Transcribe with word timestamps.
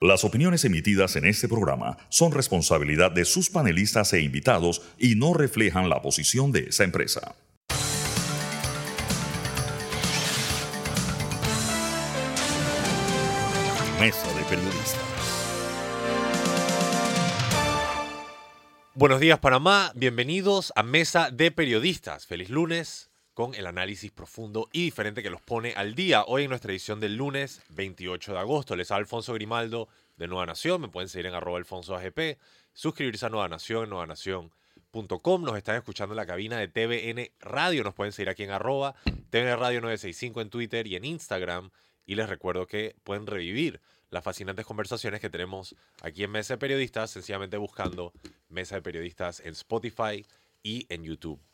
Las 0.00 0.22
opiniones 0.22 0.64
emitidas 0.64 1.16
en 1.16 1.24
este 1.24 1.48
programa 1.48 1.98
son 2.08 2.30
responsabilidad 2.30 3.10
de 3.10 3.24
sus 3.24 3.50
panelistas 3.50 4.12
e 4.12 4.20
invitados 4.20 4.80
y 4.96 5.16
no 5.16 5.34
reflejan 5.34 5.88
la 5.88 6.00
posición 6.02 6.52
de 6.52 6.68
esa 6.68 6.84
empresa. 6.84 7.34
Mesa 13.98 14.32
de 14.34 14.44
Periodistas. 14.44 15.02
Buenos 18.94 19.18
días 19.18 19.40
Panamá, 19.40 19.90
bienvenidos 19.96 20.72
a 20.76 20.84
Mesa 20.84 21.32
de 21.32 21.50
Periodistas. 21.50 22.24
Feliz 22.24 22.50
lunes 22.50 23.07
con 23.38 23.54
el 23.54 23.68
análisis 23.68 24.10
profundo 24.10 24.68
y 24.72 24.86
diferente 24.86 25.22
que 25.22 25.30
los 25.30 25.40
pone 25.40 25.72
al 25.76 25.94
día. 25.94 26.24
Hoy 26.24 26.42
en 26.42 26.48
nuestra 26.48 26.72
edición 26.72 26.98
del 26.98 27.14
lunes 27.14 27.62
28 27.68 28.32
de 28.32 28.38
agosto. 28.40 28.74
Les 28.74 28.90
habla 28.90 29.02
Alfonso 29.02 29.32
Grimaldo 29.32 29.88
de 30.16 30.26
Nueva 30.26 30.44
Nación. 30.44 30.80
Me 30.80 30.88
pueden 30.88 31.08
seguir 31.08 31.26
en 31.26 31.34
arroba 31.34 31.56
alfonso 31.56 31.94
AGP. 31.94 32.36
Suscribirse 32.72 33.26
a 33.26 33.28
Nueva 33.28 33.46
Nación 33.46 33.84
en 33.84 33.90
nuevanación.com. 33.90 35.44
Nos 35.44 35.56
están 35.56 35.76
escuchando 35.76 36.14
en 36.14 36.16
la 36.16 36.26
cabina 36.26 36.58
de 36.58 36.66
TVN 36.66 37.30
Radio. 37.38 37.84
Nos 37.84 37.94
pueden 37.94 38.12
seguir 38.12 38.28
aquí 38.28 38.42
en 38.42 38.50
arroba 38.50 38.96
TVN 39.30 39.56
Radio 39.56 39.82
965 39.82 40.40
en 40.40 40.50
Twitter 40.50 40.88
y 40.88 40.96
en 40.96 41.04
Instagram. 41.04 41.70
Y 42.06 42.16
les 42.16 42.28
recuerdo 42.28 42.66
que 42.66 42.96
pueden 43.04 43.28
revivir 43.28 43.80
las 44.10 44.24
fascinantes 44.24 44.66
conversaciones 44.66 45.20
que 45.20 45.30
tenemos 45.30 45.76
aquí 46.02 46.24
en 46.24 46.32
Mesa 46.32 46.54
de 46.54 46.58
Periodistas, 46.58 47.12
sencillamente 47.12 47.56
buscando 47.56 48.12
Mesa 48.48 48.74
de 48.74 48.82
Periodistas 48.82 49.38
en 49.38 49.52
Spotify 49.52 50.26
y 50.64 50.86
en 50.88 51.04
YouTube. 51.04 51.47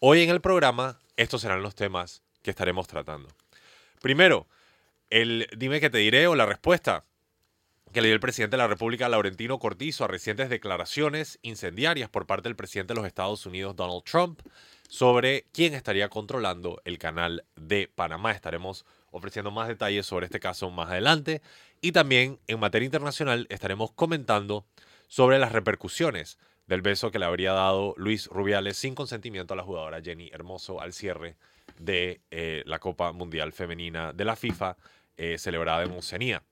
Hoy 0.00 0.22
en 0.22 0.30
el 0.30 0.40
programa, 0.40 1.00
estos 1.16 1.40
serán 1.40 1.60
los 1.60 1.74
temas 1.74 2.22
que 2.42 2.50
estaremos 2.50 2.86
tratando. 2.86 3.28
Primero, 4.00 4.46
el 5.10 5.48
dime 5.56 5.80
que 5.80 5.90
te 5.90 5.98
diré 5.98 6.28
o 6.28 6.36
la 6.36 6.46
respuesta 6.46 7.02
que 7.92 8.00
le 8.00 8.06
dio 8.06 8.14
el 8.14 8.20
presidente 8.20 8.56
de 8.56 8.62
la 8.62 8.68
República, 8.68 9.08
Laurentino 9.08 9.58
Cortizo, 9.58 10.04
a 10.04 10.06
recientes 10.06 10.50
declaraciones 10.50 11.40
incendiarias 11.42 12.08
por 12.10 12.26
parte 12.26 12.48
del 12.48 12.54
presidente 12.54 12.94
de 12.94 13.00
los 13.00 13.08
Estados 13.08 13.44
Unidos, 13.44 13.74
Donald 13.74 14.04
Trump, 14.04 14.40
sobre 14.88 15.46
quién 15.52 15.74
estaría 15.74 16.08
controlando 16.08 16.80
el 16.84 16.96
canal 16.98 17.44
de 17.56 17.90
Panamá. 17.92 18.30
Estaremos 18.30 18.86
ofreciendo 19.10 19.50
más 19.50 19.66
detalles 19.66 20.06
sobre 20.06 20.26
este 20.26 20.38
caso 20.38 20.70
más 20.70 20.90
adelante. 20.90 21.42
Y 21.80 21.90
también 21.90 22.38
en 22.46 22.60
materia 22.60 22.86
internacional 22.86 23.48
estaremos 23.50 23.90
comentando 23.90 24.64
sobre 25.08 25.40
las 25.40 25.50
repercusiones 25.50 26.38
del 26.68 26.82
beso 26.82 27.10
que 27.10 27.18
le 27.18 27.24
habría 27.24 27.52
dado 27.52 27.94
Luis 27.96 28.26
Rubiales 28.26 28.76
sin 28.76 28.94
consentimiento 28.94 29.54
a 29.54 29.56
la 29.56 29.64
jugadora 29.64 30.02
Jenny 30.02 30.30
Hermoso 30.32 30.80
al 30.80 30.92
cierre 30.92 31.36
de 31.78 32.20
eh, 32.30 32.62
la 32.66 32.78
Copa 32.78 33.12
Mundial 33.12 33.52
Femenina 33.52 34.12
de 34.12 34.24
la 34.24 34.36
FIFA 34.36 34.76
eh, 35.16 35.38
celebrada 35.38 35.82
en 35.82 35.92
Oceanía. 35.92 36.44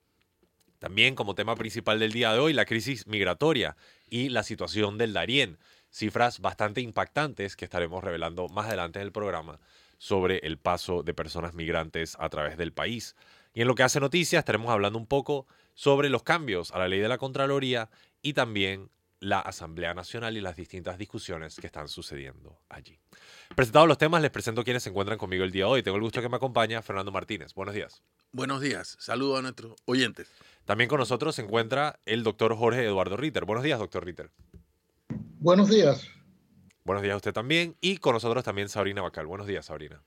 También 0.78 1.14
como 1.14 1.34
tema 1.34 1.55
principal 1.55 1.98
del 1.98 2.12
día 2.12 2.33
de 2.33 2.39
hoy, 2.39 2.53
la 2.53 2.64
crisis 2.64 3.06
migratoria 3.06 3.77
y 4.08 4.31
la 4.31 4.42
situación 4.42 4.98
del 4.98 5.12
Darién. 5.12 5.58
Cifras 5.91 6.41
bastante 6.41 6.80
impactantes 6.80 7.55
que 7.55 7.64
estaremos 7.64 8.03
revelando 8.03 8.48
más 8.48 8.67
adelante 8.67 8.98
en 8.98 9.06
el 9.06 9.12
programa 9.12 9.61
sobre 9.98 10.39
el 10.39 10.58
paso 10.58 11.03
de 11.03 11.14
personas 11.14 11.55
migrantes 11.55 12.17
a 12.19 12.28
través 12.28 12.56
del 12.56 12.73
país. 12.73 13.17
Y 13.55 13.62
en 13.62 13.69
lo 13.69 13.75
que 13.75 13.83
hace 13.83 14.01
noticia 14.01 14.39
estaremos 14.39 14.70
hablando 14.70 14.98
un 14.98 15.06
poco 15.06 15.47
sobre 15.75 16.11
los 16.11 16.23
cambios 16.23 16.73
a 16.73 16.78
la 16.78 16.89
ley 16.89 17.01
de 17.01 17.08
la 17.08 17.19
Contraloría 17.19 17.89
y 18.20 18.34
también 18.34 18.91
la 19.20 19.41
Asamblea 19.41 19.95
Nacional 19.95 20.36
y 20.36 20.41
las 20.41 20.56
distintas 20.56 20.98
discusiones 20.98 21.56
que 21.56 21.67
están 21.67 21.89
sucediendo 21.89 22.61
allí. 22.69 22.98
Presentados 23.55 23.89
los 23.89 23.98
temas, 23.98 24.23
les 24.23 24.31
presento 24.31 24.64
quienes 24.64 24.83
se 24.83 24.91
encuentran 24.91 25.19
conmigo 25.19 25.45
el 25.45 25.53
día 25.53 25.64
de 25.64 25.70
hoy. 25.70 25.83
Tengo 25.83 25.97
el 25.97 26.03
gusto 26.03 26.20
que 26.20 26.28
me 26.28 26.36
acompaña 26.36 26.83
Fernando 26.83 27.12
Martínez. 27.12 27.55
Buenos 27.55 27.75
días. 27.75 28.03
Buenos 28.33 28.61
días. 28.61 28.97
Saludos 29.00 29.39
a 29.39 29.42
nuestros 29.42 29.75
oyentes. 29.86 30.28
También 30.64 30.89
con 30.89 30.98
nosotros 30.98 31.34
se 31.34 31.42
encuentra 31.42 31.98
el 32.05 32.23
doctor 32.23 32.55
Jorge 32.56 32.84
Eduardo 32.84 33.17
Ritter. 33.17 33.45
Buenos 33.45 33.64
días, 33.64 33.78
doctor 33.78 34.05
Ritter. 34.05 34.31
Buenos 35.39 35.69
días. 35.69 36.08
Buenos 36.84 37.03
días 37.03 37.14
a 37.14 37.17
usted 37.17 37.33
también. 37.33 37.77
Y 37.80 37.98
con 37.98 38.12
nosotros 38.12 38.45
también 38.45 38.69
Sabrina 38.69 39.03
Bacal. 39.03 39.27
Buenos 39.27 39.46
días, 39.46 39.67
Sabrina. 39.67 40.02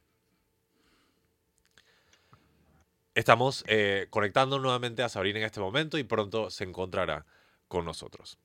Estamos 3.16 3.66
eh, 3.67 4.07
conectando 4.12 4.59
nuevamente 4.59 5.03
a 5.03 5.09
Sabrina 5.09 5.39
en 5.39 5.45
este 5.45 5.59
momento 5.59 5.97
y 5.97 6.03
pronto 6.03 6.50
se 6.50 6.63
encontrará 6.63 7.25
con 7.67 7.85
nosotros. 7.85 8.38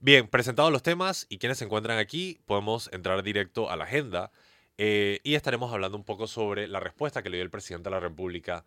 Bien, 0.00 0.28
presentados 0.28 0.70
los 0.70 0.84
temas 0.84 1.26
y 1.28 1.38
quienes 1.38 1.58
se 1.58 1.64
encuentran 1.64 1.98
aquí, 1.98 2.40
podemos 2.46 2.88
entrar 2.92 3.24
directo 3.24 3.68
a 3.68 3.76
la 3.76 3.82
agenda 3.82 4.30
eh, 4.76 5.18
y 5.24 5.34
estaremos 5.34 5.72
hablando 5.72 5.98
un 5.98 6.04
poco 6.04 6.28
sobre 6.28 6.68
la 6.68 6.78
respuesta 6.78 7.20
que 7.20 7.30
le 7.30 7.38
dio 7.38 7.42
el 7.42 7.50
presidente 7.50 7.90
de 7.90 7.96
la 7.96 8.00
República, 8.00 8.64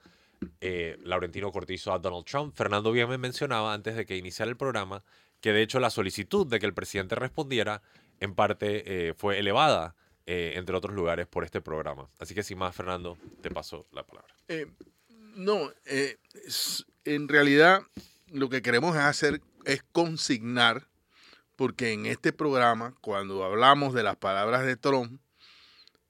eh, 0.60 0.98
Laurentino 1.04 1.50
Cortizo, 1.54 1.94
a 1.94 2.00
Donald 2.00 2.26
Trump. 2.26 2.54
Fernando 2.54 2.92
bien 2.92 3.08
me 3.08 3.18
mencionaba 3.18 3.74
antes 3.74 3.96
de 3.96 4.06
que 4.06 4.18
iniciara 4.18 4.52
el 4.52 4.58
programa 4.58 5.06
que 5.40 5.54
de 5.54 5.62
hecho 5.62 5.80
la 5.80 5.90
solicitud 5.90 6.46
de 6.46 6.60
que 6.60 6.66
el 6.66 6.74
presidente 6.74 7.16
respondiera 7.16 7.82
en 8.20 8.36
parte 8.36 8.84
eh, 8.86 9.14
fue 9.14 9.40
elevada, 9.40 9.96
entre 10.26 10.78
otros 10.78 10.96
lugares, 10.96 11.28
por 11.28 11.44
este 11.44 11.60
programa. 11.60 12.10
Así 12.18 12.34
que 12.34 12.44
sin 12.44 12.58
más, 12.58 12.74
Fernando, 12.74 13.18
te 13.42 13.52
paso 13.52 13.86
la 13.92 14.04
palabra. 14.04 14.34
no, 15.36 15.74
en 17.04 17.28
realidad 17.28 17.82
lo 18.32 18.48
que 18.48 18.62
queremos 18.62 18.96
hacer 18.96 19.42
es 19.66 19.84
consignar 19.92 20.88
porque 21.56 21.94
en 21.94 22.06
este 22.06 22.34
programa, 22.34 22.96
cuando 23.02 23.44
hablamos 23.44 23.94
de 23.94 24.04
las 24.04 24.16
palabras 24.16 24.66
de 24.66 24.78
Trump, 24.78 25.22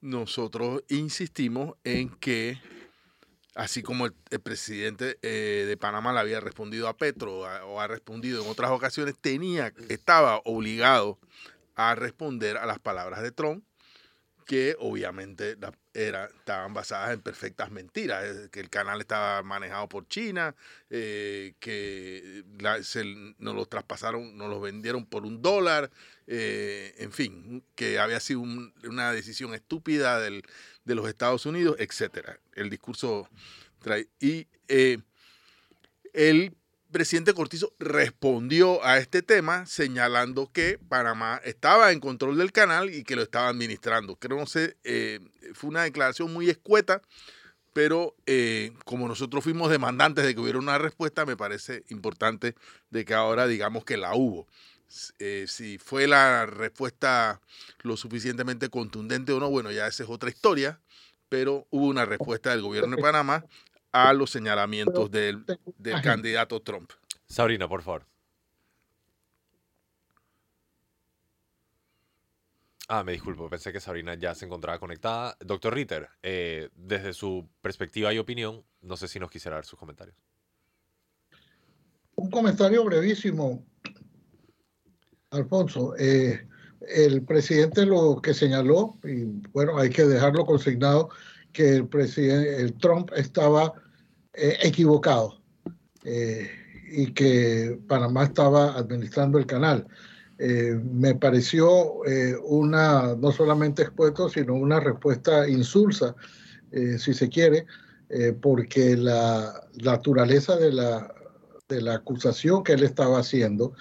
nosotros 0.00 0.82
insistimos 0.88 1.76
en 1.84 2.08
que, 2.08 2.60
así 3.54 3.82
como 3.82 4.06
el, 4.06 4.12
presidente 4.42 5.18
eh, 5.22 5.64
de 5.66 5.76
Panamá 5.76 6.12
le 6.12 6.20
había 6.20 6.40
respondido 6.40 6.88
a 6.88 6.96
Petro 6.96 7.40
o 7.40 7.80
ha 7.80 7.86
respondido 7.86 8.42
en 8.42 8.50
otras 8.50 8.70
ocasiones, 8.70 9.14
tenía, 9.20 9.72
estaba 9.88 10.40
obligado 10.44 11.18
a 11.74 11.94
responder 11.94 12.56
a 12.56 12.66
las 12.66 12.78
palabras 12.78 13.22
de 13.22 13.32
Trump 13.32 13.64
que 14.44 14.76
obviamente 14.78 15.56
era, 15.94 16.26
estaban 16.26 16.72
basadas 16.72 17.12
en 17.12 17.20
perfectas 17.20 17.70
mentiras, 17.70 18.48
que 18.50 18.60
el 18.60 18.70
canal 18.70 19.00
estaba 19.00 19.42
manejado 19.42 19.88
por 19.88 20.08
China, 20.08 20.54
eh, 20.90 21.54
que 21.60 22.44
nos 23.38 23.54
lo 23.54 23.66
traspasaron, 23.66 24.36
nos 24.36 24.48
lo 24.48 24.60
vendieron 24.60 25.04
por 25.06 25.26
un 25.26 25.42
dólar, 25.42 25.90
eh, 26.26 26.94
en 26.98 27.12
fin, 27.12 27.64
que 27.74 27.98
había 27.98 28.20
sido 28.20 28.40
una 28.40 29.12
decisión 29.12 29.54
estúpida 29.54 30.18
del, 30.20 30.42
de 30.84 30.94
los 30.94 31.08
Estados 31.08 31.46
Unidos, 31.46 31.76
etcétera. 31.78 32.38
El 32.54 32.70
discurso 32.70 33.28
trae. 33.80 34.08
Y 34.20 34.46
eh, 34.68 34.98
él 36.12 36.54
presidente 36.92 37.34
Cortizo 37.34 37.72
respondió 37.80 38.84
a 38.84 38.98
este 38.98 39.22
tema 39.22 39.66
señalando 39.66 40.50
que 40.52 40.78
Panamá 40.88 41.40
estaba 41.44 41.90
en 41.90 41.98
control 41.98 42.38
del 42.38 42.52
canal 42.52 42.94
y 42.94 43.02
que 43.02 43.16
lo 43.16 43.22
estaba 43.22 43.48
administrando. 43.48 44.16
Creo 44.16 44.38
no 44.38 44.46
sé, 44.46 44.76
eh, 44.84 45.18
fue 45.54 45.70
una 45.70 45.82
declaración 45.82 46.32
muy 46.32 46.48
escueta, 46.48 47.02
pero 47.72 48.14
eh, 48.26 48.72
como 48.84 49.08
nosotros 49.08 49.42
fuimos 49.42 49.70
demandantes 49.70 50.24
de 50.24 50.34
que 50.34 50.40
hubiera 50.40 50.58
una 50.58 50.78
respuesta, 50.78 51.26
me 51.26 51.36
parece 51.36 51.84
importante 51.88 52.54
de 52.90 53.04
que 53.04 53.14
ahora 53.14 53.46
digamos 53.46 53.84
que 53.84 53.96
la 53.96 54.14
hubo. 54.14 54.46
Eh, 55.18 55.46
si 55.48 55.78
fue 55.78 56.06
la 56.06 56.44
respuesta 56.44 57.40
lo 57.80 57.96
suficientemente 57.96 58.68
contundente 58.68 59.32
o 59.32 59.40
no, 59.40 59.48
bueno, 59.48 59.72
ya 59.72 59.86
esa 59.86 60.02
es 60.02 60.10
otra 60.10 60.28
historia, 60.28 60.80
pero 61.30 61.66
hubo 61.70 61.86
una 61.86 62.04
respuesta 62.04 62.50
del 62.50 62.60
gobierno 62.60 62.94
de 62.94 63.02
Panamá 63.02 63.44
a 63.92 64.12
los 64.14 64.30
señalamientos 64.30 65.10
del, 65.10 65.44
candidato 66.02 66.60
Trump. 66.60 66.90
Sabrina, 67.26 67.68
por 67.68 67.82
favor. 67.82 68.06
Ah, 72.88 73.04
me 73.04 73.12
disculpo, 73.12 73.48
pensé 73.48 73.72
que 73.72 73.80
Sabrina 73.80 74.14
ya 74.14 74.34
se 74.34 74.44
encontraba 74.44 74.78
conectada. 74.78 75.36
Doctor 75.40 75.74
Ritter, 75.74 76.08
eh, 76.22 76.68
desde 76.74 77.14
su 77.14 77.48
perspectiva 77.60 78.12
y 78.12 78.18
opinión, 78.18 78.64
no 78.82 78.96
sé 78.96 79.08
si 79.08 79.18
nos 79.18 79.30
quisiera 79.30 79.56
dar 79.56 79.64
sus 79.64 79.78
comentarios. 79.78 80.16
Un 82.16 82.30
comentario 82.30 82.84
brevísimo, 82.84 83.64
Alfonso. 85.30 85.94
Eh, 85.98 86.46
el 86.88 87.22
presidente 87.22 87.86
lo 87.86 88.20
que 88.20 88.34
señaló, 88.34 88.98
y 89.04 89.24
bueno, 89.52 89.78
hay 89.78 89.88
que 89.88 90.04
dejarlo 90.04 90.44
consignado, 90.44 91.08
que 91.52 91.76
el 91.76 91.88
presidente 91.88 92.60
el 92.60 92.74
Trump 92.74 93.10
estaba 93.14 93.81
eh, 94.34 94.56
equivocado 94.62 95.42
eh, 96.04 96.50
y 96.90 97.12
que 97.12 97.78
Panamá 97.86 98.24
estaba 98.24 98.78
administrando 98.78 99.38
el 99.38 99.46
canal. 99.46 99.86
Eh, 100.38 100.80
me 100.90 101.14
pareció 101.14 102.00
una, 102.44 103.14
no 103.14 103.30
solamente 103.30 103.82
expuesto, 103.82 104.28
sino 104.28 104.54
una 104.54 104.80
respuesta 104.80 105.48
insulsa, 105.48 106.16
si 106.98 107.12
se 107.12 107.28
quiere, 107.28 107.66
porque 108.40 108.96
la 108.96 109.68
naturaleza 109.84 110.56
de 110.56 110.72
la, 110.72 111.14
de 111.68 111.82
la 111.82 111.96
acusación 111.96 112.64
que 112.64 112.72
él 112.72 112.82
estaba 112.82 113.18
haciendo 113.18 113.74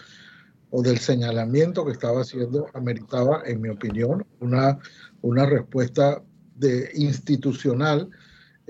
o 0.71 0.81
del 0.81 0.99
señalamiento 0.99 1.85
que 1.85 1.93
estaba 1.93 2.21
haciendo 2.21 2.67
ameritaba, 2.73 3.43
en 3.45 3.61
mi 3.61 3.69
opinión, 3.69 4.25
una, 4.41 4.77
una 5.21 5.45
respuesta 5.45 6.21
de 6.55 6.91
institucional 6.95 8.09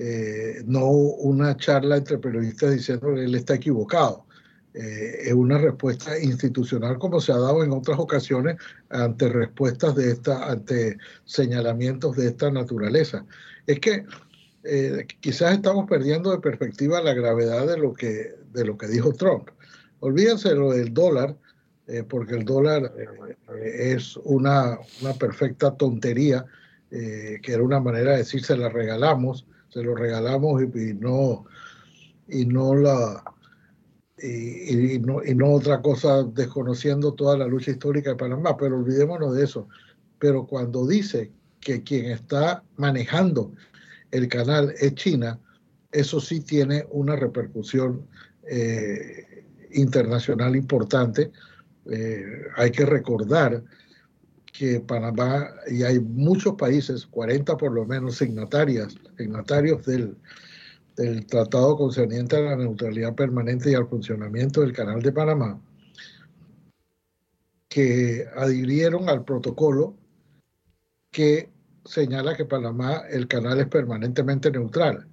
eh, 0.03 0.63
no 0.65 0.87
una 0.87 1.55
charla 1.57 1.97
entre 1.97 2.17
periodistas 2.17 2.71
diciendo 2.71 3.13
que 3.13 3.23
él 3.23 3.35
está 3.35 3.53
equivocado. 3.53 4.25
eh, 4.73 5.27
es 5.27 5.33
una 5.33 5.59
respuesta 5.59 6.17
institucional 6.19 6.97
como 6.97 7.21
se 7.21 7.31
ha 7.31 7.37
dado 7.37 7.63
en 7.63 7.71
otras 7.71 7.99
ocasiones 7.99 8.57
ante 8.89 9.29
respuestas 9.29 9.95
de 9.95 10.11
esta, 10.11 10.49
ante 10.49 10.97
señalamientos 11.25 12.15
de 12.15 12.27
esta 12.29 12.49
naturaleza. 12.49 13.25
Es 13.67 13.79
que 13.79 14.05
eh, 14.63 15.05
quizás 15.19 15.53
estamos 15.53 15.87
perdiendo 15.87 16.31
de 16.31 16.39
perspectiva 16.39 16.99
la 17.01 17.13
gravedad 17.13 17.67
de 17.67 17.77
lo 17.77 17.93
que, 17.93 18.33
de 18.53 18.65
lo 18.65 18.77
que 18.79 18.87
dijo 18.87 19.13
Trump. 19.13 19.49
Olvídense 19.99 20.55
lo 20.55 20.71
del 20.71 20.93
dólar, 20.93 21.37
porque 22.09 22.35
el 22.35 22.45
dólar 22.45 22.93
es 23.63 24.17
una, 24.23 24.79
una, 25.01 25.13
perfecta 25.13 25.75
tontería, 25.75 26.45
que 26.89 27.41
era 27.45 27.61
una 27.61 27.81
manera 27.81 28.11
de 28.11 28.19
decir 28.19 28.43
se 28.43 28.55
la 28.55 28.69
regalamos, 28.69 29.45
se 29.71 29.83
lo 29.83 29.95
regalamos 29.95 30.61
y 30.61 30.93
no, 30.93 31.45
y 32.27 32.45
no 32.45 32.75
la 32.75 33.23
y, 34.23 34.99
no, 34.99 35.23
y, 35.23 35.33
no, 35.33 35.53
otra 35.53 35.81
cosa 35.81 36.23
desconociendo 36.23 37.13
toda 37.13 37.37
la 37.37 37.47
lucha 37.47 37.71
histórica 37.71 38.11
de 38.11 38.17
Panamá, 38.17 38.55
pero 38.55 38.77
olvidémonos 38.77 39.35
de 39.35 39.43
eso. 39.43 39.67
Pero 40.19 40.45
cuando 40.45 40.85
dice 40.85 41.31
que 41.59 41.81
quien 41.81 42.05
está 42.05 42.63
manejando 42.77 43.51
el 44.11 44.27
canal 44.27 44.75
es 44.79 44.93
China, 44.93 45.39
eso 45.91 46.19
sí 46.19 46.41
tiene 46.41 46.85
una 46.91 47.15
repercusión 47.15 48.05
eh, 48.47 49.45
internacional 49.71 50.55
importante. 50.55 51.31
Eh, 51.89 52.23
hay 52.57 52.71
que 52.71 52.85
recordar 52.85 53.63
que 54.51 54.79
Panamá, 54.81 55.49
y 55.67 55.83
hay 55.83 55.99
muchos 55.99 56.55
países, 56.55 57.05
40 57.05 57.57
por 57.57 57.71
lo 57.71 57.85
menos 57.85 58.17
signatarias, 58.17 58.95
signatarios 59.17 59.85
del, 59.85 60.17
del 60.95 61.25
Tratado 61.25 61.77
concerniente 61.77 62.35
a 62.35 62.41
la 62.41 62.55
neutralidad 62.55 63.15
permanente 63.15 63.71
y 63.71 63.75
al 63.75 63.87
funcionamiento 63.87 64.61
del 64.61 64.73
Canal 64.73 65.01
de 65.01 65.11
Panamá, 65.11 65.61
que 67.69 68.27
adhirieron 68.35 69.07
al 69.07 69.23
protocolo 69.23 69.95
que 71.11 71.49
señala 71.85 72.35
que 72.35 72.45
Panamá, 72.45 73.03
el 73.09 73.27
canal 73.27 73.59
es 73.59 73.67
permanentemente 73.67 74.51
neutral. 74.51 75.07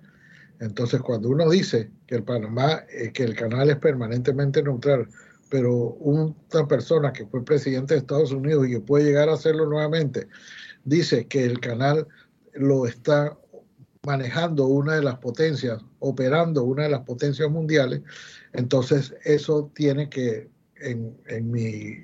Entonces, 0.61 1.00
cuando 1.00 1.29
uno 1.29 1.49
dice 1.49 1.91
que 2.06 2.17
el 2.17 2.25
Panamá, 2.25 2.84
eh, 2.91 3.12
que 3.12 3.25
el 3.25 3.34
canal 3.34 3.70
es 3.70 3.76
permanentemente 3.76 4.62
neutral, 4.62 5.08
pero 5.48 5.74
una 5.74 6.34
persona 6.68 7.12
que 7.12 7.26
fue 7.26 7.44
presidente 7.44 7.94
de 7.94 8.00
Estados 8.00 8.32
Unidos 8.32 8.66
y 8.66 8.72
que 8.72 8.80
puede 8.80 9.04
llegar 9.04 9.28
a 9.28 9.34
hacerlo 9.34 9.66
nuevamente, 9.66 10.28
dice 10.84 11.26
que 11.26 11.44
el 11.44 11.60
canal 11.60 12.06
lo 12.54 12.86
está 12.86 13.36
manejando 14.06 14.66
una 14.66 14.94
de 14.94 15.02
las 15.02 15.18
potencias, 15.18 15.82
operando 15.98 16.64
una 16.64 16.84
de 16.84 16.90
las 16.90 17.02
potencias 17.02 17.50
mundiales, 17.50 18.02
entonces 18.52 19.14
eso 19.24 19.70
tiene 19.74 20.08
que, 20.08 20.48
en, 20.76 21.50
mi 21.50 21.96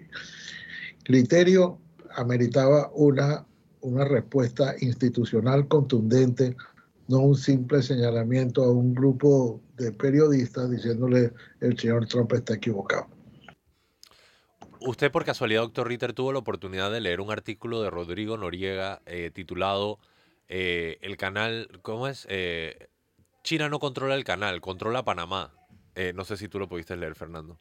criterio, 1.05 1.79
ameritaba 2.17 2.91
una, 2.95 3.47
una 3.81 4.05
respuesta 4.05 4.75
institucional 4.81 5.69
contundente, 5.69 6.57
no 7.09 7.19
un 7.21 7.37
simple 7.37 7.83
señalamiento 7.83 8.65
a 8.65 8.71
un 8.71 8.95
grupo 8.95 9.61
de 9.77 9.93
periodistas 9.93 10.71
diciéndole 10.71 11.33
el 11.61 11.79
señor 11.79 12.07
Trump 12.07 12.33
está 12.33 12.55
equivocado. 12.55 13.14
Usted 14.87 15.11
por 15.11 15.25
casualidad, 15.25 15.63
doctor 15.63 15.89
Ritter, 15.89 16.13
tuvo 16.13 16.33
la 16.33 16.41
oportunidad 16.41 16.93
de 16.93 17.01
leer 17.01 17.23
un 17.23 17.31
artículo 17.31 17.81
de 17.81 17.89
Rodrigo 17.89 18.37
Noriega 18.37 19.01
eh, 19.07 19.31
titulado 19.33 19.99
eh, 20.49 20.99
el 21.01 21.17
canal, 21.17 21.71
¿cómo 21.81 22.07
es? 22.07 22.27
Eh, 22.29 22.89
China 23.43 23.71
no 23.71 23.79
controla 23.79 24.15
el 24.15 24.25
canal, 24.25 24.61
controla 24.61 25.03
Panamá. 25.05 25.53
No 26.15 26.25
sé 26.25 26.37
si 26.37 26.49
tú 26.49 26.59
lo 26.59 26.69
pudiste 26.69 26.97
leer, 26.97 27.15
Fernando. 27.15 27.57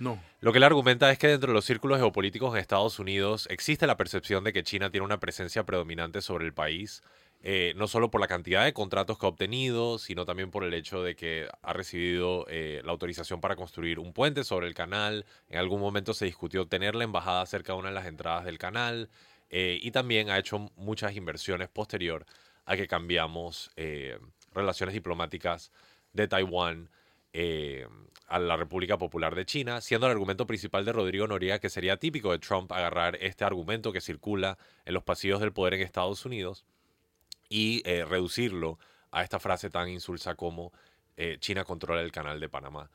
No. 0.00 0.20
Lo 0.40 0.50
que 0.50 0.58
él 0.58 0.64
argumenta 0.64 1.10
es 1.12 1.18
que 1.18 1.28
dentro 1.28 1.48
de 1.48 1.54
los 1.54 1.64
círculos 1.64 1.98
geopolíticos 1.98 2.52
en 2.52 2.60
Estados 2.60 2.98
Unidos 2.98 3.46
existe 3.48 3.86
la 3.86 3.96
percepción 3.96 4.42
de 4.42 4.52
que 4.52 4.64
China 4.64 4.90
tiene 4.90 5.06
una 5.06 5.20
presencia 5.20 5.64
predominante 5.64 6.20
sobre 6.20 6.46
el 6.46 6.52
país, 6.52 7.02
no 7.74 7.88
solo 7.88 8.10
por 8.10 8.20
la 8.20 8.26
cantidad 8.28 8.64
de 8.64 8.72
contratos 8.72 9.18
que 9.18 9.26
ha 9.26 9.28
obtenido, 9.28 9.98
sino 9.98 10.24
también 10.26 10.50
por 10.50 10.64
el 10.64 10.74
hecho 10.74 11.02
de 11.02 11.16
que 11.16 11.48
ha 11.62 11.72
recibido 11.72 12.46
la 12.48 12.92
autorización 12.92 13.40
para 13.40 13.56
construir 13.56 13.98
un 13.98 14.12
puente 14.12 14.44
sobre 14.44 14.66
el 14.66 14.74
canal. 14.74 15.24
En 15.48 15.58
algún 15.58 15.80
momento 15.80 16.12
se 16.12 16.26
discutió 16.26 16.66
tener 16.66 16.94
la 16.94 17.04
embajada 17.04 17.46
cerca 17.46 17.72
de 17.72 17.78
una 17.78 17.88
de 17.88 17.94
las 17.94 18.06
entradas 18.06 18.44
del 18.44 18.58
canal. 18.58 19.08
Eh, 19.50 19.78
y 19.82 19.90
también 19.90 20.30
ha 20.30 20.38
hecho 20.38 20.70
muchas 20.76 21.16
inversiones 21.16 21.68
posterior 21.68 22.24
a 22.64 22.76
que 22.76 22.86
cambiamos 22.86 23.72
eh, 23.76 24.18
relaciones 24.54 24.94
diplomáticas 24.94 25.72
de 26.12 26.28
Taiwán 26.28 26.88
eh, 27.32 27.86
a 28.28 28.38
la 28.38 28.56
República 28.56 28.96
Popular 28.96 29.34
de 29.34 29.44
China, 29.44 29.80
siendo 29.80 30.06
el 30.06 30.12
argumento 30.12 30.46
principal 30.46 30.84
de 30.84 30.92
Rodrigo 30.92 31.26
Noriega 31.26 31.58
que 31.58 31.68
sería 31.68 31.96
típico 31.96 32.30
de 32.30 32.38
Trump 32.38 32.70
agarrar 32.70 33.16
este 33.20 33.44
argumento 33.44 33.92
que 33.92 34.00
circula 34.00 34.56
en 34.84 34.94
los 34.94 35.02
pasillos 35.02 35.40
del 35.40 35.52
poder 35.52 35.74
en 35.74 35.82
Estados 35.82 36.24
Unidos 36.24 36.64
y 37.50 37.82
reducirlo 37.82 38.78
a 39.10 39.22
esta 39.22 39.38
frase 39.38 39.68
tan 39.68 39.90
insulsa 39.90 40.34
como 40.36 40.72
China 41.40 41.64
controla 41.64 42.00
el 42.00 42.12
canal 42.12 42.40
de 42.40 42.48
Panamá. 42.48 42.90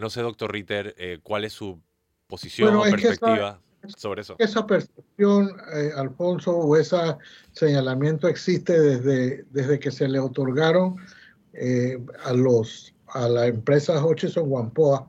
no 0.00 0.10
sé, 0.10 0.22
doctor 0.22 0.50
Ritter, 0.52 1.20
cuál 1.22 1.44
es 1.44 1.52
su 1.52 1.80
posición 2.26 2.74
o 2.74 2.82
perspectiva 2.82 3.60
sobre 3.96 4.22
eso. 4.22 4.36
Esa 4.38 4.66
percepción, 4.66 5.56
eh, 5.74 5.90
Alfonso, 5.96 6.56
o 6.56 6.76
ese 6.76 6.96
señalamiento 7.52 8.28
existe 8.28 8.78
desde, 8.78 9.44
desde 9.50 9.78
que 9.78 9.90
se 9.90 10.08
le 10.08 10.18
otorgaron 10.18 10.96
eh, 11.52 11.98
a, 12.24 12.32
los, 12.32 12.94
a 13.08 13.28
la 13.28 13.46
empresa 13.46 14.04
Hutchison 14.04 14.44
Wampoa 14.46 15.08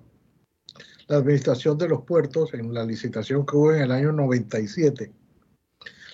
la 1.07 1.17
administración 1.17 1.77
de 1.77 1.89
los 1.89 2.03
puertos 2.03 2.53
en 2.53 2.73
la 2.73 2.85
licitación 2.85 3.45
que 3.45 3.57
hubo 3.57 3.73
en 3.73 3.81
el 3.81 3.91
año 3.91 4.13
97, 4.13 5.11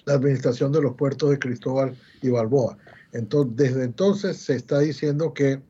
la 0.08 0.14
administración 0.14 0.72
de 0.72 0.82
los 0.82 0.96
puertos 0.96 1.30
de 1.30 1.38
Cristóbal 1.38 1.96
y 2.22 2.30
Balboa. 2.30 2.78
Entonces, 3.12 3.56
desde 3.58 3.84
entonces 3.84 4.38
se 4.38 4.56
está 4.56 4.80
diciendo 4.80 5.34
que, 5.34 5.62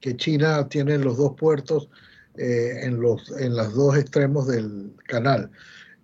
que 0.00 0.16
China 0.16 0.68
tiene 0.68 0.96
los 0.98 1.18
dos 1.18 1.34
puertos 1.36 1.90
eh, 2.36 2.80
en, 2.82 2.98
los, 2.98 3.30
en 3.38 3.54
los 3.54 3.74
dos 3.74 3.98
extremos 3.98 4.46
del 4.46 4.94
canal. 5.06 5.50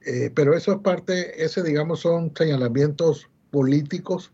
Eh, 0.04 0.30
pero 0.34 0.54
eso 0.54 0.72
es 0.72 0.78
parte, 0.80 1.42
ese 1.42 1.62
digamos 1.62 2.00
son 2.00 2.32
señalamientos 2.36 3.28
políticos 3.50 4.30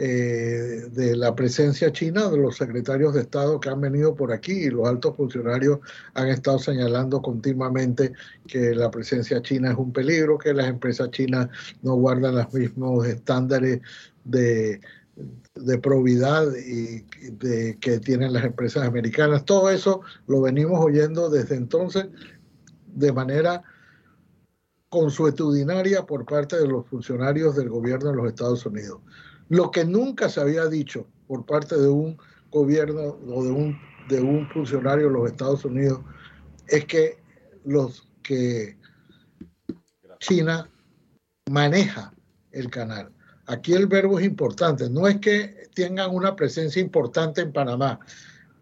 eh, 0.00 0.86
de 0.92 1.16
la 1.16 1.34
presencia 1.34 1.90
china, 1.90 2.30
de 2.30 2.36
los 2.36 2.56
secretarios 2.56 3.14
de 3.14 3.22
Estado 3.22 3.58
que 3.58 3.68
han 3.68 3.80
venido 3.80 4.14
por 4.14 4.32
aquí 4.32 4.52
y 4.52 4.70
los 4.70 4.86
altos 4.86 5.16
funcionarios 5.16 5.80
han 6.14 6.28
estado 6.28 6.60
señalando 6.60 7.20
continuamente 7.20 8.12
que 8.46 8.76
la 8.76 8.92
presencia 8.92 9.42
china 9.42 9.72
es 9.72 9.76
un 9.76 9.92
peligro, 9.92 10.38
que 10.38 10.54
las 10.54 10.68
empresas 10.68 11.10
chinas 11.10 11.48
no 11.82 11.96
guardan 11.96 12.36
los 12.36 12.54
mismos 12.54 13.08
estándares 13.08 13.80
de, 14.22 14.80
de 15.56 15.78
probidad 15.78 16.46
y 16.54 17.04
de, 17.32 17.76
que 17.80 17.98
tienen 17.98 18.32
las 18.32 18.44
empresas 18.44 18.86
americanas. 18.86 19.44
Todo 19.44 19.68
eso 19.68 20.02
lo 20.28 20.42
venimos 20.42 20.78
oyendo 20.80 21.28
desde 21.28 21.56
entonces 21.56 22.06
de 22.86 23.12
manera 23.12 23.64
consuetudinaria 24.90 26.06
por 26.06 26.24
parte 26.24 26.54
de 26.54 26.68
los 26.68 26.86
funcionarios 26.86 27.56
del 27.56 27.68
gobierno 27.68 28.10
de 28.10 28.16
los 28.16 28.28
Estados 28.28 28.64
Unidos. 28.64 29.00
Lo 29.48 29.70
que 29.70 29.84
nunca 29.84 30.28
se 30.28 30.40
había 30.40 30.66
dicho 30.66 31.06
por 31.26 31.44
parte 31.46 31.76
de 31.76 31.88
un 31.88 32.18
gobierno 32.50 33.18
o 33.26 33.44
de 33.44 33.50
un, 33.50 33.78
de 34.08 34.20
un 34.20 34.48
funcionario 34.50 35.06
de 35.06 35.12
los 35.12 35.30
Estados 35.30 35.64
Unidos 35.64 36.00
es 36.66 36.84
que 36.86 37.18
los 37.64 38.08
que 38.22 38.76
China 40.18 40.68
maneja 41.50 42.12
el 42.52 42.70
canal 42.70 43.12
Aquí 43.48 43.72
el 43.72 43.86
verbo 43.86 44.18
es 44.18 44.26
importante. 44.26 44.90
No 44.90 45.08
es 45.08 45.16
que 45.20 45.70
tengan 45.74 46.14
una 46.14 46.36
presencia 46.36 46.82
importante 46.82 47.40
en 47.40 47.50
Panamá. 47.50 47.98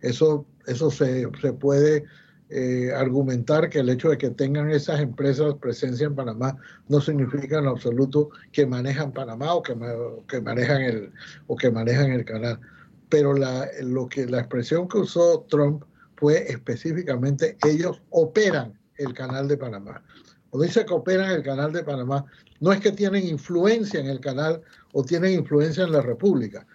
Eso, 0.01 0.47
eso 0.67 0.93
se, 0.93 1.29
puede 1.59 2.05
eh, 2.49 2.93
argumentar 2.95 3.69
que 3.69 3.81
el 3.81 3.89
hecho 3.89 4.11
de 4.11 4.19
que 4.19 4.31
tengan 4.31 4.71
esas 4.71 5.01
empresas 5.01 5.55
presencia 5.61 6.07
en 6.07 6.15
Panamá 6.15 6.57
no 6.89 7.01
significa 7.01 7.59
en 7.59 7.67
absoluto 7.67 8.31
que 8.53 8.67
manejan 8.67 9.13
Panamá 9.13 9.55
o 9.55 9.63
que, 9.63 9.75
manejan 9.75 10.83
el 10.83 11.13
o 11.49 11.57
que 11.57 11.71
manejan 11.71 12.13
el 12.13 12.25
canal. 12.25 12.61
Pero 13.09 13.35
la, 13.35 13.69
lo 13.83 14.09
que 14.09 14.27
la 14.27 14.39
expresión 14.39 14.87
que 14.87 14.99
usó 14.99 15.45
Trump 15.49 15.83
fue 16.17 16.51
específicamente 16.51 17.57
ellos 17.67 18.01
operan 18.11 18.79
el 18.97 19.13
canal 19.13 19.49
de 19.49 19.57
Panamá. 19.57 20.03
Cuando 20.51 20.67
dice 20.67 20.87
que 20.87 20.95
operan 20.95 21.33
el 21.33 21.43
canal 21.43 21.73
de 21.73 21.83
Panamá, 21.83 22.25
no 22.61 22.73
es 22.73 22.81
que 22.81 22.93
tienen 22.93 23.27
influencia 23.27 23.99
en 23.99 24.07
el 24.07 24.21
canal 24.21 24.63
o 24.93 25.05
tienen 25.05 25.33
influencia 25.33 25.85
en 25.85 25.93
la 25.93 26.01
República. 26.01 26.67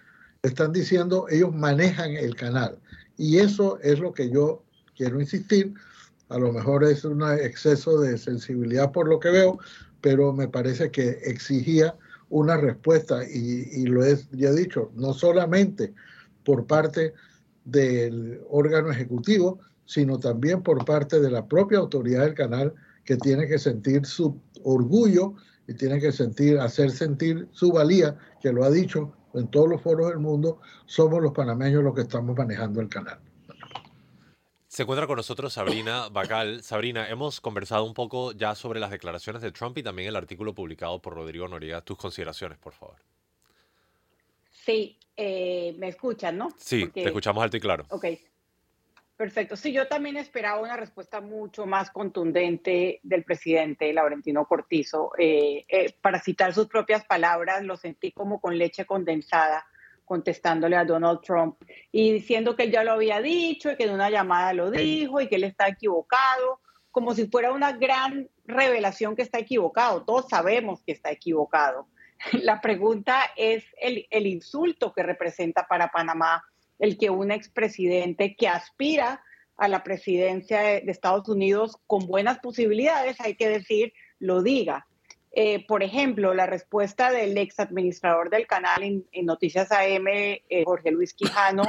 Están 0.42 0.72
diciendo, 0.72 1.26
ellos 1.30 1.54
manejan 1.54 2.10
el 2.12 2.36
canal. 2.36 2.78
Y 3.16 3.38
eso 3.38 3.78
es 3.80 3.98
lo 3.98 4.12
que 4.12 4.30
yo 4.30 4.62
quiero 4.96 5.20
insistir. 5.20 5.74
A 6.28 6.38
lo 6.38 6.52
mejor 6.52 6.84
es 6.84 7.04
un 7.04 7.22
exceso 7.22 8.00
de 8.00 8.16
sensibilidad 8.16 8.92
por 8.92 9.08
lo 9.08 9.20
que 9.20 9.30
veo, 9.30 9.58
pero 10.00 10.32
me 10.32 10.48
parece 10.48 10.90
que 10.90 11.10
exigía 11.24 11.94
una 12.30 12.56
respuesta 12.56 13.22
y, 13.28 13.84
lo 13.84 14.04
he 14.04 14.18
ya 14.32 14.52
dicho, 14.52 14.90
no 14.94 15.12
solamente 15.12 15.92
por 16.44 16.66
parte 16.66 17.12
del 17.64 18.40
órgano 18.48 18.90
ejecutivo, 18.90 19.60
sino 19.84 20.18
también 20.18 20.62
por 20.62 20.84
parte 20.86 21.20
de 21.20 21.30
la 21.30 21.46
propia 21.46 21.78
autoridad 21.78 22.24
del 22.24 22.34
canal 22.34 22.74
que 23.04 23.16
tiene 23.16 23.46
que 23.46 23.58
sentir 23.58 24.06
su 24.06 24.40
orgullo 24.64 25.34
y 25.68 25.74
tiene 25.74 26.00
que 26.00 26.10
sentir, 26.10 26.58
hacer 26.58 26.90
sentir 26.90 27.48
su 27.52 27.70
valía, 27.70 28.16
que 28.40 28.52
lo 28.52 28.64
ha 28.64 28.70
dicho 28.70 29.12
en 29.34 29.48
todos 29.48 29.68
los 29.68 29.82
foros 29.82 30.08
del 30.08 30.18
mundo, 30.18 30.60
somos 30.86 31.22
los 31.22 31.32
panameños 31.32 31.84
los 31.84 31.94
que 31.94 32.02
estamos 32.02 32.36
manejando 32.36 32.80
el 32.80 32.88
canal. 32.88 33.18
Se 34.72 34.84
encuentra 34.84 35.06
con 35.06 35.16
nosotros 35.16 35.52
Sabrina 35.52 36.08
Bacal. 36.12 36.62
Sabrina, 36.62 37.06
hemos 37.10 37.42
conversado 37.42 37.84
un 37.84 37.92
poco 37.92 38.32
ya 38.32 38.54
sobre 38.54 38.80
las 38.80 38.90
declaraciones 38.90 39.42
de 39.42 39.52
Trump 39.52 39.76
y 39.76 39.82
también 39.82 40.08
el 40.08 40.16
artículo 40.16 40.54
publicado 40.54 40.98
por 40.98 41.12
Rodrigo 41.14 41.46
Noriega. 41.46 41.82
Tus 41.82 41.98
consideraciones, 41.98 42.56
por 42.56 42.72
favor. 42.72 42.96
Sí, 44.50 44.98
eh, 45.14 45.74
me 45.76 45.88
escuchan, 45.88 46.38
¿no? 46.38 46.48
Sí, 46.56 46.88
te 46.88 47.04
escuchamos 47.04 47.44
alto 47.44 47.58
y 47.58 47.60
claro. 47.60 47.84
Ok, 47.90 48.06
perfecto. 49.14 49.56
Sí, 49.56 49.74
yo 49.74 49.88
también 49.88 50.16
esperaba 50.16 50.58
una 50.58 50.78
respuesta 50.78 51.20
mucho 51.20 51.66
más 51.66 51.90
contundente 51.90 52.98
del 53.02 53.24
presidente 53.24 53.92
Laurentino 53.92 54.46
Cortizo. 54.46 55.12
Eh, 55.18 55.66
eh, 55.68 55.94
para 56.00 56.18
citar 56.18 56.54
sus 56.54 56.68
propias 56.68 57.04
palabras, 57.04 57.62
lo 57.62 57.76
sentí 57.76 58.10
como 58.10 58.40
con 58.40 58.56
leche 58.56 58.86
condensada 58.86 59.66
contestándole 60.04 60.76
a 60.76 60.84
Donald 60.84 61.20
Trump 61.20 61.56
y 61.90 62.12
diciendo 62.12 62.56
que 62.56 62.64
él 62.64 62.72
ya 62.72 62.84
lo 62.84 62.92
había 62.92 63.20
dicho 63.20 63.70
y 63.70 63.76
que 63.76 63.84
en 63.84 63.94
una 63.94 64.10
llamada 64.10 64.52
lo 64.52 64.70
dijo 64.70 65.20
y 65.20 65.28
que 65.28 65.36
él 65.36 65.44
está 65.44 65.68
equivocado, 65.68 66.60
como 66.90 67.14
si 67.14 67.26
fuera 67.26 67.52
una 67.52 67.72
gran 67.72 68.28
revelación 68.44 69.16
que 69.16 69.22
está 69.22 69.38
equivocado. 69.38 70.04
Todos 70.04 70.28
sabemos 70.28 70.82
que 70.82 70.92
está 70.92 71.10
equivocado. 71.10 71.88
La 72.32 72.60
pregunta 72.60 73.30
es 73.36 73.64
el, 73.80 74.06
el 74.10 74.26
insulto 74.26 74.92
que 74.92 75.02
representa 75.02 75.66
para 75.66 75.88
Panamá 75.88 76.44
el 76.82 76.98
que 76.98 77.10
un 77.10 77.30
expresidente 77.30 78.34
que 78.34 78.48
aspira 78.48 79.22
a 79.56 79.68
la 79.68 79.84
presidencia 79.84 80.60
de, 80.60 80.82
Estados 80.88 81.28
Unidos 81.28 81.76
con 81.86 82.08
buenas 82.08 82.40
posibilidades, 82.40 83.20
hay 83.20 83.36
que 83.36 83.48
decir, 83.48 83.92
lo 84.18 84.42
diga. 84.42 84.88
Eh, 85.34 85.64
por 85.66 85.82
ejemplo, 85.82 86.34
la 86.34 86.44
respuesta 86.44 87.10
del 87.10 87.36
ex 87.38 87.58
administrador 87.58 88.28
del 88.28 88.46
canal 88.46 88.82
en, 88.82 89.06
Noticias 89.24 89.72
AM, 89.72 90.06
eh, 90.06 90.42
Jorge 90.66 90.90
Luis 90.90 91.14
Quijano, 91.14 91.62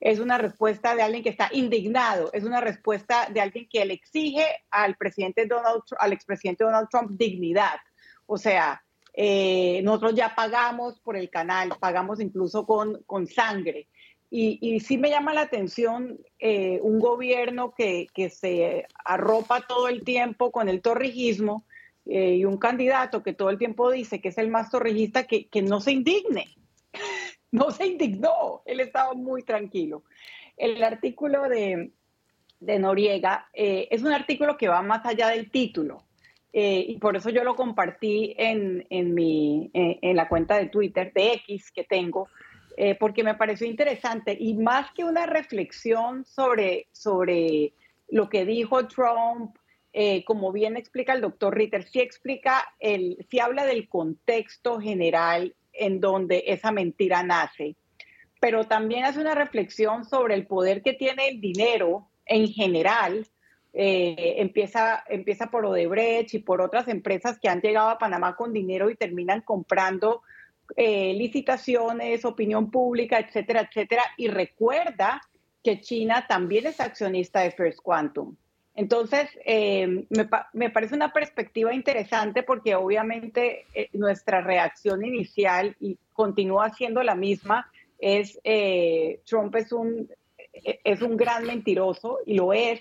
es 0.00 0.20
una 0.20 0.38
respuesta 0.38 0.94
de 0.94 1.02
alguien 1.02 1.22
que 1.22 1.28
está 1.28 1.50
indignado, 1.52 2.30
es 2.32 2.44
una 2.44 2.62
respuesta 2.62 3.28
de 3.30 3.42
alguien 3.42 3.68
que 3.68 3.84
le 3.84 3.92
exige 3.92 4.46
al 4.70 4.96
presidente 4.96 5.44
Donald, 5.44 5.82
al 5.98 6.14
expresidente 6.14 6.64
Donald 6.64 6.88
Trump 6.88 7.10
dignidad. 7.10 7.78
O 8.24 8.38
sea, 8.38 8.82
eh, 9.12 9.82
nosotros 9.82 10.14
ya 10.14 10.34
pagamos 10.34 10.98
por 11.00 11.14
el 11.14 11.28
canal, 11.28 11.74
pagamos 11.78 12.20
incluso 12.20 12.64
con, 12.64 13.02
con 13.02 13.26
sangre. 13.26 13.88
Y, 14.32 14.78
sí 14.78 14.96
me 14.96 15.10
llama 15.10 15.34
la 15.34 15.40
atención 15.40 16.20
un 16.40 17.00
gobierno 17.00 17.74
que, 17.76 18.06
que, 18.14 18.30
se 18.30 18.86
arropa 19.04 19.66
todo 19.66 19.88
el 19.88 20.04
tiempo 20.04 20.52
con 20.52 20.68
el 20.68 20.80
torrijismo 20.82 21.64
eh, 22.10 22.36
y 22.36 22.44
un 22.44 22.58
candidato 22.58 23.22
que 23.22 23.32
todo 23.32 23.50
el 23.50 23.58
tiempo 23.58 23.90
dice 23.90 24.20
que 24.20 24.28
es 24.28 24.38
el 24.38 24.48
más 24.48 24.70
torrijista, 24.70 25.24
que, 25.24 25.48
que 25.48 25.62
no 25.62 25.80
se 25.80 25.92
indigne. 25.92 26.46
no 27.52 27.70
se 27.70 27.86
indignó, 27.86 28.62
él 28.66 28.80
estaba 28.80 29.14
muy 29.14 29.42
tranquilo. 29.42 30.04
El 30.56 30.82
artículo 30.82 31.48
de, 31.48 31.92
de 32.60 32.78
Noriega 32.78 33.48
es 33.54 34.02
un 34.02 34.12
artículo 34.12 34.58
que 34.58 34.68
va 34.68 34.82
más 34.82 35.06
allá 35.06 35.28
del 35.28 35.50
título. 35.50 36.04
Eh, 36.52 36.84
y 36.88 36.98
por 36.98 37.16
eso 37.16 37.30
yo 37.30 37.44
lo 37.44 37.54
compartí 37.54 38.34
en, 38.36 38.84
en, 38.90 39.14
mi, 39.14 39.70
eh, 39.72 39.98
en 40.02 40.16
la 40.16 40.28
cuenta 40.28 40.58
de 40.58 40.66
Twitter, 40.66 41.12
de 41.12 41.34
X 41.34 41.70
que 41.70 41.84
tengo, 41.84 42.28
eh, 42.76 42.96
porque 42.98 43.22
me 43.22 43.34
pareció 43.34 43.66
interesante 43.66 44.36
y 44.38 44.54
más 44.54 44.90
que 44.92 45.04
una 45.04 45.26
reflexión 45.26 46.24
sobre, 46.24 46.88
sobre 46.90 47.72
lo 48.08 48.28
que 48.28 48.44
dijo 48.44 48.88
Trump, 48.88 49.56
como 50.24 50.52
bien 50.52 50.76
explica 50.76 51.12
el 51.12 51.20
doctor 51.20 51.56
Ritter, 51.56 51.84
sí 51.84 52.00
explica, 52.00 52.64
sí 52.80 53.40
habla 53.40 53.66
del 53.66 53.88
contexto 53.88 54.80
general 54.80 55.54
en 55.72 56.00
donde 56.00 56.44
esa 56.46 56.70
mentira 56.70 57.22
nace, 57.22 57.76
pero 58.40 58.64
también 58.64 59.04
hace 59.04 59.20
una 59.20 59.34
reflexión 59.34 60.04
sobre 60.04 60.34
el 60.34 60.46
poder 60.46 60.82
que 60.82 60.92
tiene 60.92 61.28
el 61.28 61.40
dinero 61.40 62.08
en 62.26 62.48
general 62.48 63.26
eh, 63.72 64.34
empieza, 64.38 65.04
empieza 65.08 65.46
por 65.46 65.64
Odebrecht 65.64 66.34
y 66.34 66.40
por 66.40 66.60
otras 66.60 66.88
empresas 66.88 67.38
que 67.38 67.48
han 67.48 67.60
llegado 67.60 67.88
a 67.88 67.98
Panamá 67.98 68.34
con 68.34 68.52
dinero 68.52 68.90
y 68.90 68.96
terminan 68.96 69.42
comprando 69.42 70.22
eh, 70.76 71.14
licitaciones, 71.14 72.24
opinión 72.24 72.70
pública, 72.70 73.18
etcétera, 73.18 73.68
etcétera. 73.68 74.02
Y 74.16 74.28
recuerda 74.28 75.20
que 75.62 75.80
China 75.80 76.26
también 76.28 76.66
es 76.66 76.80
accionista 76.80 77.40
de 77.40 77.52
First 77.52 77.80
Quantum. 77.80 78.34
Entonces, 78.80 79.28
eh, 79.44 80.06
me, 80.08 80.28
me, 80.54 80.70
parece 80.70 80.94
una 80.94 81.12
perspectiva 81.12 81.74
interesante 81.74 82.42
porque 82.42 82.74
obviamente 82.74 83.66
nuestra 83.92 84.40
reacción 84.40 85.04
inicial 85.04 85.76
y 85.80 85.98
continúa 86.14 86.70
siendo 86.70 87.02
la 87.02 87.14
misma, 87.14 87.70
es 87.98 88.40
Trump 89.26 89.54
es 89.56 89.72
un, 89.72 90.08
es 90.62 91.02
un 91.02 91.18
gran 91.18 91.44
mentiroso 91.44 92.20
y 92.24 92.34
lo 92.34 92.54
es, 92.54 92.80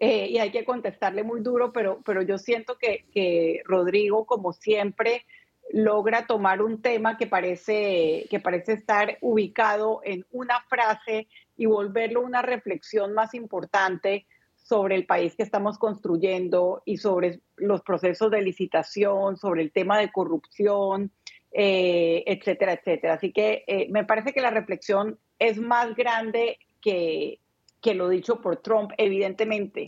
eh, 0.00 0.28
y 0.30 0.38
hay 0.38 0.50
que 0.50 0.64
contestarle 0.64 1.24
muy 1.24 1.40
duro, 1.40 1.72
pero, 1.72 2.00
pero 2.04 2.22
yo 2.22 2.38
siento 2.38 2.78
que, 2.78 3.04
que, 3.12 3.62
Rodrigo, 3.64 4.26
como 4.26 4.52
siempre, 4.52 5.24
logra 5.72 6.26
tomar 6.26 6.62
un 6.62 6.80
tema 6.80 7.18
que 7.18 7.26
parece, 7.26 8.26
que 8.30 8.40
parece 8.40 8.74
estar 8.74 9.18
ubicado 9.20 10.00
en 10.04 10.24
una 10.30 10.60
frase 10.68 11.26
y 11.56 11.66
volverlo 11.66 12.20
una 12.20 12.42
reflexión 12.42 13.12
más 13.12 13.34
importante 13.34 14.24
sobre 14.68 14.96
el 14.96 15.06
país 15.06 15.34
que 15.34 15.42
estamos 15.42 15.78
construyendo 15.78 16.82
y 16.84 16.98
sobre 16.98 17.40
los 17.56 17.80
procesos 17.80 18.30
de 18.30 18.42
licitación, 18.42 19.38
sobre 19.38 19.62
el 19.62 19.72
tema 19.72 19.98
de 19.98 20.12
corrupción, 20.12 21.10
eh, 21.52 22.22
etcétera, 22.26 22.74
etcétera. 22.74 23.14
Así 23.14 23.32
que 23.32 23.64
eh, 23.66 23.88
me 23.90 24.04
parece 24.04 24.34
que 24.34 24.42
la 24.42 24.50
reflexión 24.50 25.18
es 25.38 25.58
más 25.58 25.94
grande 25.94 26.58
que, 26.82 27.40
que 27.80 27.94
lo 27.94 28.10
dicho 28.10 28.42
por 28.42 28.58
Trump, 28.58 28.92
evidentemente. 28.98 29.86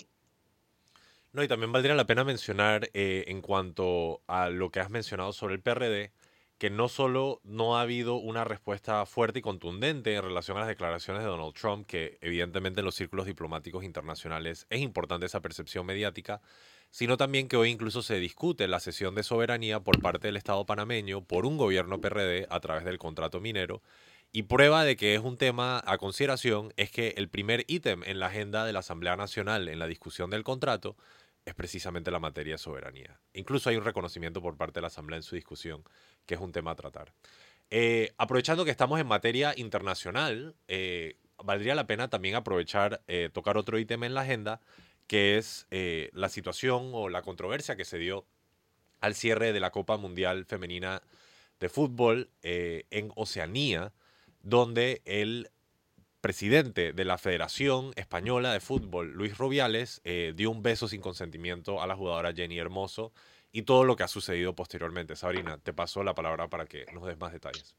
No, 1.33 1.43
y 1.43 1.49
también 1.49 1.73
valdría 1.73 1.95
la 1.95 2.07
pena 2.07 2.25
mencionar 2.25 2.89
eh, 2.95 3.25
en 3.29 3.43
cuanto 3.43 4.23
a 4.27 4.49
lo 4.49 4.71
que 4.71 4.81
has 4.81 4.89
mencionado 4.89 5.33
sobre 5.33 5.55
el 5.55 5.61
PRD, 5.61 6.11
que 6.61 6.69
no 6.69 6.91
solo 6.91 7.41
no 7.43 7.79
ha 7.79 7.81
habido 7.81 8.17
una 8.17 8.45
respuesta 8.45 9.07
fuerte 9.07 9.39
y 9.39 9.43
contundente 9.43 10.15
en 10.15 10.23
relación 10.23 10.59
a 10.59 10.61
las 10.61 10.69
declaraciones 10.69 11.23
de 11.23 11.29
Donald 11.31 11.55
Trump, 11.55 11.87
que 11.87 12.19
evidentemente 12.21 12.81
en 12.81 12.85
los 12.85 12.95
círculos 12.95 13.25
diplomáticos 13.25 13.83
internacionales 13.83 14.67
es 14.69 14.81
importante 14.81 15.25
esa 15.25 15.41
percepción 15.41 15.87
mediática, 15.87 16.43
sino 16.91 17.17
también 17.17 17.49
que 17.49 17.57
hoy 17.57 17.71
incluso 17.71 18.03
se 18.03 18.21
discute 18.21 18.69
la 18.69 18.79
cesión 18.79 19.15
de 19.15 19.23
soberanía 19.23 19.81
por 19.81 20.03
parte 20.03 20.29
del 20.29 20.37
Estado 20.37 20.67
panameño 20.67 21.25
por 21.25 21.47
un 21.47 21.57
gobierno 21.57 21.99
PRD 22.03 22.47
a 22.51 22.61
través 22.61 22.85
del 22.85 22.99
contrato 22.99 23.41
minero. 23.41 23.81
Y 24.31 24.43
prueba 24.43 24.85
de 24.85 24.97
que 24.97 25.15
es 25.15 25.23
un 25.23 25.39
tema 25.39 25.83
a 25.87 25.97
consideración 25.97 26.75
es 26.77 26.91
que 26.91 27.15
el 27.17 27.31
primer 27.31 27.65
ítem 27.69 28.03
en 28.05 28.21
la 28.21 28.27
agenda 28.27 28.67
de 28.67 28.75
la 28.75 28.81
Asamblea 28.81 29.17
Nacional 29.17 29.67
en 29.71 29.79
la 29.79 29.87
discusión 29.87 30.29
del 30.29 30.45
contrato 30.45 30.95
es 31.45 31.55
precisamente 31.55 32.11
la 32.11 32.19
materia 32.19 32.55
de 32.55 32.59
soberanía. 32.59 33.19
Incluso 33.33 33.71
hay 33.71 33.77
un 33.77 33.85
reconocimiento 33.85 34.43
por 34.43 34.57
parte 34.57 34.75
de 34.75 34.83
la 34.83 34.89
Asamblea 34.89 35.17
en 35.17 35.23
su 35.23 35.35
discusión, 35.35 35.83
que 36.27 36.35
es 36.35 36.41
un 36.41 36.53
tema 36.53 36.73
a 36.73 36.77
tratar. 36.77 37.13
Eh, 37.71 38.13
aprovechando 38.19 38.65
que 38.65 38.71
estamos 38.71 39.01
en 39.01 39.07
materia 39.07 39.55
internacional, 39.57 40.57
eh, 40.67 41.17
valdría 41.43 41.75
la 41.75 41.87
pena 41.87 42.09
también 42.09 42.35
aprovechar, 42.35 43.03
eh, 43.07 43.31
tocar 43.33 43.57
otro 43.57 43.79
ítem 43.79 44.03
en 44.05 44.15
la 44.15 44.23
agenda, 44.23 44.61
que 45.07 45.39
es 45.39 45.67
la 45.71 46.29
situación 46.29 46.91
o 46.93 47.09
la 47.09 47.23
controversia 47.23 47.75
que 47.75 47.85
se 47.85 47.99
dio 47.99 48.27
al 49.01 49.17
cierre 49.17 49.53
de 49.53 49.59
la 49.59 49.73
Copa 49.73 49.97
Mundial 49.97 50.45
Femenina 50.45 51.03
de 51.59 51.69
Fútbol 51.69 52.31
en 52.43 53.11
Oceanía, 53.17 53.93
donde 54.43 55.03
el 55.07 55.51
presidente 56.21 56.93
de 56.93 57.05
la 57.05 57.19
Federación 57.19 57.93
Española 57.97 58.53
de 58.53 58.61
Fútbol, 58.61 59.13
Luis 59.13 59.39
Rubiales, 59.39 60.01
eh, 60.05 60.33
dio 60.37 60.51
un 60.51 60.63
beso 60.63 60.87
sin 60.87 61.01
consentimiento 61.01 61.83
a 61.83 61.87
la 61.87 61.97
jugadora 61.97 62.33
Jenny 62.35 62.59
Hermoso 62.59 63.13
y 63.53 63.63
todo 63.63 63.85
lo 63.85 63.97
que 63.97 64.03
ha 64.03 64.09
sucedido 64.09 64.55
posteriormente. 64.55 65.17
Sabrina, 65.17 65.59
te 65.59 65.73
paso 65.73 66.03
la 66.05 66.15
palabra 66.15 66.49
para 66.49 66.67
que 66.67 66.85
nos 66.93 67.07
des 67.07 67.19
más 67.19 67.33
detalles. 67.33 67.75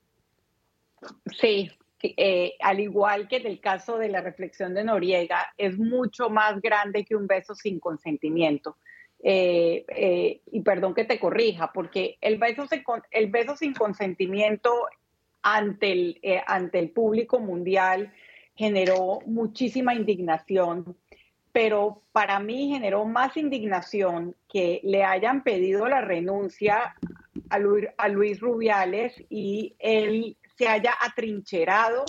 Sí, 1.40 1.72
eh, 2.02 2.56
al 2.60 2.80
igual 2.80 3.28
que 3.28 3.38
en 3.38 3.48
el 3.48 3.60
caso 3.60 3.98
de 3.98 4.10
la 4.10 4.22
reflexión 4.22 4.74
de 4.74 4.84
Noriega, 4.84 5.54
es 5.58 5.78
mucho 5.78 6.30
más 6.30 6.60
grande 6.62 7.06
que 7.06 7.16
un 7.16 7.28
beso 7.28 7.54
sin 7.56 7.80
consentimiento. 7.80 8.78
Eh, 9.24 10.42
y 10.52 10.62
perdón 10.62 10.96
que 10.96 11.06
te 11.06 11.20
corrija, 11.20 11.72
porque 11.72 12.18
el 12.22 12.40
beso, 12.40 12.66
el 13.12 13.28
beso 13.30 13.56
sin 13.56 13.74
consentimiento 13.74 14.88
ante 15.44 15.92
el, 15.92 16.22
ante 16.48 16.80
el 16.80 16.90
público 16.90 17.40
mundial 17.40 18.12
generó 18.62 19.22
muchísima 19.26 19.96
indignación, 19.96 20.96
pero 21.52 22.04
para 22.12 22.40
mí 22.40 22.70
generó 22.70 23.06
más 23.06 23.36
indignación 23.36 24.36
que 24.48 24.82
le 24.84 25.04
hayan 25.04 25.44
pedido 25.44 25.88
la 25.88 26.02
renuncia 26.02 26.96
a 27.50 27.58
Luis, 27.58 27.88
a 27.98 28.08
Luis 28.08 28.40
Rubiales 28.40 29.16
y 29.30 29.76
él 29.80 30.38
se 30.60 30.68
haya 30.68 30.94
atrincherado 31.02 32.06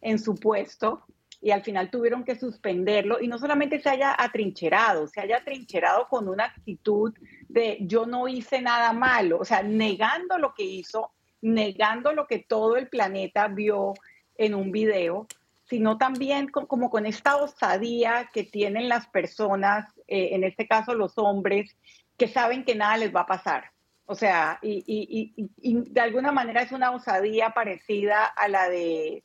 en 0.00 0.18
su 0.18 0.34
puesto 0.34 1.04
y 1.40 1.52
al 1.52 1.62
final 1.62 1.88
tuvieron 1.88 2.24
que 2.24 2.34
suspenderlo. 2.34 3.20
Y 3.20 3.28
no 3.28 3.38
solamente 3.38 3.80
se 3.80 3.88
haya 3.88 4.12
atrincherado, 4.18 5.06
se 5.06 5.20
haya 5.20 5.36
atrincherado 5.36 6.08
con 6.08 6.28
una 6.28 6.46
actitud 6.46 7.14
de 7.48 7.78
yo 7.82 8.06
no 8.06 8.26
hice 8.26 8.60
nada 8.60 8.92
malo, 8.92 9.38
o 9.38 9.44
sea, 9.44 9.62
negando 9.62 10.36
lo 10.36 10.52
que 10.52 10.64
hizo, 10.64 11.12
negando 11.42 12.12
lo 12.12 12.26
que 12.26 12.40
todo 12.40 12.74
el 12.74 12.88
planeta 12.88 13.46
vio 13.46 13.94
en 14.36 14.56
un 14.56 14.72
video, 14.72 15.28
sino 15.72 15.96
también 15.96 16.48
como 16.48 16.90
con 16.90 17.06
esta 17.06 17.36
osadía 17.36 18.28
que 18.30 18.44
tienen 18.44 18.90
las 18.90 19.06
personas, 19.06 19.90
eh, 20.06 20.28
en 20.32 20.44
este 20.44 20.68
caso 20.68 20.92
los 20.92 21.16
hombres, 21.16 21.74
que 22.18 22.28
saben 22.28 22.62
que 22.66 22.74
nada 22.74 22.98
les 22.98 23.16
va 23.16 23.22
a 23.22 23.26
pasar. 23.26 23.70
O 24.04 24.14
sea, 24.14 24.58
y, 24.60 25.32
y 25.62 25.90
de 25.90 26.00
alguna 26.02 26.30
manera 26.30 26.60
es 26.60 26.72
una 26.72 26.90
osadía 26.90 27.54
parecida 27.54 28.26
a 28.26 28.48
la 28.48 28.68
de 28.68 29.24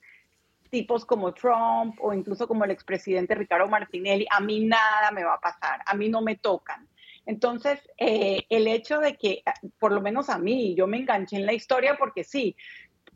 tipos 0.70 1.06
como 1.06 1.34
Trump 1.34 1.98
o 2.00 2.14
incluso 2.14 2.48
como 2.48 2.64
el 2.64 2.72
expresidente 2.72 3.36
Ricardo 3.36 3.68
Martinelli, 3.68 4.26
a 4.32 4.40
mí 4.40 4.64
nada 4.64 5.12
me 5.12 5.26
va 5.26 5.34
a 5.34 5.42
pasar, 5.42 5.82
a 5.86 5.96
mí 5.96 6.08
no 6.08 6.22
me 6.22 6.38
tocan. 6.38 6.88
Entonces, 7.26 7.82
eh, 7.98 8.46
el 8.50 8.68
hecho 8.68 9.00
de 9.00 9.18
que, 9.18 9.44
por 9.80 9.92
lo 9.92 10.00
menos 10.00 10.30
a 10.30 10.38
mí, 10.38 10.76
yo 10.76 10.88
me 10.88 10.96
enganché 10.96 11.36
en 11.36 11.46
la 11.46 11.52
historia 11.52 11.98
porque 12.00 12.24
sí, 12.24 12.56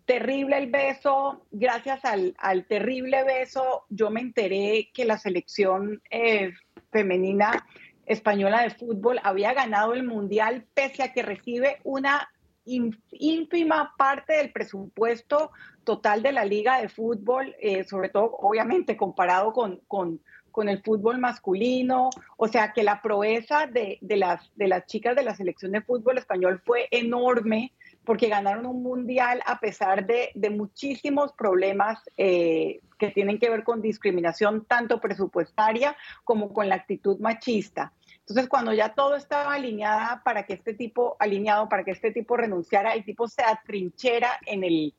terrible 0.05 0.57
el 0.57 0.69
beso, 0.69 1.45
gracias 1.51 2.03
al, 2.03 2.65
terrible 2.67 3.23
beso, 3.23 3.85
yo 3.89 4.09
me 4.09 4.21
enteré 4.21 4.89
que 4.93 5.05
la 5.05 5.17
selección 5.17 6.01
eh, 6.09 6.53
femenina 6.91 7.65
española 8.05 8.63
de 8.63 8.71
fútbol 8.71 9.19
había 9.23 9.53
ganado 9.53 9.93
el 9.93 10.03
mundial 10.03 10.65
pese 10.73 11.03
a 11.03 11.13
que 11.13 11.21
recibe 11.21 11.79
una 11.83 12.29
ínfima 12.65 13.93
parte 13.97 14.33
del 14.33 14.51
presupuesto 14.51 15.51
total 15.83 16.21
de 16.21 16.31
la 16.31 16.45
liga 16.45 16.79
de 16.79 16.89
fútbol, 16.89 17.55
eh, 17.59 17.83
sobre 17.83 18.09
todo 18.09 18.35
obviamente 18.39 18.95
comparado 18.95 19.51
con, 19.51 19.81
con, 19.87 20.21
con, 20.51 20.69
el 20.69 20.81
fútbol 20.83 21.17
masculino, 21.17 22.09
o 22.37 22.47
sea 22.47 22.71
que 22.71 22.83
la 22.83 23.01
proeza 23.01 23.65
de, 23.65 23.97
de, 24.01 24.17
las, 24.17 24.51
de 24.55 24.67
las 24.67 24.85
chicas 24.85 25.15
de 25.15 25.23
la 25.23 25.35
selección 25.35 25.71
de 25.71 25.81
fútbol 25.81 26.17
español 26.17 26.61
fue 26.63 26.87
enorme 26.91 27.73
porque 28.03 28.29
ganaron 28.29 28.65
un 28.65 28.81
mundial 28.81 29.41
a 29.45 29.59
pesar 29.59 30.05
de, 30.05 30.31
de 30.33 30.49
muchísimos 30.49 31.33
problemas 31.33 31.99
eh, 32.17 32.81
que 32.97 33.09
tienen 33.09 33.39
que 33.39 33.49
ver 33.49 33.63
con 33.63 33.81
discriminación 33.81 34.65
tanto 34.65 34.99
presupuestaria 34.99 35.95
como 36.23 36.53
con 36.53 36.69
la 36.69 36.75
actitud 36.75 37.19
machista. 37.19 37.93
Entonces, 38.19 38.47
cuando 38.47 38.73
ya 38.73 38.93
todo 38.93 39.15
estaba 39.15 39.53
alineado 39.53 40.21
para 40.23 40.45
que 40.45 40.53
este 40.53 40.73
tipo, 40.73 41.15
alineado 41.19 41.67
para 41.69 41.83
que 41.83 41.91
este 41.91 42.11
tipo 42.11 42.37
renunciara, 42.37 42.93
el 42.93 43.03
tipo 43.03 43.27
se 43.27 43.43
atrinchera 43.43 44.39
en 44.45 44.63
el, 44.63 44.93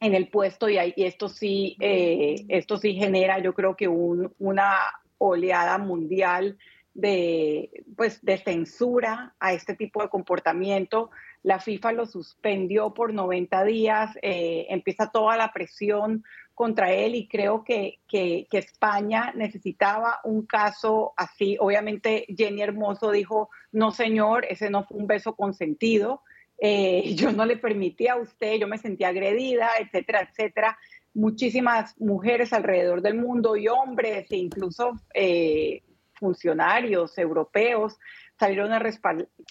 en 0.00 0.14
el 0.14 0.28
puesto 0.28 0.68
y, 0.68 0.76
y 0.96 1.04
esto 1.04 1.28
sí, 1.28 1.76
eh, 1.80 2.44
esto 2.48 2.76
sí 2.76 2.94
genera, 2.94 3.38
yo 3.38 3.54
creo 3.54 3.76
que 3.76 3.88
una 3.88 4.76
oleada 5.18 5.78
mundial 5.78 6.58
de, 6.94 7.84
pues, 7.96 8.22
de 8.22 8.38
censura 8.38 9.34
a 9.40 9.52
este 9.52 9.74
tipo 9.74 10.02
de 10.02 10.08
comportamiento. 10.08 11.10
La 11.42 11.58
FIFA 11.58 11.92
lo 11.92 12.06
suspendió 12.06 12.94
por 12.94 13.12
90 13.12 13.64
días, 13.64 14.16
eh, 14.22 14.66
empieza 14.68 15.10
toda 15.10 15.36
la 15.36 15.52
presión 15.52 16.24
contra 16.54 16.92
él 16.92 17.14
y 17.14 17.26
creo 17.26 17.64
que, 17.64 17.98
que, 18.08 18.46
España 18.52 19.32
necesitaba 19.34 20.20
un 20.24 20.46
caso 20.46 21.12
así. 21.16 21.56
Obviamente 21.58 22.26
Jenny 22.36 22.62
Hermoso 22.62 23.10
dijo, 23.10 23.50
no 23.72 23.90
señor, 23.90 24.46
ese 24.48 24.70
no 24.70 24.84
fue 24.84 24.98
un 24.98 25.06
beso 25.06 25.34
consentido, 25.34 26.22
eh, 26.58 27.14
yo 27.16 27.32
no 27.32 27.44
le 27.44 27.56
permití 27.56 28.06
a 28.06 28.16
usted, 28.16 28.58
yo 28.58 28.68
me 28.68 28.78
sentía 28.78 29.08
agredida, 29.08 29.70
etcétera, 29.80 30.28
etcétera. 30.30 30.78
Muchísimas 31.14 32.00
mujeres 32.00 32.52
alrededor 32.52 33.02
del 33.02 33.14
mundo 33.14 33.56
y 33.56 33.68
hombres 33.68 34.30
e 34.30 34.36
incluso 34.36 34.92
eh, 35.12 35.82
funcionarios 36.14 37.18
europeos 37.18 37.98
salieron 38.42 38.72
a, 38.72 38.82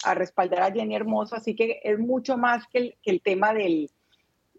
a, 0.04 0.14
respaldar 0.16 0.64
a 0.64 0.72
Jenny 0.74 0.96
Hermoso, 0.96 1.38
así 1.38 1.56
que 1.56 1.80
es 1.82 1.98
mucho 1.98 2.38
más 2.38 2.68
que 2.68 2.78
el, 2.78 2.96
que 3.02 3.12
el 3.12 3.22
tema 3.22 3.54
del, 3.54 3.90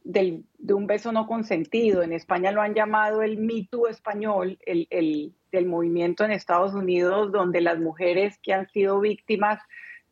del, 0.05 0.45
de 0.57 0.73
un 0.73 0.87
beso 0.87 1.12
no 1.12 1.27
consentido. 1.27 2.03
En 2.03 2.14
España 2.14 2.51
lo 2.51 2.62
han 2.62 2.73
llamado 2.73 3.23
el 3.23 3.37
Me 3.37 3.68
Too 3.71 3.88
español, 3.88 4.59
el, 4.64 4.87
el, 4.88 5.35
del 5.51 5.66
movimiento 5.66 6.25
en 6.25 6.31
Estados 6.31 6.73
Unidos, 6.73 7.31
donde 7.31 7.61
las 7.61 7.79
mujeres 7.79 8.38
que 8.42 8.55
han 8.55 8.71
sido 8.71 9.01
víctimas 9.01 9.61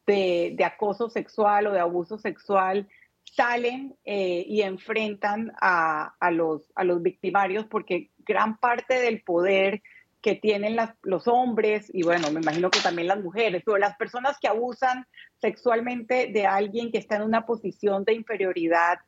de, 0.06 0.52
de 0.54 0.64
acoso 0.64 1.09
sexual 1.09 1.68
o 1.68 1.72
de 1.72 1.80
abuso 1.80 2.18
sexual 2.18 2.88
salen 3.24 3.96
eh, 4.04 4.44
y 4.46 4.61
enfrentan 4.61 5.52
a, 5.62 6.14
a, 6.20 6.30
los, 6.30 6.70
a 6.74 6.85
los 6.85 7.00
victimarios 7.00 7.64
porque 7.64 8.11
gran 8.18 8.59
parte 8.59 9.00
del 9.00 9.22
poder 9.22 9.83
que 10.22 10.35
tienen 10.35 10.76
los 11.02 11.28
hombres 11.28 11.90
y 11.92 12.02
bueno, 12.02 12.30
me 12.30 12.40
imagino 12.40 12.70
que 12.70 12.80
también 12.80 13.09
las 13.09 13.22
mujeres, 13.22 13.62
pero 13.64 13.78
las 13.78 13.96
personas 13.96 14.37
que 14.40 14.48
abusan 14.48 15.06
sexualmente 15.40 16.30
de 16.33 16.46
alguien 16.46 16.92
que 16.92 16.98
está 16.98 17.16
en 17.16 17.22
una 17.22 17.46
posición 17.46 18.04
de 18.04 18.14
inferioridad 18.14 18.98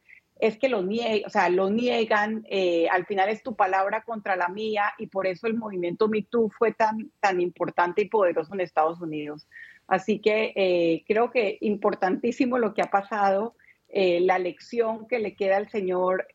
es 0.42 0.58
que 0.58 0.68
lo 0.68 0.82
niegan, 0.82 1.22
o 1.24 1.30
sea, 1.30 1.48
lo 1.50 1.70
niegan, 1.70 2.44
eh, 2.50 2.88
al 2.88 3.06
final 3.06 3.28
es 3.28 3.44
tu 3.44 3.54
palabra 3.54 4.02
contra 4.02 4.34
la 4.34 4.48
mía 4.48 4.92
y 4.98 5.06
por 5.06 5.28
eso 5.28 5.46
el 5.46 5.54
movimiento 5.54 6.08
MeToo 6.08 6.50
fue 6.50 6.72
tan, 6.72 7.12
tan 7.20 7.40
importante 7.40 8.02
y 8.02 8.08
poderoso 8.08 8.52
en 8.54 8.60
Estados 8.60 9.00
Unidos. 9.00 9.46
Así 9.86 10.18
que 10.18 10.52
eh, 10.56 11.04
creo 11.06 11.30
que 11.30 11.58
importantísimo 11.60 12.58
lo 12.58 12.74
que 12.74 12.82
ha 12.82 12.90
pasado, 12.90 13.54
eh, 13.88 14.18
la 14.18 14.40
lección 14.40 15.06
que 15.06 15.20
le 15.20 15.36
queda 15.36 15.58
al 15.58 15.70
señor 15.70 16.26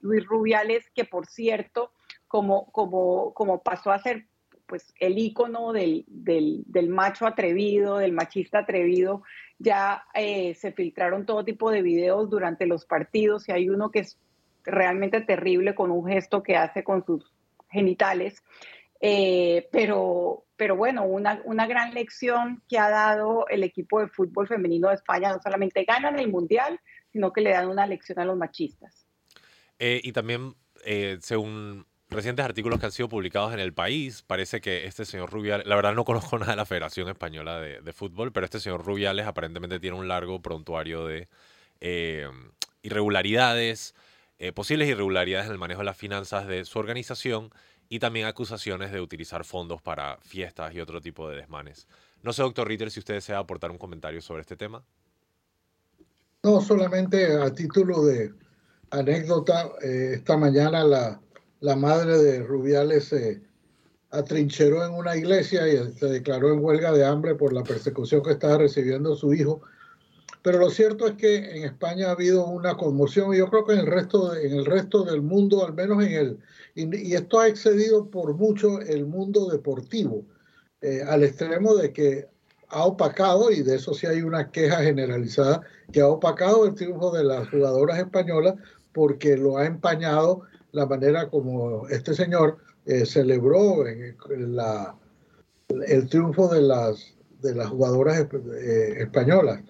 Luis 0.00 0.26
Rubiales, 0.26 0.90
que 0.90 1.06
por 1.06 1.26
cierto, 1.26 1.93
como, 2.34 2.66
como, 2.72 3.32
como 3.32 3.62
pasó 3.62 3.92
a 3.92 3.98
ser 4.00 4.26
pues 4.66 4.92
el 4.98 5.18
ícono 5.18 5.72
del, 5.72 6.04
del, 6.08 6.88
macho 6.88 7.28
atrevido, 7.28 7.98
del 7.98 8.10
machista 8.10 8.58
atrevido, 8.58 9.22
ya 9.60 10.02
eh, 10.14 10.56
se 10.56 10.72
filtraron 10.72 11.26
todo 11.26 11.44
tipo 11.44 11.70
de 11.70 11.82
videos 11.82 12.28
durante 12.28 12.66
los 12.66 12.86
partidos 12.86 13.48
y 13.48 13.52
hay 13.52 13.68
uno 13.68 13.92
que 13.92 14.00
es 14.00 14.18
realmente 14.64 15.20
terrible 15.20 15.76
con 15.76 15.92
un 15.92 16.08
gesto 16.08 16.42
que 16.42 16.56
hace 16.56 16.82
con 16.82 17.06
sus 17.06 17.32
genitales. 17.70 18.42
Eh, 19.00 19.68
pero, 19.70 20.44
pero 20.56 20.74
bueno, 20.74 21.04
una, 21.04 21.40
una, 21.44 21.68
gran 21.68 21.94
legción 21.94 22.64
que 22.68 22.78
ha 22.78 22.90
dado 22.90 23.46
el 23.46 23.62
equipo 23.62 24.00
de 24.00 24.08
fútbol 24.08 24.48
femenino 24.48 24.88
de 24.88 24.96
España, 24.96 25.32
no 25.32 25.40
solamente 25.40 25.84
ganan 25.84 26.18
el 26.18 26.32
Mundial, 26.32 26.80
sino 27.12 27.32
que 27.32 27.42
le 27.42 27.50
dan 27.50 27.68
una 27.68 27.86
lección 27.86 28.18
a 28.18 28.24
los 28.24 28.36
machistas. 28.36 29.06
Eh, 29.78 30.00
y 30.02 30.10
también, 30.10 30.56
según 31.20 31.86
recientes 32.14 32.44
artículos 32.44 32.80
que 32.80 32.86
han 32.86 32.92
sido 32.92 33.08
publicados 33.08 33.52
en 33.52 33.60
el 33.60 33.72
país, 33.72 34.22
parece 34.22 34.60
que 34.60 34.86
este 34.86 35.04
señor 35.04 35.30
Rubiales, 35.30 35.66
la 35.66 35.76
verdad 35.76 35.94
no 35.94 36.04
conozco 36.04 36.38
nada 36.38 36.52
de 36.52 36.56
la 36.56 36.66
Federación 36.66 37.08
Española 37.08 37.60
de, 37.60 37.92
Fútbol, 37.92 38.32
pero 38.32 38.44
este 38.44 38.60
señor 38.60 38.84
Rubiales 38.84 39.26
aparentemente 39.26 39.80
tiene 39.80 39.96
un 39.96 40.08
largo 40.08 40.40
prontuario 40.40 41.06
de 41.06 41.28
eh, 41.80 42.28
irregularidades, 42.82 43.94
eh, 44.38 44.52
posibles 44.52 44.88
irregularidades 44.88 45.46
en 45.46 45.52
el 45.52 45.58
manejo 45.58 45.80
de 45.80 45.86
las 45.86 45.96
finanzas 45.96 46.46
de 46.46 46.64
su 46.64 46.78
organización 46.78 47.50
y 47.88 47.98
también 47.98 48.26
acusaciones 48.26 48.92
de 48.92 49.00
utilizar 49.00 49.44
fondos 49.44 49.82
para 49.82 50.18
fiestas 50.18 50.74
y 50.74 50.80
otro 50.80 51.00
tipo 51.00 51.28
de 51.28 51.36
desmanes. 51.36 51.86
No 52.22 52.32
sé, 52.32 52.42
doctor 52.42 52.66
Ritter, 52.66 52.90
si 52.90 53.00
usted 53.00 53.14
desea 53.14 53.38
aportar 53.38 53.70
un 53.70 53.78
comentario 53.78 54.20
sobre 54.22 54.40
este 54.40 54.56
tema. 54.56 54.82
No, 56.42 56.60
solamente 56.60 57.36
a 57.36 57.52
título 57.52 58.04
de 58.04 58.32
anécdota, 58.90 59.70
eh, 59.82 60.12
esta 60.14 60.36
mañana 60.36 60.84
la 60.84 61.20
la 61.64 61.76
madre 61.76 62.18
de 62.18 62.42
Rubiales 62.42 63.04
se 63.04 63.40
atrincheró 64.10 64.84
en 64.84 64.92
una 64.92 65.16
iglesia 65.16 65.66
y 65.66 65.94
se 65.94 66.06
declaró 66.06 66.52
en 66.52 66.62
huelga 66.62 66.92
de 66.92 67.06
hambre 67.06 67.36
por 67.36 67.54
la 67.54 67.64
persecución 67.64 68.22
que 68.22 68.32
estaba 68.32 68.58
recibiendo 68.58 69.16
su 69.16 69.32
hijo. 69.32 69.62
Pero 70.42 70.58
lo 70.58 70.68
cierto 70.68 71.06
es 71.06 71.14
que 71.14 71.36
en 71.56 71.64
España 71.64 72.08
ha 72.08 72.10
habido 72.10 72.46
una 72.46 72.76
conmoción 72.76 73.32
y 73.32 73.38
yo 73.38 73.48
creo 73.48 73.64
que 73.64 73.72
en 73.72 73.78
el 73.78 73.86
resto, 73.86 74.36
en 74.36 74.52
el 74.52 74.66
resto 74.66 75.04
del 75.04 75.22
mundo, 75.22 75.64
al 75.64 75.72
menos 75.72 76.04
en 76.04 76.12
el, 76.12 76.38
y, 76.74 77.14
esto 77.14 77.40
ha 77.40 77.48
excedido 77.48 78.10
por 78.10 78.34
mucho 78.34 78.82
el 78.82 79.06
mundo 79.06 79.48
deportivo, 79.48 80.22
eh, 80.82 81.02
al 81.08 81.24
extremo 81.24 81.74
de 81.76 81.94
que 81.94 82.28
ha 82.68 82.84
opacado, 82.84 83.50
y 83.50 83.62
de 83.62 83.76
eso 83.76 83.94
sí 83.94 84.06
hay 84.06 84.20
una 84.20 84.50
queja 84.50 84.82
generalizada, 84.82 85.62
que 85.92 86.02
ha 86.02 86.08
opacado 86.08 86.66
el 86.66 86.74
triunfo 86.74 87.10
de 87.10 87.24
las 87.24 87.48
jugadoras 87.48 87.98
españolas 88.00 88.56
porque 88.92 89.38
lo 89.38 89.56
ha 89.56 89.64
empañado 89.64 90.42
la 90.74 90.86
manera 90.86 91.30
como 91.30 91.88
este 91.88 92.14
señor 92.14 92.58
eh, 92.84 93.06
celebró 93.06 93.84
la, 94.28 94.94
el 95.86 96.08
triunfo 96.08 96.48
de 96.48 96.62
las, 96.62 97.14
de 97.40 97.54
las 97.54 97.68
jugadoras 97.68 98.26
eh, 98.60 98.96
españolas. 98.98 99.60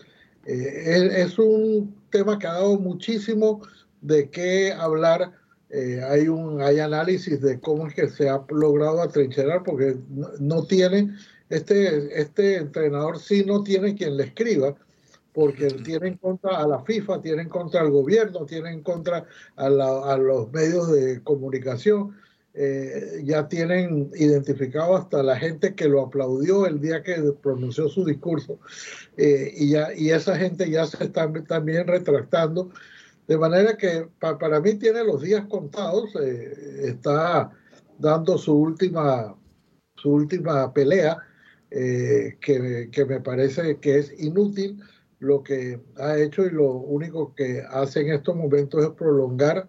Eh, 0.47 1.13
es, 1.23 1.39
un 1.39 1.95
tema 2.11 2.39
que 2.39 2.47
ha 2.47 2.55
dado 2.55 2.79
muchísimo 2.79 3.63
de 4.01 4.31
qué 4.31 4.73
hablar. 4.73 5.33
hay, 6.09 6.29
un, 6.29 6.63
hay 6.63 6.79
análisis 6.79 7.41
de 7.41 7.61
cómo 7.61 7.87
es 7.87 7.95
que 7.95 8.09
se 8.09 8.29
ha 8.29 8.45
logrado 8.49 9.03
atrincherar, 9.03 9.63
porque 9.63 9.97
no, 10.09 10.29
no 10.39 10.65
tiene, 10.65 11.15
este, 11.51 12.21
este 12.21 12.57
entrenador 12.57 13.19
sí 13.19 13.45
no 13.45 13.63
tiene 13.63 13.95
quien 13.95 14.17
le 14.17 14.25
escriba, 14.25 14.75
porque 15.35 15.67
tiene 15.67 16.09
en 16.09 16.17
contra 16.17 16.59
a 16.59 16.67
la 16.67 16.83
FIFA, 16.85 17.21
tiene 17.21 17.43
en 17.43 17.49
contra 17.49 17.81
al 17.81 17.91
gobierno, 17.91 18.47
tiene 18.47 18.71
en 18.71 18.83
contra 18.83 19.27
a, 19.57 19.69
los 20.17 20.51
medios 20.53 20.91
de 20.93 21.23
comunicación. 21.23 22.17
eh, 22.57 23.23
ya 23.25 23.49
tienen 23.49 24.13
identificado 24.15 24.97
hasta 24.97 25.25
la 25.25 25.37
gente 25.37 25.75
que 25.75 25.89
lo 25.89 26.03
aplaudió 26.03 26.67
el 26.67 26.81
día 26.81 27.03
que 27.03 27.17
pronunció 27.43 27.89
su 27.89 28.05
discurso 28.05 28.61
eh, 29.17 29.53
y, 29.57 29.71
ya, 29.71 29.93
y 29.93 30.11
esa 30.11 30.37
gente 30.37 30.71
ya 30.71 30.87
se 30.87 31.03
está 31.03 31.29
también 31.49 31.89
retractando. 31.89 32.71
De 33.27 33.37
manera 33.37 33.77
que 33.77 34.07
para 34.21 34.61
mí 34.61 34.75
tiene 34.75 35.03
los 35.03 35.21
días 35.23 35.47
contados, 35.47 36.15
eh, 36.23 36.83
está 36.85 37.51
dando 37.99 38.39
su 38.39 38.55
última, 38.55 39.35
su 39.97 40.13
última 40.13 40.73
pelea, 40.73 41.19
que, 41.71 42.89
que 42.93 43.05
me 43.05 43.19
parece 43.19 43.79
que 43.81 43.99
es 43.99 44.15
inútil 44.21 44.81
lo 45.25 45.43
que 45.43 45.81
ha 45.97 46.19
hecho 46.19 46.45
y 46.45 46.51
lo 46.51 46.71
único 46.71 47.35
que 47.35 47.63
hace 47.71 48.01
en 48.03 48.13
estos 48.13 48.37
momentos 48.37 48.85
es 48.85 48.91
prolongar 48.91 49.69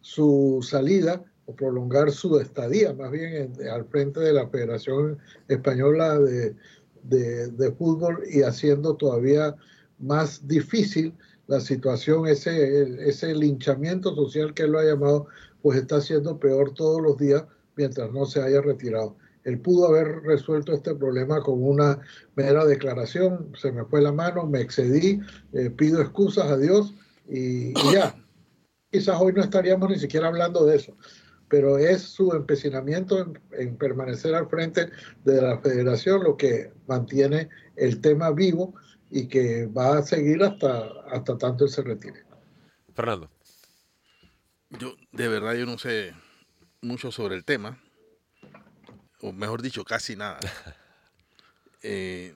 su 0.00 0.60
salida 0.68 1.22
o 1.46 1.54
prolongar 1.54 2.10
su 2.10 2.38
estadía, 2.38 2.92
más 2.92 3.10
bien 3.10 3.52
al 3.70 3.84
frente 3.86 4.20
de 4.20 4.32
la 4.32 4.48
Federación 4.48 5.18
Española 5.48 6.18
de, 6.18 6.56
de, 7.02 7.72
Fútbol 7.72 8.24
y 8.30 8.42
haciendo 8.42 8.96
todavía 8.96 9.54
más 9.98 10.46
difícil 10.48 11.14
la 11.46 11.60
situación, 11.60 12.26
ese, 12.26 13.08
ese 13.08 13.34
linchamiento 13.34 14.14
social 14.14 14.54
que 14.54 14.62
él 14.62 14.72
lo 14.72 14.78
ha 14.78 14.84
llamado, 14.84 15.26
pues 15.62 15.78
está 15.78 16.00
siendo 16.00 16.38
peor 16.38 16.72
todos 16.72 17.00
los 17.02 17.18
días 17.18 17.44
mientras 17.76 18.10
no 18.12 18.24
se 18.24 18.42
haya 18.42 18.60
retirado. 18.62 19.16
Él 19.44 19.60
pudo 19.60 19.88
haber 19.88 20.22
resuelto 20.22 20.72
este 20.72 20.94
problema 20.94 21.40
con 21.40 21.62
una 21.62 22.00
mera 22.34 22.64
declaración, 22.64 23.52
se 23.56 23.72
me 23.72 23.84
fue 23.84 24.00
la 24.00 24.12
mano, 24.12 24.46
me 24.46 24.60
excedí, 24.60 25.20
eh, 25.52 25.70
pido 25.70 26.00
excusas 26.00 26.50
a 26.50 26.56
Dios 26.56 26.94
y 27.28 27.72
ya. 27.92 28.14
Quizás 28.90 29.16
hoy 29.20 29.32
no 29.32 29.42
estaríamos 29.42 29.90
ni 29.90 29.98
siquiera 29.98 30.28
hablando 30.28 30.64
de 30.64 30.76
eso 30.76 30.96
pero 31.54 31.78
es 31.78 32.02
su 32.02 32.32
empecinamiento 32.32 33.32
en, 33.52 33.76
permanecer 33.76 34.34
al 34.34 34.48
frente 34.48 34.90
de 35.24 35.40
la 35.40 35.58
federación 35.60 36.24
lo 36.24 36.36
que 36.36 36.72
mantiene 36.88 37.48
el 37.76 38.00
tema 38.00 38.32
vivo 38.32 38.74
y 39.08 39.28
que 39.28 39.66
va 39.66 39.98
a 39.98 40.02
seguir 40.02 40.42
hasta, 40.42 40.88
hasta 41.12 41.38
tanto 41.38 41.64
él 41.64 41.70
se 41.70 41.82
retire. 41.82 42.24
Fernando. 42.92 43.30
Yo, 44.70 44.96
de 45.12 45.28
verdad, 45.28 45.54
yo 45.54 45.66
no 45.66 45.78
sé 45.78 46.12
mucho 46.80 47.12
sobre 47.12 47.36
el 47.36 47.44
tema, 47.44 47.80
o 49.24 49.32
mejor 49.32 49.62
dicho, 49.62 49.84
casi 49.84 50.16
nada. 50.16 50.38
Eh, 51.86 52.34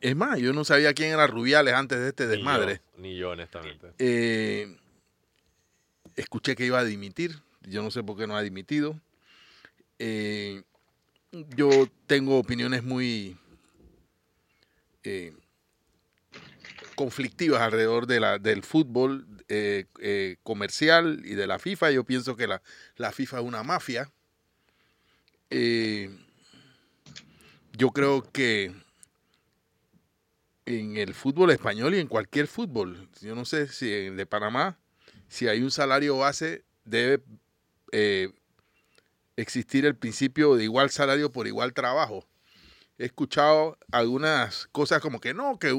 es 0.00 0.14
más, 0.14 0.38
yo 0.38 0.52
no 0.52 0.64
sabía 0.64 0.94
quién 0.94 1.10
era 1.10 1.26
Rubiales 1.26 1.74
antes 1.74 1.98
de 1.98 2.10
este 2.10 2.28
desmadre. 2.28 2.82
Ni 2.96 3.16
yo, 3.16 3.30
honestamente. 3.30 3.92
Eh, 3.98 4.76
escuché 6.14 6.54
que 6.54 6.64
iba 6.64 6.78
a 6.78 6.84
dimitir 6.84 7.42
yo 7.62 7.82
no 7.82 7.90
sé 7.90 8.04
por 8.04 8.16
qué 8.16 8.28
no 8.28 8.36
ha 8.36 8.42
dimitido. 8.42 9.00
Eh, 9.98 10.62
yo 11.32 11.88
tengo 12.06 12.38
opiniones 12.38 12.84
muy 12.84 13.36
conflictivas 16.94 17.60
alrededor 17.60 18.06
de 18.06 18.20
la, 18.20 18.38
del 18.38 18.62
fútbol 18.62 19.26
comercial 20.44 21.22
y 21.24 21.34
de 21.34 21.48
la 21.48 21.58
FIFA. 21.58 21.90
Yo 21.90 22.04
pienso 22.04 22.36
que 22.36 22.46
la, 22.46 22.62
la 22.94 23.10
FIFA 23.10 23.38
es 23.38 23.44
una 23.44 23.64
mafia. 23.64 24.08
Yo 25.50 26.10
creo 27.90 28.22
que 28.32 28.74
en 30.66 30.96
el 30.96 31.14
fútbol 31.14 31.50
español 31.50 31.94
y 31.94 31.98
en 31.98 32.08
cualquier 32.08 32.46
fútbol, 32.46 33.08
yo 33.22 33.34
no 33.34 33.44
sé 33.44 33.68
si 33.68 33.92
en 33.92 34.12
el 34.12 34.16
de 34.16 34.26
Panamá, 34.26 34.78
si 35.28 35.48
hay 35.48 35.62
un 35.62 35.70
salario 35.70 36.18
base, 36.18 36.64
debe 36.84 37.22
eh, 37.92 38.30
existir 39.36 39.86
el 39.86 39.94
principio 39.94 40.56
de 40.56 40.64
igual 40.64 40.90
salario 40.90 41.32
por 41.32 41.46
igual 41.46 41.72
trabajo. 41.72 42.26
He 42.98 43.06
escuchado 43.06 43.78
algunas 43.92 44.66
cosas 44.72 45.00
como 45.00 45.20
que 45.20 45.32
no, 45.32 45.58
que 45.58 45.70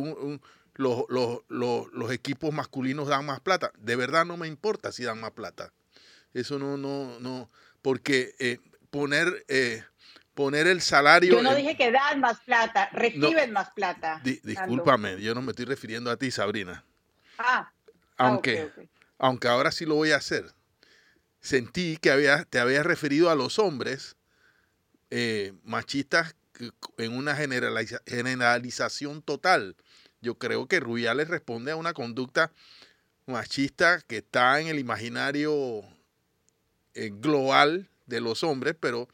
los, 0.76 2.12
equipos 2.12 2.54
masculinos 2.54 3.10
dan 3.10 3.26
más 3.26 3.42
plata. 3.42 3.72
De 3.78 3.96
verdad 3.96 4.26
no 4.26 4.38
me 4.38 4.48
importa 4.48 4.92
si 4.92 5.04
dan 5.04 5.20
más 5.20 5.32
plata. 5.32 5.74
Eso 6.34 6.58
no, 6.58 6.78
no, 6.78 7.20
no, 7.20 7.50
porque 7.82 8.34
eh, 8.40 8.60
poner, 8.90 9.46
eh, 9.48 9.84
poner 10.34 10.68
el 10.68 10.82
salario... 10.82 11.34
Yo 11.34 11.42
no 11.42 11.56
dije 11.56 11.76
que 11.76 11.92
dan 11.92 12.20
más 12.20 12.40
plata, 12.42 12.90
reciben 12.92 13.52
más 13.52 13.72
plata. 13.72 14.22
discúlpame, 14.24 15.22
yo 15.22 15.34
no 15.36 15.42
me 15.42 15.52
estoy 15.52 15.66
refiriendo 15.66 16.12
a 16.12 16.18
ti, 16.18 16.32
Sabrina. 16.32 16.84
Ah. 17.38 17.72
Aunque, 18.18 18.70
ah, 18.78 18.82
aunque 19.18 19.48
ahora 19.48 19.72
sí 19.72 19.86
lo 19.86 19.96
voy 19.96 20.12
a 20.12 20.18
hacer 20.18 20.54
sentí 21.40 21.98
que 21.98 22.12
había, 22.12 22.46
te 22.46 22.60
habías 22.60 22.86
referido 22.86 23.30
a 23.30 23.36
los 23.36 23.60
hombres 23.60 24.18
eh, 25.10 25.54
machistas 25.64 26.36
en 26.98 27.16
una 27.16 27.36
generalización 27.36 29.22
total. 29.22 29.76
Yo 30.22 30.36
creo 30.36 30.68
que 30.68 30.82
Rubiales 30.82 31.30
responde 31.30 31.72
a 31.72 31.78
una 31.78 31.94
conducta 31.94 32.52
machista 33.26 34.02
que 34.02 34.18
está 34.18 34.60
en 34.60 34.68
el 34.68 34.80
imaginario 34.80 35.84
eh, 36.94 37.12
global 37.14 37.90
de 38.10 38.22
los 38.22 38.44
hombres, 38.44 38.76
pero 38.80 39.08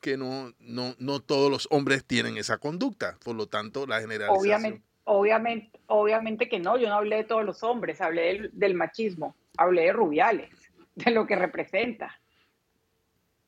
que 0.00 0.16
no, 0.16 0.52
no, 0.58 0.94
no 0.98 1.20
todos 1.20 1.50
los 1.50 1.68
hombres 1.70 2.04
tienen 2.04 2.36
esa 2.36 2.58
conducta. 2.58 3.18
Por 3.24 3.36
lo 3.36 3.46
tanto, 3.46 3.86
la 3.86 4.00
generalización. 4.00 4.38
Obviamente, 4.38 4.82
obviamente, 5.04 5.80
obviamente 5.86 6.48
que 6.48 6.58
no, 6.58 6.78
yo 6.78 6.88
no 6.88 6.94
hablé 6.94 7.16
de 7.16 7.24
todos 7.24 7.44
los 7.44 7.62
hombres, 7.62 8.00
hablé 8.00 8.50
del 8.52 8.74
machismo, 8.74 9.36
hablé 9.56 9.82
de 9.82 9.92
Rubiales 9.92 10.50
de 10.94 11.10
lo 11.10 11.26
que 11.26 11.36
representa. 11.36 12.20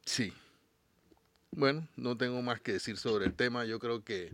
Sí. 0.04 0.32
Bueno, 1.50 1.86
no 1.96 2.16
tengo 2.16 2.40
más 2.42 2.60
que 2.60 2.72
decir 2.72 2.96
sobre 2.96 3.26
el 3.26 3.34
tema. 3.34 3.64
Yo 3.64 3.78
creo 3.78 4.02
que, 4.02 4.32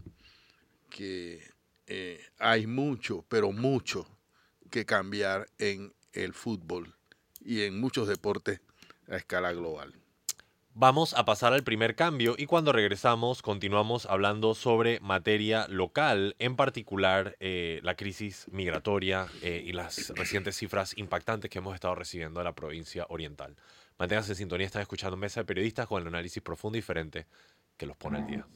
que 0.88 1.42
eh, 1.86 2.20
hay 2.38 2.66
mucho, 2.66 3.24
pero 3.28 3.50
mucho 3.52 4.06
que 4.70 4.84
cambiar 4.84 5.48
en 5.58 5.92
el 6.12 6.32
fútbol 6.32 6.94
y 7.40 7.62
en 7.62 7.80
muchos 7.80 8.08
deportes 8.08 8.60
a 9.08 9.16
escala 9.16 9.52
global. 9.52 9.94
Vamos 10.80 11.12
a 11.14 11.24
pasar 11.24 11.54
al 11.54 11.64
primer 11.64 11.96
cambio 11.96 12.36
y 12.38 12.46
cuando 12.46 12.70
regresamos 12.70 13.42
continuamos 13.42 14.06
hablando 14.06 14.54
sobre 14.54 15.00
materia 15.00 15.66
local, 15.66 16.36
en 16.38 16.54
particular 16.54 17.36
eh, 17.40 17.80
la 17.82 17.96
crisis 17.96 18.46
migratoria 18.52 19.26
eh, 19.42 19.60
y 19.66 19.72
las 19.72 20.10
recientes 20.10 20.56
cifras 20.56 20.96
impactantes 20.96 21.50
que 21.50 21.58
hemos 21.58 21.74
estado 21.74 21.96
recibiendo 21.96 22.38
de 22.38 22.44
la 22.44 22.54
provincia 22.54 23.06
oriental. 23.08 23.56
Manténganse 23.98 24.30
en 24.30 24.36
sintonía, 24.36 24.66
están 24.66 24.82
escuchando 24.82 25.16
Mesa 25.16 25.40
de 25.40 25.46
Periodistas 25.46 25.88
con 25.88 26.00
el 26.00 26.06
análisis 26.06 26.40
profundo 26.40 26.78
y 26.78 26.78
diferente 26.78 27.26
que 27.76 27.86
los 27.86 27.96
pone 27.96 28.18
al 28.18 28.26
día. 28.28 28.46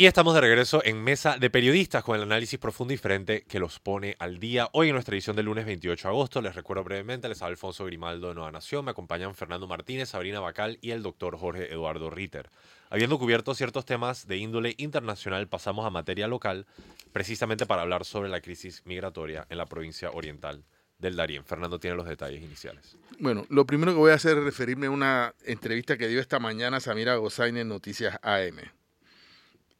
Y 0.00 0.06
estamos 0.06 0.32
de 0.32 0.40
regreso 0.40 0.80
en 0.84 1.02
Mesa 1.02 1.38
de 1.38 1.50
Periodistas 1.50 2.04
con 2.04 2.14
el 2.14 2.22
análisis 2.22 2.56
profundo 2.56 2.92
y 2.92 2.96
diferente 2.96 3.42
que 3.48 3.58
los 3.58 3.80
pone 3.80 4.14
al 4.20 4.38
día. 4.38 4.68
Hoy 4.70 4.90
en 4.90 4.94
nuestra 4.94 5.16
edición 5.16 5.34
del 5.34 5.46
lunes 5.46 5.66
28 5.66 6.06
de 6.06 6.14
agosto, 6.14 6.40
les 6.40 6.54
recuerdo 6.54 6.84
brevemente, 6.84 7.28
les 7.28 7.42
habla 7.42 7.54
Alfonso 7.54 7.84
Grimaldo 7.84 8.28
de 8.28 8.34
Nueva 8.36 8.52
Nación, 8.52 8.84
me 8.84 8.92
acompañan 8.92 9.34
Fernando 9.34 9.66
Martínez, 9.66 10.10
Sabrina 10.10 10.38
Bacal 10.38 10.78
y 10.82 10.92
el 10.92 11.02
doctor 11.02 11.36
Jorge 11.36 11.72
Eduardo 11.72 12.10
Ritter. 12.10 12.48
Habiendo 12.90 13.18
cubierto 13.18 13.56
ciertos 13.56 13.86
temas 13.86 14.28
de 14.28 14.36
índole 14.36 14.76
internacional, 14.78 15.48
pasamos 15.48 15.84
a 15.84 15.90
materia 15.90 16.28
local, 16.28 16.66
precisamente 17.10 17.66
para 17.66 17.82
hablar 17.82 18.04
sobre 18.04 18.28
la 18.28 18.40
crisis 18.40 18.82
migratoria 18.84 19.48
en 19.50 19.58
la 19.58 19.66
provincia 19.66 20.12
oriental 20.12 20.62
del 20.98 21.16
Darién. 21.16 21.44
Fernando 21.44 21.80
tiene 21.80 21.96
los 21.96 22.06
detalles 22.06 22.40
iniciales. 22.40 22.96
Bueno, 23.18 23.46
lo 23.48 23.66
primero 23.66 23.94
que 23.94 23.98
voy 23.98 24.12
a 24.12 24.14
hacer 24.14 24.38
es 24.38 24.44
referirme 24.44 24.86
a 24.86 24.90
una 24.90 25.34
entrevista 25.44 25.98
que 25.98 26.06
dio 26.06 26.20
esta 26.20 26.38
mañana 26.38 26.78
Samira 26.78 27.16
Gozain 27.16 27.56
en 27.56 27.66
Noticias 27.66 28.16
AM 28.22 28.77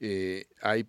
eh, 0.00 0.46
hay 0.62 0.86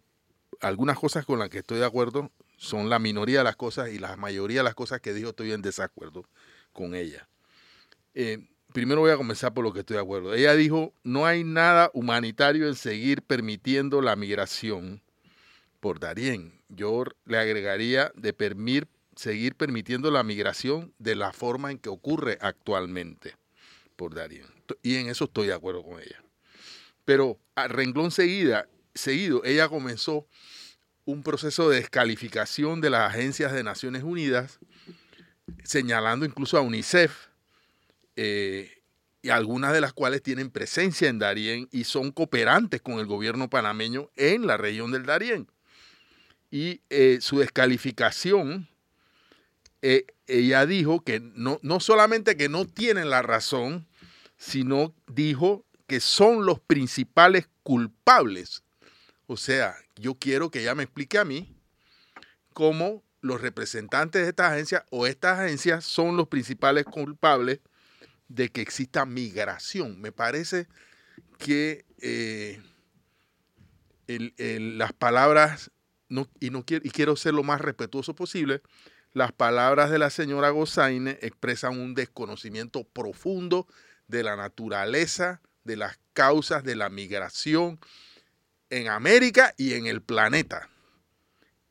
algunas 0.61 0.97
cosas 0.97 1.25
con 1.25 1.39
las 1.39 1.49
que 1.49 1.59
estoy 1.59 1.79
de 1.79 1.85
acuerdo, 1.85 2.31
son 2.57 2.89
la 2.89 2.99
minoría 2.99 3.39
de 3.39 3.43
las 3.45 3.55
cosas 3.55 3.89
y 3.89 3.99
la 3.99 4.15
mayoría 4.17 4.59
de 4.59 4.65
las 4.65 4.75
cosas 4.75 4.99
que 4.99 5.13
dijo 5.13 5.29
estoy 5.29 5.53
en 5.53 5.61
desacuerdo 5.61 6.25
con 6.73 6.93
ella. 6.93 7.27
Eh, 8.13 8.49
primero 8.73 9.01
voy 9.01 9.11
a 9.11 9.17
comenzar 9.17 9.53
por 9.53 9.63
lo 9.63 9.73
que 9.73 9.79
estoy 9.79 9.95
de 9.95 10.01
acuerdo. 10.01 10.33
Ella 10.33 10.55
dijo, 10.55 10.93
no 11.03 11.25
hay 11.25 11.43
nada 11.43 11.89
humanitario 11.93 12.67
en 12.67 12.75
seguir 12.75 13.21
permitiendo 13.21 14.01
la 14.01 14.15
migración 14.15 15.01
por 15.79 15.99
Darien. 15.99 16.61
Yo 16.67 17.05
le 17.25 17.37
agregaría 17.37 18.11
de 18.15 18.33
permitir, 18.33 18.87
seguir 19.15 19.55
permitiendo 19.55 20.11
la 20.11 20.23
migración 20.23 20.93
de 20.99 21.15
la 21.15 21.31
forma 21.33 21.71
en 21.71 21.79
que 21.79 21.89
ocurre 21.89 22.37
actualmente 22.41 23.35
por 23.95 24.13
Darien. 24.13 24.47
Y 24.83 24.95
en 24.95 25.09
eso 25.09 25.25
estoy 25.25 25.47
de 25.47 25.53
acuerdo 25.53 25.83
con 25.83 25.99
ella. 25.99 26.23
Pero 27.05 27.39
a 27.55 27.67
renglón 27.67 28.11
seguida, 28.11 28.67
seguido, 28.99 29.43
ella 29.43 29.67
comenzó 29.69 30.27
un 31.05 31.23
proceso 31.23 31.69
de 31.69 31.77
descalificación 31.77 32.81
de 32.81 32.91
las 32.91 33.09
agencias 33.09 33.51
de 33.51 33.63
Naciones 33.63 34.03
Unidas, 34.03 34.59
señalando 35.63 36.25
incluso 36.25 36.57
a 36.57 36.61
UNICEF, 36.61 37.29
eh, 38.15 38.79
y 39.21 39.29
algunas 39.29 39.73
de 39.73 39.81
las 39.81 39.93
cuales 39.93 40.21
tienen 40.21 40.49
presencia 40.49 41.09
en 41.09 41.19
Darién 41.19 41.67
y 41.71 41.83
son 41.83 42.11
cooperantes 42.11 42.81
con 42.81 42.99
el 42.99 43.05
gobierno 43.05 43.49
panameño 43.49 44.09
en 44.15 44.47
la 44.47 44.57
región 44.57 44.91
del 44.91 45.05
Darién. 45.05 45.47
Y 46.51 46.81
eh, 46.89 47.19
su 47.21 47.39
descalificación, 47.39 48.69
eh, 49.81 50.05
ella 50.27 50.65
dijo 50.65 51.01
que 51.03 51.19
no, 51.19 51.59
no 51.63 51.79
solamente 51.79 52.37
que 52.37 52.49
no 52.49 52.65
tienen 52.65 53.09
la 53.09 53.21
razón, 53.21 53.87
sino 54.37 54.95
dijo 55.07 55.65
que 55.87 55.99
son 55.99 56.45
los 56.45 56.59
principales 56.59 57.49
culpables. 57.63 58.63
O 59.31 59.37
sea, 59.37 59.77
yo 59.95 60.15
quiero 60.15 60.49
que 60.49 60.61
ella 60.61 60.73
me 60.73 60.81
explique 60.81 61.19
a 61.19 61.23
mí 61.23 61.55
cómo 62.51 63.03
los 63.21 63.39
representantes 63.39 64.23
de 64.23 64.29
esta 64.29 64.51
agencia 64.51 64.87
o 64.89 65.05
estas 65.05 65.37
agencias 65.37 65.85
son 65.85 66.17
los 66.17 66.27
principales 66.27 66.85
culpables 66.85 67.59
de 68.27 68.49
que 68.49 68.61
exista 68.61 69.05
migración. 69.05 70.01
Me 70.01 70.11
parece 70.11 70.67
que 71.37 71.85
eh, 72.01 72.59
las 74.07 74.93
palabras, 74.93 75.69
y, 76.39 76.49
no 76.49 76.65
quiero, 76.65 76.87
y 76.87 76.89
quiero 76.89 77.15
ser 77.15 77.35
lo 77.35 77.43
más 77.43 77.61
respetuoso 77.61 78.15
posible, 78.15 78.63
las 79.13 79.31
palabras 79.31 79.91
de 79.91 79.99
la 79.99 80.09
señora 80.09 80.49
Gozaine 80.49 81.19
expresan 81.21 81.79
un 81.79 81.93
desconocimiento 81.93 82.83
profundo 82.83 83.67
de 84.07 84.23
la 84.23 84.35
naturaleza, 84.35 85.39
de 85.65 85.77
las 85.77 85.99
causas 86.13 86.63
de 86.63 86.75
la 86.75 86.89
migración 86.89 87.79
en 88.69 88.87
América 88.87 89.53
y 89.57 89.73
en 89.73 89.87
el 89.87 90.01
planeta. 90.01 90.69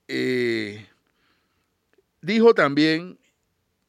Eh, 0.08 0.86
dijo 2.22 2.54
también 2.54 3.18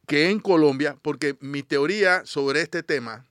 que 0.08 0.30
en 0.30 0.39
Colombia, 0.39 0.98
porque 1.02 1.38
mi 1.39 1.63
teoría 1.63 2.26
sobre 2.26 2.62
este 2.62 2.84
tema 2.84 3.26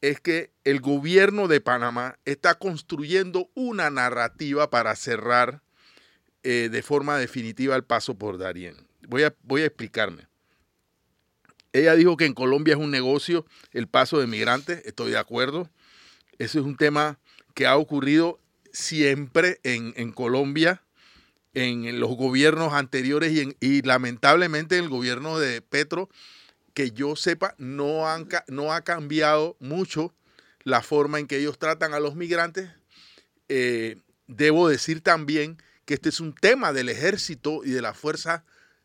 es 0.00 0.20
que 0.20 0.50
el 0.64 0.80
gobierno 0.80 1.48
de 1.48 1.60
Panamá 1.60 2.18
está 2.24 2.54
construyendo 2.54 3.50
una 3.54 3.90
narrativa 3.90 4.70
para 4.70 4.94
cerrar 4.94 5.62
eh, 6.42 6.68
de 6.70 6.82
forma 6.82 7.18
definitiva 7.18 7.74
el 7.74 7.84
paso 7.84 8.16
por 8.16 8.38
Darien. 8.38 8.76
Voy 9.08 9.24
a, 9.24 9.34
voy 9.42 9.62
a 9.62 9.66
explicarme. 9.66 10.28
Ella 11.72 11.94
dijo 11.94 12.16
que 12.16 12.24
en 12.24 12.34
Colombia 12.34 12.74
es 12.74 12.80
un 12.80 12.90
negocio 12.90 13.44
el 13.72 13.88
paso 13.88 14.18
de 14.18 14.26
migrantes, 14.26 14.82
estoy 14.86 15.10
de 15.10 15.18
acuerdo. 15.18 15.68
Ese 16.38 16.60
es 16.60 16.64
un 16.64 16.76
tema 16.76 17.18
que 17.54 17.66
ha 17.66 17.76
ocurrido 17.76 18.38
siempre 18.76 19.60
en, 19.62 19.94
en 19.96 20.12
Colombia 20.12 20.82
en 21.56 21.98
los 22.00 22.10
gobiernos 22.16 22.74
anteriores 22.74 23.32
y, 23.60 23.80
lamentablemente 23.80 24.76
en 24.76 24.84
el 24.84 24.90
gobierno 24.90 25.38
de 25.38 25.62
Petro, 25.62 26.10
que 26.74 26.90
yo 26.90 27.16
sepa, 27.16 27.54
no, 27.56 28.04
no 28.48 28.72
ha 28.74 28.80
cambiado 28.82 29.56
mucho 29.58 30.14
la 30.64 30.82
forma 30.82 31.18
en 31.18 31.26
que 31.26 31.38
ellos 31.38 31.58
tratan 31.58 31.94
a 31.94 32.00
los 32.00 32.14
migrantes. 32.14 32.68
Eh, 33.48 33.96
debo 34.26 34.68
decir 34.68 35.00
también 35.00 35.56
que 35.86 35.94
este 35.94 36.10
es 36.10 36.20
un 36.20 36.34
tema 36.34 36.74
del 36.74 36.90
ejército 36.90 37.64
y 37.64 37.70
de 37.70 37.80
las 37.80 37.96
fuerzas, 37.96 38.42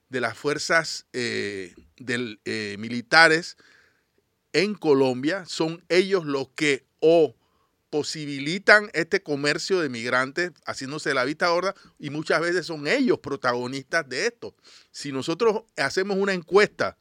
de 0.07 0.21
las 0.21 0.37
fuerzas 0.37 1.07
eh, 1.11 1.75
del, 1.97 2.39
eh, 2.45 2.77
militares 2.79 3.57
en 4.53 4.75
Colombia. 4.75 5.43
Son 5.45 5.83
ellos 5.89 6.25
los 6.25 6.47
que 6.55 6.85
o 7.01 7.35
posibilitan 7.91 8.89
este 8.93 9.21
comercio 9.21 9.81
de 9.81 9.89
migrantes 9.89 10.51
haciéndose 10.65 11.13
la 11.13 11.25
vista 11.25 11.49
gorda 11.49 11.75
y 11.99 12.09
muchas 12.09 12.39
veces 12.39 12.65
son 12.65 12.87
ellos 12.87 13.19
protagonistas 13.19 14.07
de 14.07 14.27
esto. 14.27 14.55
Si 14.91 15.11
nosotros 15.11 15.63
hacemos 15.77 16.17
una 16.17 16.33
encuesta 16.33 16.97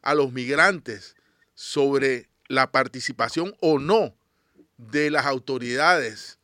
a 0.00 0.14
los 0.14 0.32
migrantes 0.32 1.16
sobre 1.54 2.28
la 2.46 2.70
participación 2.70 3.54
o 3.60 3.80
no 3.80 4.14
de 4.78 5.10
las 5.10 5.26
autoridades 5.26 6.38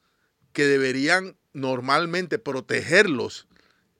que 0.52 0.66
deberían 0.66 1.36
normalmente 1.52 2.40
protegerlos 2.40 3.46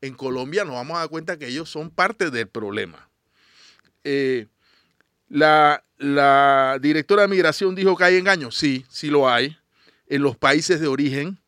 en 0.01 0.15
Colombia, 0.15 0.65
nos 0.65 0.75
vamos 0.75 0.97
a 0.97 1.01
dar 1.01 1.09
cuenta 1.09 1.39
que 1.39 1.47
ellos 1.47 1.71
son 1.71 1.91
parte 1.91 2.31
del 2.31 2.49
problema. 2.49 3.09
Eh, 4.03 4.49
la, 5.29 5.85
la 5.99 6.79
directora 6.81 7.23
de 7.23 7.29
migración 7.29 7.77
dijo 7.77 7.97
que 7.97 8.05
hay 8.05 8.17
engaños. 8.17 8.57
Sí, 8.57 8.85
sí 8.89 9.09
lo 9.09 9.29
hay 9.31 9.57
en 10.09 10.23
los 10.23 10.37
países 10.37 10.81
de 10.81 10.89
origen 10.89 11.39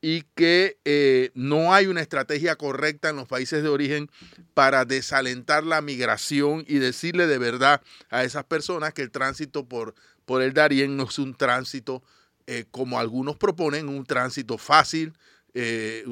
y 0.00 0.22
que 0.34 0.78
eh, 0.84 1.30
no 1.34 1.74
hay 1.74 1.86
una 1.86 2.00
estrategia 2.00 2.56
correcta 2.56 3.08
en 3.08 3.16
los 3.16 3.26
países 3.26 3.62
de 3.62 3.68
origen 3.68 4.10
para 4.54 4.84
desalentar 4.84 5.64
la 5.64 5.80
migración 5.80 6.64
y 6.68 6.78
decirle 6.78 7.26
de 7.26 7.38
verdad 7.38 7.82
a 8.10 8.22
esas 8.22 8.44
personas 8.44 8.94
que 8.94 9.02
el 9.02 9.10
tránsito 9.10 9.66
por, 9.66 9.94
por 10.24 10.42
el 10.42 10.52
Darién 10.52 10.96
no 10.96 11.04
es 11.04 11.18
un 11.18 11.34
tránsito 11.34 12.02
eh, 12.46 12.64
como 12.70 13.00
algunos 13.00 13.36
proponen, 13.36 13.88
un 13.88 14.06
tránsito 14.06 14.56
fácil 14.56 15.14
eh, 15.54 16.04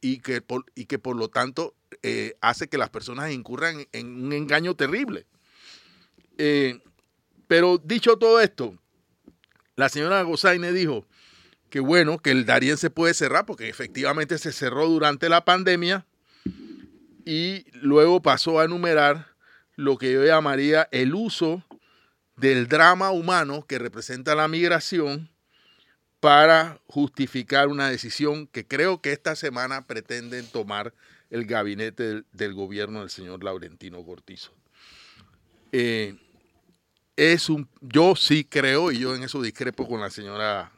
y, 0.00 0.18
que 0.18 0.40
por, 0.40 0.64
y 0.76 0.84
que 0.84 0.98
por 1.00 1.16
lo 1.16 1.28
tanto 1.28 1.74
hace 2.40 2.68
que 2.68 2.78
las 2.78 2.90
personas 2.90 3.32
incurran 3.32 3.84
en 3.90 4.24
un 4.26 4.32
engaño 4.32 4.76
terrible. 4.76 5.26
pero 7.48 7.78
dicho 7.78 8.16
todo 8.16 8.40
esto, 8.40 8.78
la 9.74 9.88
señora 9.88 10.22
Gozaine 10.22 10.72
dijo, 10.72 11.04
que 11.70 11.80
bueno, 11.80 12.18
que 12.18 12.30
el 12.30 12.46
Darien 12.46 12.76
se 12.76 12.90
puede 12.90 13.14
cerrar 13.14 13.46
porque 13.46 13.68
efectivamente 13.68 14.38
se 14.38 14.52
cerró 14.52 14.86
durante 14.86 15.28
la 15.28 15.44
pandemia 15.44 16.06
y 17.24 17.66
luego 17.72 18.22
pasó 18.22 18.60
a 18.60 18.64
enumerar 18.64 19.34
lo 19.74 19.98
que 19.98 20.12
yo 20.12 20.24
llamaría 20.24 20.88
el 20.92 21.14
uso 21.14 21.62
del 22.36 22.68
drama 22.68 23.10
humano 23.10 23.66
que 23.66 23.78
representa 23.78 24.34
la 24.34 24.48
migración 24.48 25.30
para 26.20 26.80
justificar 26.86 27.68
una 27.68 27.88
decisión 27.88 28.46
que 28.46 28.66
creo 28.66 29.00
que 29.00 29.12
esta 29.12 29.36
semana 29.36 29.86
pretenden 29.86 30.46
tomar 30.46 30.94
el 31.30 31.46
gabinete 31.46 32.22
del, 32.32 32.54
gobierno 32.54 33.00
del 33.00 33.10
señor 33.10 33.42
Laurentino 33.42 34.04
Cortizo. 34.04 34.52
Eh, 35.72 36.16
es 37.16 37.48
un, 37.48 37.68
yo 37.80 38.14
sí 38.14 38.44
creo, 38.44 38.92
y 38.92 38.98
yo 38.98 39.14
en 39.14 39.22
eso 39.22 39.42
discrepo 39.42 39.88
con 39.88 40.00
la 40.00 40.10
señora 40.10 40.72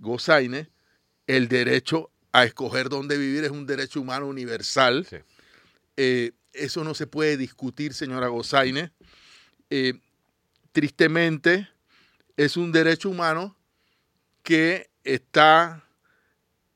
Gozaine, 0.00 0.68
el 1.26 1.48
derecho 1.48 2.10
a 2.32 2.44
escoger 2.44 2.88
dónde 2.88 3.18
vivir 3.18 3.44
es 3.44 3.50
un 3.50 3.66
derecho 3.66 4.00
humano 4.00 4.26
universal. 4.26 5.06
Eh, 5.96 6.32
eso 6.52 6.82
no 6.82 6.94
se 6.94 7.06
puede 7.06 7.36
discutir, 7.36 7.94
señora 7.94 8.28
Gozaine. 8.28 8.92
Eh, 9.68 9.94
tristemente, 10.72 11.68
es 12.36 12.56
un 12.56 12.72
derecho 12.72 13.10
humano 13.10 13.56
que 14.42 14.90
está 15.04 15.84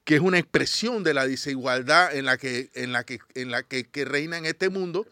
que 0.05 0.17
es 0.17 0.21
una 0.21 0.39
expresión 0.39 1.03
de 1.03 1.15
la 1.15 1.27
desigualdad 1.27 2.15
en 2.15 2.27
la 2.27 2.37
que, 2.37 2.71
en 2.75 2.93
la 2.93 3.05
que, 3.05 3.21
en 3.35 3.51
la 3.51 3.63
que, 3.63 4.05
reina 4.05 4.37
en 4.37 4.45
este 4.45 4.69
mundo. 4.69 5.07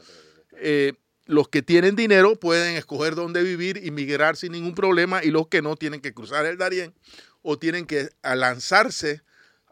Eh, 0.59 0.93
los 1.25 1.49
que 1.49 1.63
tienen 1.63 1.97
dinero 1.97 2.39
pueden 2.39 2.77
escoger 2.77 3.15
dónde 3.15 3.43
vivir 3.43 3.81
y 3.83 3.91
migrar 3.91 4.37
sin 4.37 4.53
ningún 4.53 4.75
problema 4.75 5.25
y 5.25 5.31
los 5.31 5.49
que 5.49 5.63
no 5.63 5.77
tienen 5.77 6.03
que 6.03 6.13
cruzar 6.13 6.45
el 6.45 6.59
Darién 6.59 6.93
o 7.43 7.59
tienen 7.59 7.87
que 7.87 8.09
lanzarse 8.23 9.23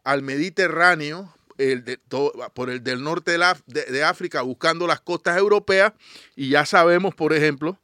al 0.04 0.22
Mediterráneo 0.22 1.34
por 2.54 2.70
el 2.70 2.82
del 2.82 3.02
norte 3.02 3.38
de, 3.66 4.04
África 4.04 4.42
buscando 4.42 4.86
las 4.86 5.00
costas 5.00 5.36
europeas 5.36 5.92
y 6.34 6.50
ya 6.50 6.64
sabemos, 6.64 7.14
por 7.14 7.32
ejemplo, 7.32 7.78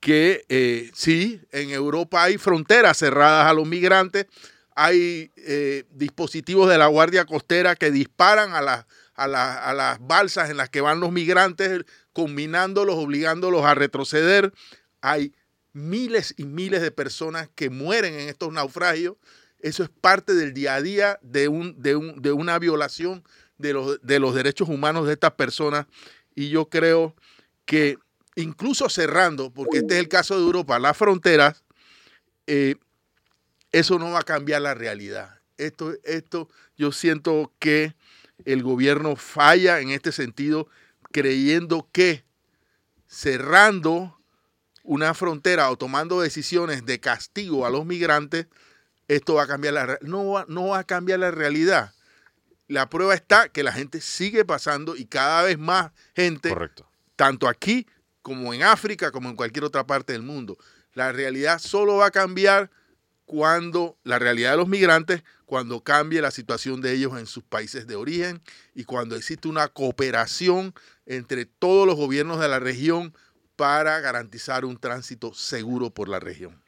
que 0.00 0.44
eh, 0.48 0.90
sí, 0.94 1.40
en 1.52 1.70
Europa 1.70 2.24
hay 2.24 2.38
fronteras 2.38 2.98
cerradas 2.98 3.46
a 3.46 3.54
los 3.54 3.66
migrantes, 3.66 4.26
hay 4.74 5.30
eh, 5.36 5.84
dispositivos 5.90 6.68
de 6.68 6.78
la 6.78 6.88
Guardia 6.88 7.24
Costera 7.24 7.76
que 7.76 7.92
disparan 7.92 8.52
a, 8.52 8.86
a 9.14 9.74
las 9.74 9.98
balsas 10.00 10.50
en 10.50 10.56
las 10.56 10.68
que 10.68 10.80
van 10.80 11.00
los 11.00 11.12
migrantes, 11.12 11.84
combinándolos, 12.12 12.96
obligándolos 12.96 13.64
a 13.64 13.74
retroceder. 13.74 14.52
Hay 15.00 15.32
miles 15.74 16.34
y 16.38 16.44
miles 16.46 16.80
de 16.80 16.90
personas 16.90 17.50
que 17.54 17.68
mueren 17.68 18.14
en 18.14 18.28
estos 18.30 18.50
naufragios. 18.52 19.16
Eso 19.58 19.82
es 19.82 19.90
parte 19.90 20.34
del 20.34 20.54
día 20.54 20.76
a 20.76 20.82
día 20.82 21.18
de, 21.20 21.48
un, 21.48 21.80
de, 21.82 21.96
un, 21.96 22.22
de 22.22 22.32
una 22.32 22.58
violación 22.58 23.24
de 23.58 23.74
los, 23.74 24.00
de 24.00 24.18
los 24.18 24.34
derechos 24.34 24.68
humanos 24.68 25.06
de 25.06 25.12
estas 25.12 25.32
personas. 25.32 25.86
Y 26.34 26.48
yo 26.48 26.68
creo 26.68 27.14
que 27.66 27.98
incluso 28.36 28.88
cerrando, 28.88 29.52
porque 29.52 29.78
este 29.78 29.94
es 29.94 30.00
el 30.00 30.08
caso 30.08 30.36
de 30.36 30.44
Europa, 30.44 30.78
las 30.78 30.96
fronteras, 30.96 31.64
eh, 32.46 32.76
eso 33.72 33.98
no 33.98 34.12
va 34.12 34.20
a 34.20 34.24
cambiar 34.24 34.62
la 34.62 34.74
realidad. 34.74 35.40
Esto, 35.56 35.94
esto, 36.04 36.48
yo 36.76 36.92
siento 36.92 37.52
que 37.58 37.94
el 38.44 38.62
gobierno 38.62 39.16
falla 39.16 39.80
en 39.80 39.90
este 39.90 40.12
sentido, 40.12 40.68
creyendo 41.12 41.88
que 41.92 42.24
cerrando 43.06 44.13
una 44.84 45.14
frontera 45.14 45.70
o 45.70 45.76
tomando 45.76 46.20
decisiones 46.20 46.86
de 46.86 47.00
castigo 47.00 47.66
a 47.66 47.70
los 47.70 47.84
migrantes, 47.86 48.46
esto 49.08 49.34
va 49.34 49.44
a 49.44 49.46
cambiar 49.46 49.74
la 49.74 49.98
no 50.02 50.30
va, 50.30 50.44
no 50.46 50.68
va 50.68 50.78
a 50.78 50.84
cambiar 50.84 51.18
la 51.18 51.30
realidad. 51.30 51.92
La 52.68 52.88
prueba 52.88 53.14
está 53.14 53.48
que 53.48 53.62
la 53.62 53.72
gente 53.72 54.00
sigue 54.00 54.44
pasando 54.44 54.94
y 54.94 55.06
cada 55.06 55.42
vez 55.42 55.58
más 55.58 55.90
gente, 56.14 56.54
tanto 57.16 57.48
aquí 57.48 57.86
como 58.22 58.54
en 58.54 58.62
África, 58.62 59.10
como 59.10 59.28
en 59.28 59.36
cualquier 59.36 59.64
otra 59.64 59.86
parte 59.86 60.12
del 60.12 60.22
mundo. 60.22 60.56
La 60.92 61.12
realidad 61.12 61.58
solo 61.58 61.96
va 61.96 62.06
a 62.06 62.10
cambiar 62.10 62.70
cuando 63.24 63.98
la 64.04 64.18
realidad 64.18 64.52
de 64.52 64.56
los 64.58 64.68
migrantes, 64.68 65.22
cuando 65.46 65.82
cambie 65.82 66.20
la 66.20 66.30
situación 66.30 66.80
de 66.80 66.92
ellos 66.92 67.18
en 67.18 67.26
sus 67.26 67.42
países 67.42 67.86
de 67.86 67.96
origen 67.96 68.42
y 68.74 68.84
cuando 68.84 69.16
existe 69.16 69.48
una 69.48 69.68
cooperación 69.68 70.74
entre 71.06 71.46
todos 71.46 71.86
los 71.86 71.96
gobiernos 71.96 72.40
de 72.40 72.48
la 72.48 72.60
región 72.60 73.14
para 73.56 74.00
garantizar 74.00 74.64
un 74.64 74.78
tránsito 74.78 75.32
seguro 75.34 75.90
por 75.90 76.08
la 76.08 76.20
región. 76.20 76.62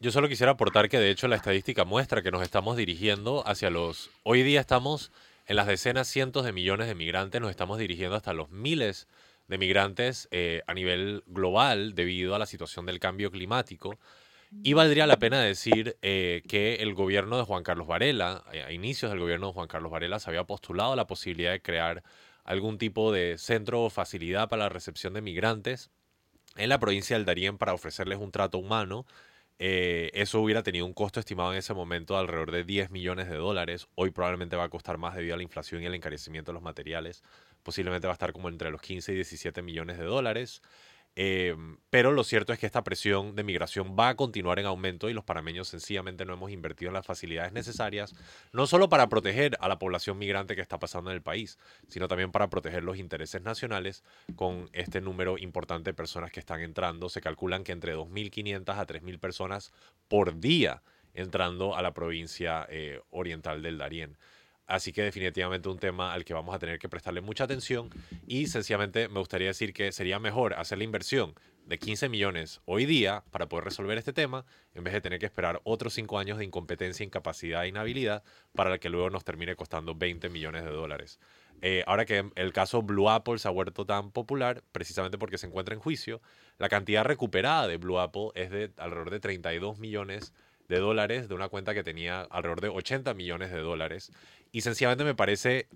Yo 0.00 0.10
solo 0.10 0.28
quisiera 0.28 0.52
aportar 0.52 0.88
que 0.88 0.98
de 0.98 1.10
hecho 1.10 1.28
la 1.28 1.36
estadística 1.36 1.84
muestra 1.84 2.22
que 2.22 2.32
nos 2.32 2.42
estamos 2.42 2.76
dirigiendo 2.76 3.46
hacia 3.46 3.70
los... 3.70 4.10
Hoy 4.24 4.42
día 4.42 4.60
estamos 4.60 5.12
en 5.46 5.56
las 5.56 5.68
decenas, 5.68 6.08
cientos 6.08 6.44
de 6.44 6.52
millones 6.52 6.88
de 6.88 6.94
migrantes, 6.94 7.40
nos 7.40 7.50
estamos 7.50 7.78
dirigiendo 7.78 8.16
hasta 8.16 8.32
los 8.32 8.50
miles 8.50 9.06
de 9.46 9.58
migrantes 9.58 10.28
eh, 10.30 10.62
a 10.66 10.74
nivel 10.74 11.22
global 11.26 11.94
debido 11.94 12.34
a 12.34 12.38
la 12.38 12.46
situación 12.46 12.86
del 12.86 12.98
cambio 12.98 13.30
climático. 13.30 13.98
Y 14.64 14.74
valdría 14.74 15.06
la 15.06 15.18
pena 15.18 15.40
decir 15.40 15.96
eh, 16.02 16.42
que 16.48 16.74
el 16.76 16.94
gobierno 16.94 17.38
de 17.38 17.44
Juan 17.44 17.62
Carlos 17.62 17.86
Varela, 17.86 18.44
a 18.50 18.72
inicios 18.72 19.10
del 19.10 19.20
gobierno 19.20 19.46
de 19.46 19.52
Juan 19.54 19.68
Carlos 19.68 19.90
Varela, 19.90 20.18
se 20.18 20.28
había 20.28 20.44
postulado 20.44 20.94
la 20.94 21.06
posibilidad 21.06 21.52
de 21.52 21.62
crear 21.62 22.02
algún 22.44 22.76
tipo 22.76 23.12
de 23.12 23.38
centro 23.38 23.82
o 23.82 23.88
facilidad 23.88 24.48
para 24.48 24.64
la 24.64 24.68
recepción 24.68 25.14
de 25.14 25.22
migrantes 25.22 25.90
en 26.56 26.68
la 26.68 26.78
provincia 26.78 27.16
del 27.16 27.24
Darién 27.24 27.58
para 27.58 27.74
ofrecerles 27.74 28.18
un 28.18 28.30
trato 28.30 28.58
humano. 28.58 29.06
Eh, 29.58 30.10
eso 30.14 30.40
hubiera 30.40 30.62
tenido 30.62 30.86
un 30.86 30.92
costo 30.92 31.20
estimado 31.20 31.52
en 31.52 31.58
ese 31.58 31.74
momento 31.74 32.14
de 32.14 32.20
alrededor 32.20 32.50
de 32.50 32.64
10 32.64 32.90
millones 32.90 33.28
de 33.28 33.36
dólares. 33.36 33.86
Hoy 33.94 34.10
probablemente 34.10 34.56
va 34.56 34.64
a 34.64 34.68
costar 34.68 34.98
más 34.98 35.14
debido 35.14 35.34
a 35.34 35.36
la 35.36 35.42
inflación 35.44 35.82
y 35.82 35.86
el 35.86 35.94
encarecimiento 35.94 36.50
de 36.50 36.54
los 36.54 36.62
materiales. 36.62 37.22
Posiblemente 37.62 38.06
va 38.06 38.12
a 38.12 38.14
estar 38.14 38.32
como 38.32 38.48
entre 38.48 38.70
los 38.70 38.80
15 38.80 39.12
y 39.12 39.14
17 39.16 39.62
millones 39.62 39.98
de 39.98 40.04
dólares. 40.04 40.62
Em, 41.14 41.76
pero 41.90 42.10
lo 42.10 42.24
cierto 42.24 42.54
es 42.54 42.58
que 42.58 42.64
esta 42.64 42.82
presión 42.82 43.36
de 43.36 43.42
migración 43.44 43.94
va 43.98 44.08
a 44.08 44.14
continuar 44.16 44.58
en 44.58 44.64
aumento 44.64 45.10
y 45.10 45.12
los 45.12 45.24
panameños 45.24 45.68
sencillamente 45.68 46.24
no 46.24 46.32
hemos 46.32 46.50
invertido 46.50 46.88
en 46.88 46.94
las 46.94 47.04
facilidades 47.04 47.52
necesarias, 47.52 48.14
no 48.52 48.66
solo 48.66 48.88
para 48.88 49.08
proteger 49.10 49.58
a 49.60 49.68
la 49.68 49.78
población 49.78 50.16
migrante 50.16 50.54
que 50.54 50.62
está 50.62 50.78
pasando 50.78 51.10
en 51.10 51.16
el 51.16 51.22
país, 51.22 51.58
sino 51.88 52.08
también 52.08 52.32
para 52.32 52.48
proteger 52.48 52.82
los 52.82 52.96
intereses 52.96 53.42
nacionales 53.42 54.04
con 54.36 54.70
este 54.72 55.02
número 55.02 55.36
importante 55.36 55.90
de 55.90 55.94
personas 55.94 56.32
que 56.32 56.40
están 56.40 56.60
entrando. 56.60 57.10
Se 57.10 57.20
calculan 57.20 57.62
que 57.62 57.72
entre 57.72 57.94
2.500 57.94 58.74
a 58.74 58.86
3.000 58.86 59.18
personas 59.18 59.72
por 60.08 60.40
día 60.40 60.82
entrando 61.14 61.76
a 61.76 61.82
la 61.82 61.92
provincia 61.92 62.66
eh, 62.70 63.02
oriental 63.10 63.60
del 63.60 63.76
Darién. 63.76 64.16
Así 64.66 64.92
que 64.92 65.02
definitivamente 65.02 65.68
un 65.68 65.78
tema 65.78 66.12
al 66.12 66.24
que 66.24 66.34
vamos 66.34 66.54
a 66.54 66.58
tener 66.58 66.78
que 66.78 66.88
prestarle 66.88 67.20
mucha 67.20 67.44
atención 67.44 67.90
y 68.26 68.46
sencillamente 68.46 69.08
me 69.08 69.18
gustaría 69.18 69.48
decir 69.48 69.72
que 69.72 69.92
sería 69.92 70.18
mejor 70.18 70.54
hacer 70.54 70.78
la 70.78 70.84
inversión 70.84 71.34
de 71.66 71.78
15 71.78 72.08
millones 72.08 72.60
hoy 72.64 72.86
día 72.86 73.24
para 73.30 73.48
poder 73.48 73.64
resolver 73.64 73.98
este 73.98 74.12
tema 74.12 74.44
en 74.74 74.84
vez 74.84 74.94
de 74.94 75.00
tener 75.00 75.18
que 75.18 75.26
esperar 75.26 75.60
otros 75.64 75.94
5 75.94 76.18
años 76.18 76.38
de 76.38 76.44
incompetencia, 76.44 77.04
incapacidad 77.04 77.64
e 77.64 77.68
inhabilidad 77.68 78.22
para 78.54 78.78
que 78.78 78.88
luego 78.88 79.10
nos 79.10 79.24
termine 79.24 79.56
costando 79.56 79.94
20 79.94 80.28
millones 80.30 80.64
de 80.64 80.70
dólares. 80.70 81.18
Eh, 81.60 81.84
ahora 81.86 82.04
que 82.04 82.30
el 82.34 82.52
caso 82.52 82.82
Blue 82.82 83.08
Apple 83.08 83.38
se 83.38 83.46
ha 83.46 83.52
vuelto 83.52 83.86
tan 83.86 84.10
popular, 84.10 84.64
precisamente 84.72 85.18
porque 85.18 85.38
se 85.38 85.46
encuentra 85.46 85.74
en 85.74 85.80
juicio, 85.80 86.20
la 86.58 86.68
cantidad 86.68 87.04
recuperada 87.04 87.68
de 87.68 87.76
Blue 87.76 88.00
Apple 88.00 88.30
es 88.34 88.50
de 88.50 88.72
alrededor 88.78 89.10
de 89.10 89.20
32 89.20 89.78
millones 89.78 90.32
de 90.72 90.80
dólares 90.80 91.28
de 91.28 91.34
una 91.34 91.48
cuenta 91.48 91.74
que 91.74 91.84
tenía 91.84 92.22
alrededor 92.22 92.62
de 92.62 92.68
80 92.68 93.12
millones 93.12 93.50
de 93.52 93.58
dólares. 93.58 94.10
Y 94.52 94.62
sencillamente 94.62 95.04
me 95.04 95.14
parece 95.14 95.68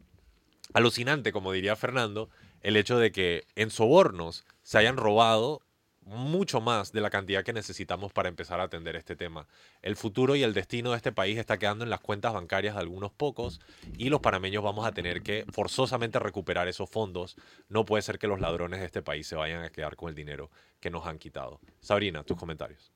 alucinante, 0.73 1.33
como 1.33 1.53
diría 1.53 1.77
Fernando, 1.77 2.31
el 2.63 2.77
hecho 2.77 2.99
de 2.99 3.13
que 3.13 3.45
en 3.57 3.71
sobornos 3.71 4.45
se 4.63 4.79
hayan 4.79 4.97
robado 4.97 5.61
mucho 6.07 6.61
más 6.61 6.93
de 6.93 7.01
la 7.01 7.11
cantidad 7.11 7.45
que 7.45 7.53
necesitamos 7.53 8.13
para 8.13 8.29
empezar 8.29 8.61
a 8.61 8.65
atender 8.65 8.97
este 8.97 9.17
tema. 9.17 9.49
El 9.83 9.97
futuro 9.97 10.35
y 10.35 10.45
el 10.45 10.55
destino 10.55 10.93
de 10.93 10.97
este 10.97 11.13
país 11.13 11.37
está 11.37 11.59
quedando 11.59 11.85
en 11.85 11.91
las 11.91 12.01
cuentas 12.01 12.33
bancarias 12.33 12.75
de 12.75 12.81
algunos 12.81 13.13
pocos 13.13 13.61
y 13.99 14.09
los 14.09 14.21
panameños 14.21 14.63
vamos 14.63 14.87
a 14.87 14.93
tener 14.93 15.23
que 15.23 15.45
forzosamente 15.53 16.21
recuperar 16.21 16.69
esos 16.69 16.89
fondos. 16.89 17.37
No 17.69 17.85
puede 17.85 18.03
ser 18.03 18.19
que 18.19 18.29
los 18.29 18.41
ladrones 18.41 18.81
de 18.81 18.87
este 18.87 19.03
país 19.03 19.27
se 19.27 19.37
vayan 19.37 19.63
a 19.63 19.71
quedar 19.71 19.97
con 19.97 20.09
el 20.09 20.15
dinero 20.15 20.51
que 20.81 20.91
nos 20.91 21.07
han 21.07 21.19
quitado. 21.19 21.61
Sabrina, 21.81 22.23
tus 22.23 22.39
comentarios. 22.39 22.96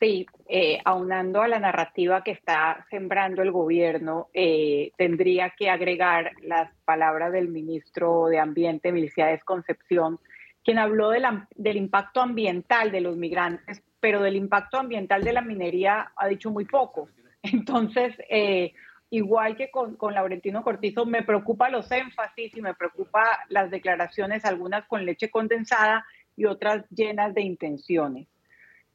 Sí, 0.00 0.26
eh, 0.48 0.80
aunando 0.84 1.40
a 1.40 1.48
la 1.48 1.60
narrativa 1.60 2.24
que 2.24 2.32
está 2.32 2.84
sembrando 2.90 3.42
el 3.42 3.52
gobierno, 3.52 4.28
eh, 4.34 4.90
tendría 4.96 5.50
que 5.50 5.70
agregar 5.70 6.32
las 6.42 6.70
palabras 6.84 7.32
del 7.32 7.48
ministro 7.48 8.26
de 8.26 8.38
Ambiente, 8.38 8.92
Miliciades 8.92 9.44
Concepción, 9.44 10.18
quien 10.64 10.78
habló 10.78 11.10
del 11.10 11.76
impacto 11.76 12.20
ambiental 12.20 12.90
de 12.90 13.02
los 13.02 13.16
migrantes, 13.16 13.82
pero 14.00 14.20
del 14.20 14.36
impacto 14.36 14.78
ambiental 14.78 15.22
de 15.22 15.32
la 15.32 15.42
minería 15.42 16.12
ha 16.16 16.26
dicho 16.26 16.50
muy 16.50 16.64
poco. 16.64 17.08
Entonces, 17.42 18.14
eh, 18.28 18.72
igual 19.10 19.56
que 19.56 19.70
con, 19.70 19.96
con, 19.96 20.12
Laurentino 20.12 20.64
Cortizo, 20.64 21.06
me 21.06 21.22
preocupa 21.22 21.70
los 21.70 21.90
énfasis 21.92 22.56
y 22.56 22.62
me 22.62 22.74
preocupa 22.74 23.24
las 23.48 23.70
declaraciones, 23.70 24.44
algunas 24.44 24.86
con 24.86 25.06
leche 25.06 25.30
condensada 25.30 26.04
y 26.36 26.46
otras 26.46 26.84
llenas 26.90 27.32
de 27.32 27.42
intenciones. 27.42 28.26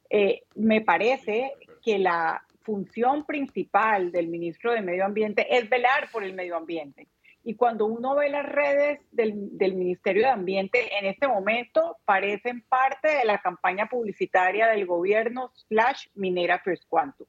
Eh, 0.10 0.44
me 0.56 0.82
parece 0.82 1.54
que 1.84 2.00
la 2.00 2.44
función 2.62 3.26
principal 3.26 4.12
del 4.12 4.28
ministro 4.28 4.74
de 4.74 4.82
Medio 4.82 5.06
Ambiente 5.06 5.58
es 5.58 5.70
velar 5.70 6.10
por 6.12 6.24
el 6.24 6.34
medio 6.34 6.56
ambiente. 6.56 7.08
Y 7.44 7.56
cuando 7.56 7.86
uno 7.86 8.16
ve 8.16 8.30
las 8.30 8.46
redes 8.46 9.00
del, 9.12 9.34
Ministerio 9.74 10.24
de 10.24 10.30
Ambiente 10.30 10.98
en 11.00 11.06
este 11.06 11.28
momento, 11.28 11.98
parecen 12.06 12.62
parte 12.62 13.08
de 13.08 13.26
la 13.26 13.40
campaña 13.40 13.88
publicitaria 13.88 14.68
del 14.68 14.86
gobierno 14.86 15.52
slash 15.68 16.08
minera 16.16 16.60
First 16.60 16.84
Quantum. 16.90 17.28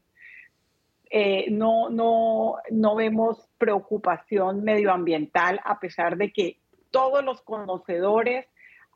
Eh, 1.10 1.46
no, 1.50 1.90
no, 1.90 2.56
no 2.70 2.94
vemos 2.96 3.48
preocupación 3.58 4.62
medioambiental 4.62 5.60
a 5.64 5.80
pesar 5.80 6.16
de 6.16 6.32
que 6.32 6.58
todos 6.90 7.24
los 7.24 7.40
conocedores 7.42 8.46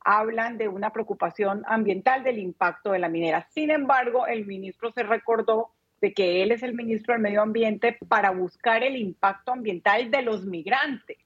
hablan 0.05 0.59
de 0.59 0.69
una 0.69 0.91
preocupación 0.91 1.65
ambiental 1.67 2.23
del 2.23 2.39
impacto 2.39 2.93
de 2.93 2.99
la 2.99 3.09
minera. 3.09 3.49
Sin 3.51 3.71
embargo, 3.71 4.27
el 4.27 4.47
ministro 4.47 4.93
se 4.93 5.03
recordó 5.03 5.71
de 6.01 6.13
que 6.13 6.43
él 6.43 6.53
es 6.53 6.63
el 6.63 6.75
ministro 6.75 7.15
del 7.15 7.23
Medio 7.23 7.41
Ambiente 7.41 7.99
para 8.09 8.31
buscar 8.31 8.83
el 8.83 8.97
impacto 8.97 9.53
ambiental 9.53 10.11
de 10.11 10.23
los 10.23 10.45
migrantes. 10.45 11.17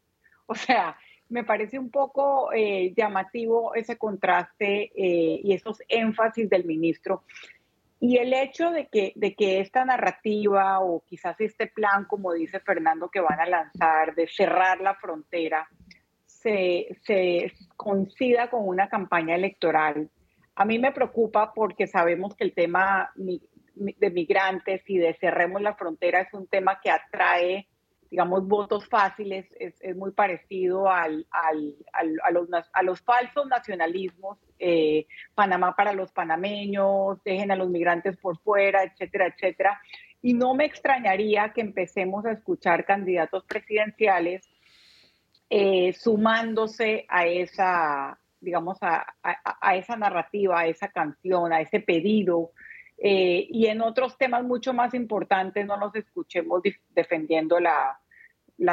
O 0.46 0.54
sea, 0.54 0.96
me 1.28 1.44
parece 1.44 1.78
un 1.78 1.90
poco 1.90 2.52
eh, 2.52 2.94
llamativo 2.96 3.74
ese 3.74 3.98
contraste 3.98 4.92
eh, 4.94 5.40
y 5.42 5.52
esos 5.52 5.82
énfasis 5.88 6.48
del 6.48 6.64
ministro. 6.64 7.24
Y 8.00 8.18
el 8.18 8.32
hecho 8.32 8.70
de 8.70 8.86
que, 8.86 9.12
de 9.16 9.34
que 9.34 9.60
esta 9.60 9.84
narrativa 9.84 10.78
o 10.78 11.02
quizás 11.04 11.40
este 11.40 11.66
plan, 11.66 12.04
como 12.04 12.32
dice 12.32 12.60
Fernando, 12.60 13.08
que 13.08 13.20
van 13.20 13.40
a 13.40 13.46
lanzar 13.46 14.14
de 14.14 14.28
cerrar 14.28 14.80
la 14.80 14.94
frontera, 14.94 15.68
se, 16.42 17.52
coincida 17.76 18.50
con 18.50 18.66
una 18.66 18.88
campaña 18.88 19.34
electoral. 19.34 20.10
A 20.54 20.64
mí 20.64 20.78
me 20.78 20.92
preocupa 20.92 21.52
porque 21.54 21.86
sabemos 21.86 22.34
que 22.34 22.44
el 22.44 22.54
tema 22.54 23.10
de 23.14 24.10
migrantes 24.10 24.82
y 24.88 24.98
de 24.98 25.14
cerremos 25.14 25.62
la 25.62 25.74
frontera 25.74 26.20
es 26.20 26.34
un 26.34 26.48
tema 26.48 26.80
que 26.82 26.90
atrae, 26.90 27.68
digamos, 28.10 28.48
votos 28.48 28.88
fáciles, 28.88 29.46
es, 29.58 29.96
muy 29.96 30.12
parecido 30.12 30.88
a, 30.90 31.08
los, 31.08 33.00
falsos 33.02 33.46
nacionalismos, 33.46 34.38
eh, 34.58 35.06
Panamá 35.34 35.76
para 35.76 35.92
los 35.92 36.10
panameños, 36.10 37.22
dejen 37.22 37.52
a 37.52 37.56
los 37.56 37.68
migrantes 37.68 38.16
por 38.16 38.38
fuera, 38.38 38.82
etcétera, 38.82 39.26
etcétera. 39.26 39.80
Y 40.20 40.34
no 40.34 40.54
me 40.54 40.64
extrañaría 40.64 41.52
que 41.52 41.60
empecemos 41.60 42.26
a 42.26 42.32
escuchar 42.32 42.84
candidatos 42.84 43.44
presidenciales 43.44 44.48
eh, 45.50 45.94
sumándose 45.94 47.06
a 47.08 47.26
esa, 47.26 48.18
digamos, 48.40 48.76
a, 48.82 49.06
esa 49.74 49.96
narrativa, 49.96 50.60
a 50.60 50.66
esa 50.66 50.88
canción, 50.88 51.52
a 51.52 51.60
ese 51.60 51.80
pedido. 51.80 52.52
Eh, 52.98 53.46
y 53.50 53.66
en 53.66 53.80
otros 53.80 54.18
temas 54.18 54.44
mucho 54.44 54.74
más 54.74 54.92
importantes 54.92 55.64
no 55.64 55.76
nos 55.76 55.94
escuchemos 55.94 56.62
defendiendo 56.90 57.58
la, 57.60 57.98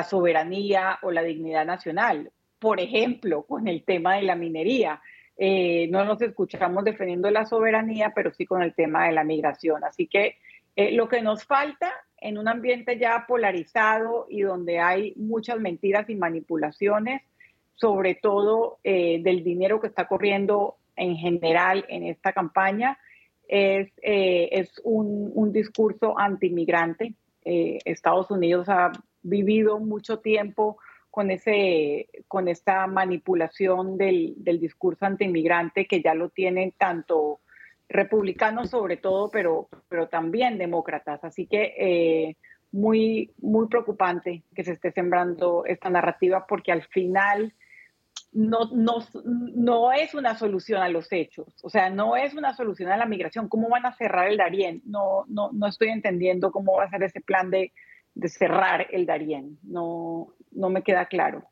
soberanía 0.03 0.99
o 1.01 1.11
la 1.11 1.23
dignidad 1.23 1.65
nacional. 1.65 2.31
Por 2.59 2.81
ejemplo, 2.81 3.43
con 3.43 3.67
el 3.67 3.83
tema 3.83 4.15
de 4.15 4.23
la 4.23 4.35
minería. 4.35 5.01
Eh, 5.37 5.87
no 5.91 6.03
nos 6.05 6.21
escuchamos 6.21 6.83
defendiendo 6.83 7.29
la 7.29 7.45
soberanía, 7.45 8.11
pero 8.15 8.31
sí 8.31 8.45
con 8.45 8.61
el 8.61 8.73
tema 8.73 9.05
de 9.05 9.13
la 9.13 9.23
migración. 9.23 9.83
Así 9.83 10.07
que 10.07 10.37
lo 10.75 11.07
que 11.07 11.21
nos 11.21 11.45
falta 11.45 11.93
en 12.17 12.37
un 12.37 12.47
ambiente 12.47 12.97
ya 12.97 13.25
polarizado 13.27 14.25
y 14.29 14.41
donde 14.41 14.79
hay 14.79 15.13
muchas 15.15 15.59
mentiras 15.59 16.09
y 16.09 16.15
manipulaciones, 16.15 17.21
sobre 17.75 18.15
todo 18.15 18.79
eh, 18.83 19.21
del 19.21 19.43
dinero 19.43 19.79
que 19.79 19.87
está 19.87 20.07
corriendo 20.07 20.77
en 20.95 21.17
general 21.17 21.85
en 21.89 22.03
esta 22.03 22.31
campaña, 22.31 22.97
es, 23.47 23.91
eh, 24.01 24.49
es 24.51 24.81
un, 24.83 25.31
un, 25.35 25.51
discurso 25.51 26.17
antimigrante. 26.17 27.13
Eh, 27.43 27.79
Estados 27.85 28.31
Unidos 28.31 28.69
ha 28.69 28.91
vivido 29.21 29.79
mucho 29.79 30.19
tiempo 30.19 30.77
con, 31.11 31.31
ese, 31.31 32.09
con 32.27 32.47
esta 32.47 32.87
manipulación 32.87 33.97
del, 33.97 34.33
del 34.37 34.59
discurso 34.59 35.05
antimigrante 35.05 35.85
que 35.85 36.01
ya 36.01 36.13
lo 36.15 36.29
tienen 36.29 36.71
tanto 36.71 37.39
republicanos 37.89 38.69
sobre 38.69 38.97
todo, 38.97 39.29
pero, 39.29 39.69
pero 39.89 40.07
también 40.07 40.57
demócratas. 40.57 41.23
Así 41.23 41.47
que 41.47 41.73
eh, 41.77 42.37
muy, 42.71 43.31
muy 43.39 43.67
preocupante 43.67 44.43
que 44.53 44.63
se 44.63 44.73
esté 44.73 44.91
sembrando 44.91 45.63
esta 45.65 45.89
narrativa 45.89 46.45
porque 46.47 46.71
al 46.71 46.83
final 46.83 47.53
no, 48.35 48.69
no, 48.73 48.97
no 49.23 49.93
es 49.93 50.13
una 50.13 50.37
solución 50.37 50.81
a 50.81 50.89
los 50.89 51.09
hechos, 51.11 51.47
o 51.63 51.69
sea, 51.69 51.89
no 51.89 52.17
es 52.17 52.33
una 52.33 52.53
solución 52.53 52.91
a 52.91 52.97
la 52.97 53.05
migración. 53.05 53.47
¿Cómo 53.47 53.69
van 53.69 53.85
a 53.85 53.95
cerrar 53.95 54.27
el 54.27 54.37
Darién? 54.37 54.81
No, 54.85 55.23
no, 55.29 55.51
no 55.53 55.67
estoy 55.67 55.87
entendiendo 55.87 56.51
cómo 56.51 56.75
va 56.75 56.83
a 56.83 56.89
ser 56.89 57.03
ese 57.03 57.21
plan 57.21 57.49
de, 57.49 57.71
de 58.13 58.27
cerrar 58.27 58.87
el 58.91 59.05
Darién. 59.05 59.57
No, 59.63 60.33
no 60.51 60.69
me 60.69 60.83
queda 60.83 61.05
claro. 61.05 61.45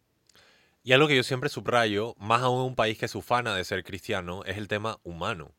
Y 0.83 0.91
algo 0.91 1.07
que 1.07 1.15
yo 1.15 1.23
siempre 1.23 1.47
subrayo, 1.47 2.15
más 2.19 2.41
aún 2.41 2.59
en 2.59 2.67
un 2.67 2.75
país 2.75 2.97
que 2.97 3.05
es 3.05 3.15
ufana 3.15 3.55
de 3.55 3.63
ser 3.63 3.85
cristiano, 3.85 4.43
es 4.45 4.57
el 4.57 4.67
tema 4.67 4.97
humano. 5.03 5.51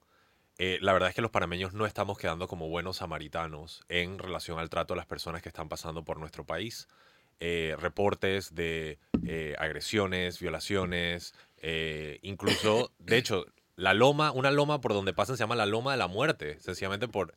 Eh, 0.58 0.78
la 0.80 0.92
verdad 0.92 1.08
es 1.08 1.14
que 1.14 1.22
los 1.22 1.32
panameños 1.32 1.72
no 1.72 1.84
estamos 1.84 2.16
quedando 2.16 2.46
como 2.46 2.68
buenos 2.68 2.98
samaritanos 2.98 3.82
en 3.88 4.18
relación 4.18 4.58
al 4.58 4.70
trato 4.70 4.94
de 4.94 4.98
las 4.98 5.06
personas 5.06 5.42
que 5.42 5.48
están 5.48 5.68
pasando 5.68 6.04
por 6.04 6.18
nuestro 6.18 6.44
país. 6.44 6.88
Eh, 7.40 7.74
reportes 7.78 8.54
de 8.54 8.98
eh, 9.26 9.56
agresiones, 9.58 10.38
violaciones, 10.38 11.34
incluso, 12.22 12.92
de 12.98 13.16
hecho, 13.16 13.46
la 13.74 13.94
loma, 13.94 14.30
una 14.30 14.52
loma 14.52 14.80
por 14.80 14.92
donde 14.92 15.12
pasan 15.12 15.36
se 15.36 15.42
llama 15.42 15.56
la 15.56 15.66
loma 15.66 15.92
de 15.92 15.98
la 15.98 16.06
muerte, 16.06 16.60
sencillamente 16.60 17.08
por 17.08 17.34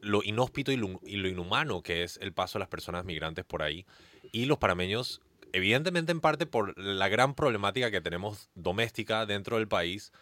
lo 0.00 0.22
inhóspito 0.22 0.72
y 0.72 0.76
lo, 0.76 1.00
y 1.02 1.16
lo 1.16 1.28
inhumano 1.28 1.82
que 1.82 2.04
es 2.04 2.18
el 2.22 2.32
paso 2.32 2.58
de 2.58 2.60
las 2.60 2.68
personas 2.68 3.04
migrantes 3.04 3.44
por 3.44 3.62
ahí. 3.62 3.84
Y 4.32 4.46
los 4.46 4.58
panameños, 4.58 5.20
evidentemente 5.52 6.12
en 6.12 6.20
parte 6.20 6.46
por 6.46 6.78
la 6.78 7.08
gran 7.08 7.34
problemática 7.34 7.90
que 7.90 8.00
tenemos 8.00 8.48
doméstica 8.54 9.26
dentro 9.26 9.56
del 9.56 9.68
país, 9.68 10.12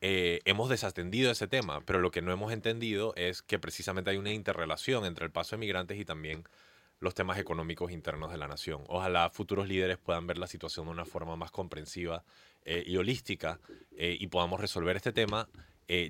eh, 0.00 0.40
hemos 0.44 0.68
desatendido 0.68 1.30
ese 1.30 1.48
tema, 1.48 1.80
pero 1.80 2.00
lo 2.00 2.10
que 2.10 2.22
no 2.22 2.32
hemos 2.32 2.52
entendido 2.52 3.14
es 3.16 3.42
que 3.42 3.58
precisamente 3.58 4.10
hay 4.10 4.16
una 4.16 4.32
interrelación 4.32 5.04
entre 5.04 5.24
el 5.24 5.30
paso 5.30 5.56
de 5.56 5.60
migrantes 5.60 5.98
y 5.98 6.04
también 6.04 6.44
los 7.00 7.14
temas 7.14 7.38
económicos 7.38 7.92
internos 7.92 8.30
de 8.30 8.38
la 8.38 8.48
nación. 8.48 8.82
Ojalá 8.88 9.30
futuros 9.30 9.68
líderes 9.68 9.98
puedan 9.98 10.26
ver 10.26 10.38
la 10.38 10.46
situación 10.46 10.86
de 10.86 10.92
una 10.92 11.04
forma 11.04 11.36
más 11.36 11.50
comprensiva 11.50 12.24
eh, 12.64 12.84
y 12.86 12.96
holística 12.96 13.60
eh, 13.96 14.16
y 14.18 14.26
podamos 14.28 14.60
resolver 14.60 14.96
este 14.96 15.12
tema. 15.12 15.48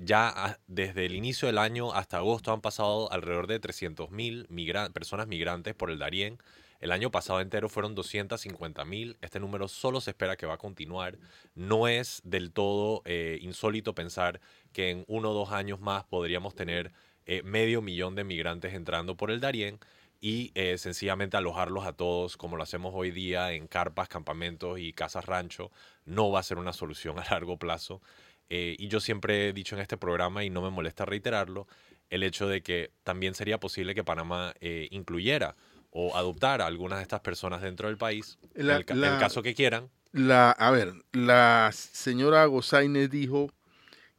ya 0.01 0.59
desde 0.65 1.05
el 1.05 1.13
inicio 1.13 1.47
del 1.47 1.59
año 1.59 1.93
hasta 1.93 2.17
agosto 2.17 2.51
han 2.51 2.61
pasado 2.61 3.11
alrededor 3.11 3.45
de 3.45 3.61
300.000 3.61 4.91
personas 4.91 5.27
migrantes 5.27 5.75
por 5.75 5.91
el 5.91 5.99
Darién. 5.99 6.39
El 6.79 6.91
año 6.91 7.09
pasado 7.09 7.41
entero 7.41 7.69
fueron 7.69 7.95
250 7.95 8.85
mil. 8.85 9.17
Este 9.21 9.39
número 9.39 9.67
solo 9.67 9.99
se 9.99 10.11
espera 10.11 10.35
que 10.35 10.45
va 10.45 10.55
a 10.55 10.59
continuar. 10.59 11.17
No 11.55 11.87
es 11.87 12.21
del 12.23 12.51
todo 12.51 13.01
eh, 13.05 13.39
insólito 13.41 13.95
pensar 13.95 14.39
que 14.73 14.91
en 14.91 15.03
uno 15.07 15.31
o 15.31 15.33
dos 15.33 15.51
años 15.51 15.79
más 15.79 16.03
podríamos 16.03 16.53
tener 16.55 16.93
eh, 17.25 17.41
medio 17.43 17.81
millón 17.81 18.15
de 18.15 18.23
migrantes 18.23 18.73
entrando 18.73 19.17
por 19.17 19.31
el 19.31 19.39
Darién 19.39 19.79
y 20.21 20.51
eh, 20.55 20.77
sencillamente 20.77 21.37
alojarlos 21.37 21.85
a 21.85 21.93
todos 21.93 22.37
como 22.37 22.57
lo 22.57 22.63
hacemos 22.63 22.93
hoy 22.95 23.11
día 23.11 23.53
en 23.53 23.67
carpas, 23.67 24.07
campamentos 24.07 24.79
y 24.79 24.93
casas 24.93 25.25
rancho 25.25 25.71
no 26.05 26.31
va 26.31 26.39
a 26.39 26.43
ser 26.43 26.57
una 26.57 26.73
solución 26.73 27.19
a 27.19 27.25
largo 27.31 27.57
plazo. 27.57 28.01
y 28.49 28.87
yo 28.87 28.99
siempre 28.99 29.49
he 29.49 29.53
dicho 29.53 29.75
en 29.75 29.81
este 29.81 29.97
programa, 29.97 30.43
y 30.43 30.49
no 30.49 30.61
me 30.61 30.69
molesta 30.69 31.05
reiterarlo, 31.05 31.67
el 32.09 32.23
hecho 32.23 32.47
de 32.47 32.61
que 32.63 32.91
también 33.03 33.33
sería 33.35 33.59
posible 33.59 33.93
que 33.93 34.05
Panamá 34.05 34.53
incluyera 34.89 35.55
o 35.99 36.15
adoptar 36.15 36.61
a 36.61 36.67
algunas 36.67 36.99
de 36.99 37.03
estas 37.03 37.21
personas 37.21 37.63
dentro 37.63 37.87
del 37.87 37.97
país, 37.97 38.37
en, 38.53 38.69
el, 38.69 38.85
caso 38.85 39.41
que 39.41 39.55
quieran. 39.55 39.89
La, 40.11 40.51
a 40.51 40.69
ver, 40.69 40.93
la 41.11 41.71
señora 41.73 42.45
Gozaine 42.45 43.07
dijo 43.07 43.51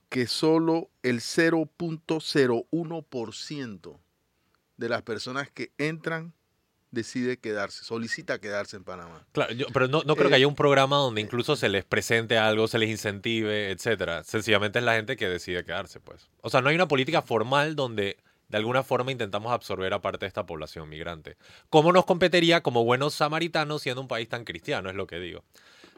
que 0.08 0.26
solo 0.26 0.90
el 1.04 1.20
0.01% 1.20 4.00
de 4.76 4.88
las 4.88 5.02
personas 5.02 5.52
que 5.52 5.70
entran 5.78 6.34
decide 6.90 7.38
quedarse, 7.38 7.84
solicita 7.84 8.40
quedarse 8.40 8.76
en 8.76 8.82
Panamá. 8.82 9.24
Claro, 9.30 9.54
pero 9.72 9.86
no, 9.86 10.02
no 10.04 10.16
creo 10.16 10.30
que 10.30 10.34
eh, 10.34 10.38
haya 10.38 10.48
un 10.48 10.56
programa 10.56 10.96
donde 10.96 11.20
incluso 11.20 11.54
se 11.54 11.68
les 11.68 11.84
presente 11.84 12.38
algo, 12.38 12.66
se 12.66 12.78
les 12.78 12.90
incentive, 12.90 13.70
etcétera. 13.70 14.24
Sencillamente 14.24 14.80
es 14.80 14.84
la 14.84 14.96
gente 14.96 15.16
que 15.16 15.28
decide 15.28 15.64
quedarse, 15.64 16.00
pues. 16.00 16.28
O 16.40 16.50
sea, 16.50 16.60
no 16.60 16.70
hay 16.70 16.74
una 16.74 16.88
política 16.88 17.22
formal 17.22 17.76
donde 17.76 18.16
de 18.48 18.56
alguna 18.56 18.82
forma 18.82 19.12
intentamos 19.12 19.52
absorber 19.52 19.92
a 19.92 20.00
parte 20.00 20.20
de 20.20 20.28
esta 20.28 20.46
población 20.46 20.88
migrante. 20.88 21.36
¿Cómo 21.68 21.92
nos 21.92 22.06
competiría 22.06 22.62
como 22.62 22.84
buenos 22.84 23.14
samaritanos 23.14 23.82
siendo 23.82 24.00
un 24.00 24.08
país 24.08 24.28
tan 24.28 24.44
cristiano? 24.44 24.88
Es 24.88 24.96
lo 24.96 25.06
que 25.06 25.18
digo. 25.18 25.44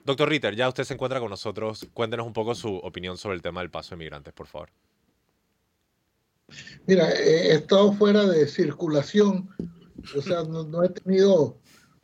Doctor 0.05 0.29
Ritter, 0.29 0.57
ya 0.57 0.69
usted 0.69 0.85
se 0.85 0.95
encuentra 0.95 1.21
con 1.21 1.31
nosotros. 1.31 1.87
Cuéntenos 1.95 2.27
un 2.27 2.33
poco 2.33 2.55
su 2.55 2.75
opinión 2.75 3.17
sobre 3.17 3.37
el 3.37 3.43
tema 3.43 3.61
del 3.61 3.71
paso 3.71 3.91
de 3.91 3.99
migrantes, 3.99 4.33
por 4.33 4.47
favor. 4.47 4.71
Mira, 6.87 7.13
he 7.13 7.55
estado 7.55 7.93
fuera 7.93 8.25
de 8.25 8.49
circulación, 8.49 9.49
o 10.17 10.21
sea, 10.21 10.43
no, 10.43 10.83
he 10.83 10.89
tenido, 10.89 11.59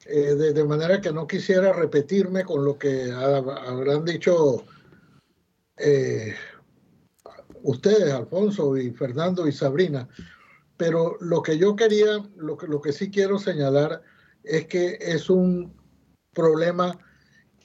eh, 0.05 0.34
de, 0.34 0.64
manera 0.64 1.01
que 1.01 1.12
no 1.12 1.26
quisiera 1.26 1.72
repetirme 1.72 2.44
con 2.44 2.64
lo 2.64 2.78
que 2.78 3.11
habrán 3.11 4.05
dicho 4.05 4.64
eh, 5.78 6.32
ustedes, 7.62 8.12
Alfonso 8.12 8.76
y 8.76 8.92
Fernando 8.92 9.49
y 9.49 9.53
Sabrina. 9.53 10.09
Pero 10.77 11.16
lo 11.20 11.43
que 11.43 11.59
yo 11.59 11.77
quería, 11.77 12.22
lo 12.37 12.57
que, 12.57 12.66
lo 12.66 12.81
que 12.81 12.93
sí 12.93 13.11
quiero 13.11 13.39
señalar 13.39 14.03
es 14.45 14.66
que 14.66 14.99
es 15.01 15.31
un 15.31 15.74
problema 16.33 16.99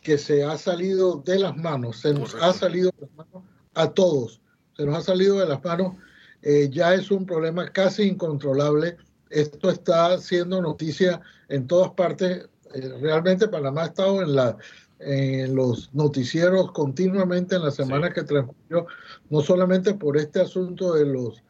que 0.01 0.17
se 0.17 0.43
ha 0.43 0.57
salido 0.57 1.21
de 1.25 1.39
las 1.39 1.55
manos, 1.57 1.99
se 1.99 2.13
nos 2.13 2.33
ha 2.35 2.53
salido 2.53 2.91
de 2.97 3.05
las 3.05 3.15
manos 3.15 3.43
a 3.75 3.91
todos, 3.91 4.41
se 4.75 4.85
nos 4.85 4.97
ha 4.97 5.01
salido 5.01 5.37
de 5.39 5.47
las 5.47 5.63
manos, 5.63 5.95
eh, 6.41 6.69
ya 6.71 6.93
es 6.93 7.11
un 7.11 7.25
problema 7.25 7.69
casi 7.71 8.03
incontrolable. 8.03 8.97
Esto 9.29 9.69
está 9.69 10.17
siendo 10.17 10.61
noticia 10.61 11.21
en 11.49 11.67
todas 11.67 11.91
partes. 11.91 12.49
Eh, 12.73 12.89
realmente 12.99 13.47
Panamá 13.47 13.83
ha 13.83 13.87
estado 13.87 14.21
en 14.23 14.35
la 14.35 14.57
en 15.03 15.55
los 15.55 15.93
noticieros 15.93 16.71
continuamente 16.71 17.55
en 17.55 17.63
la 17.63 17.71
semana 17.71 18.13
que 18.13 18.23
transcurrió, 18.23 18.85
no 19.29 19.41
solamente 19.41 19.95
por 19.95 20.17
este 20.17 20.41
asunto 20.41 20.93
de 20.93 21.05
los 21.05 21.43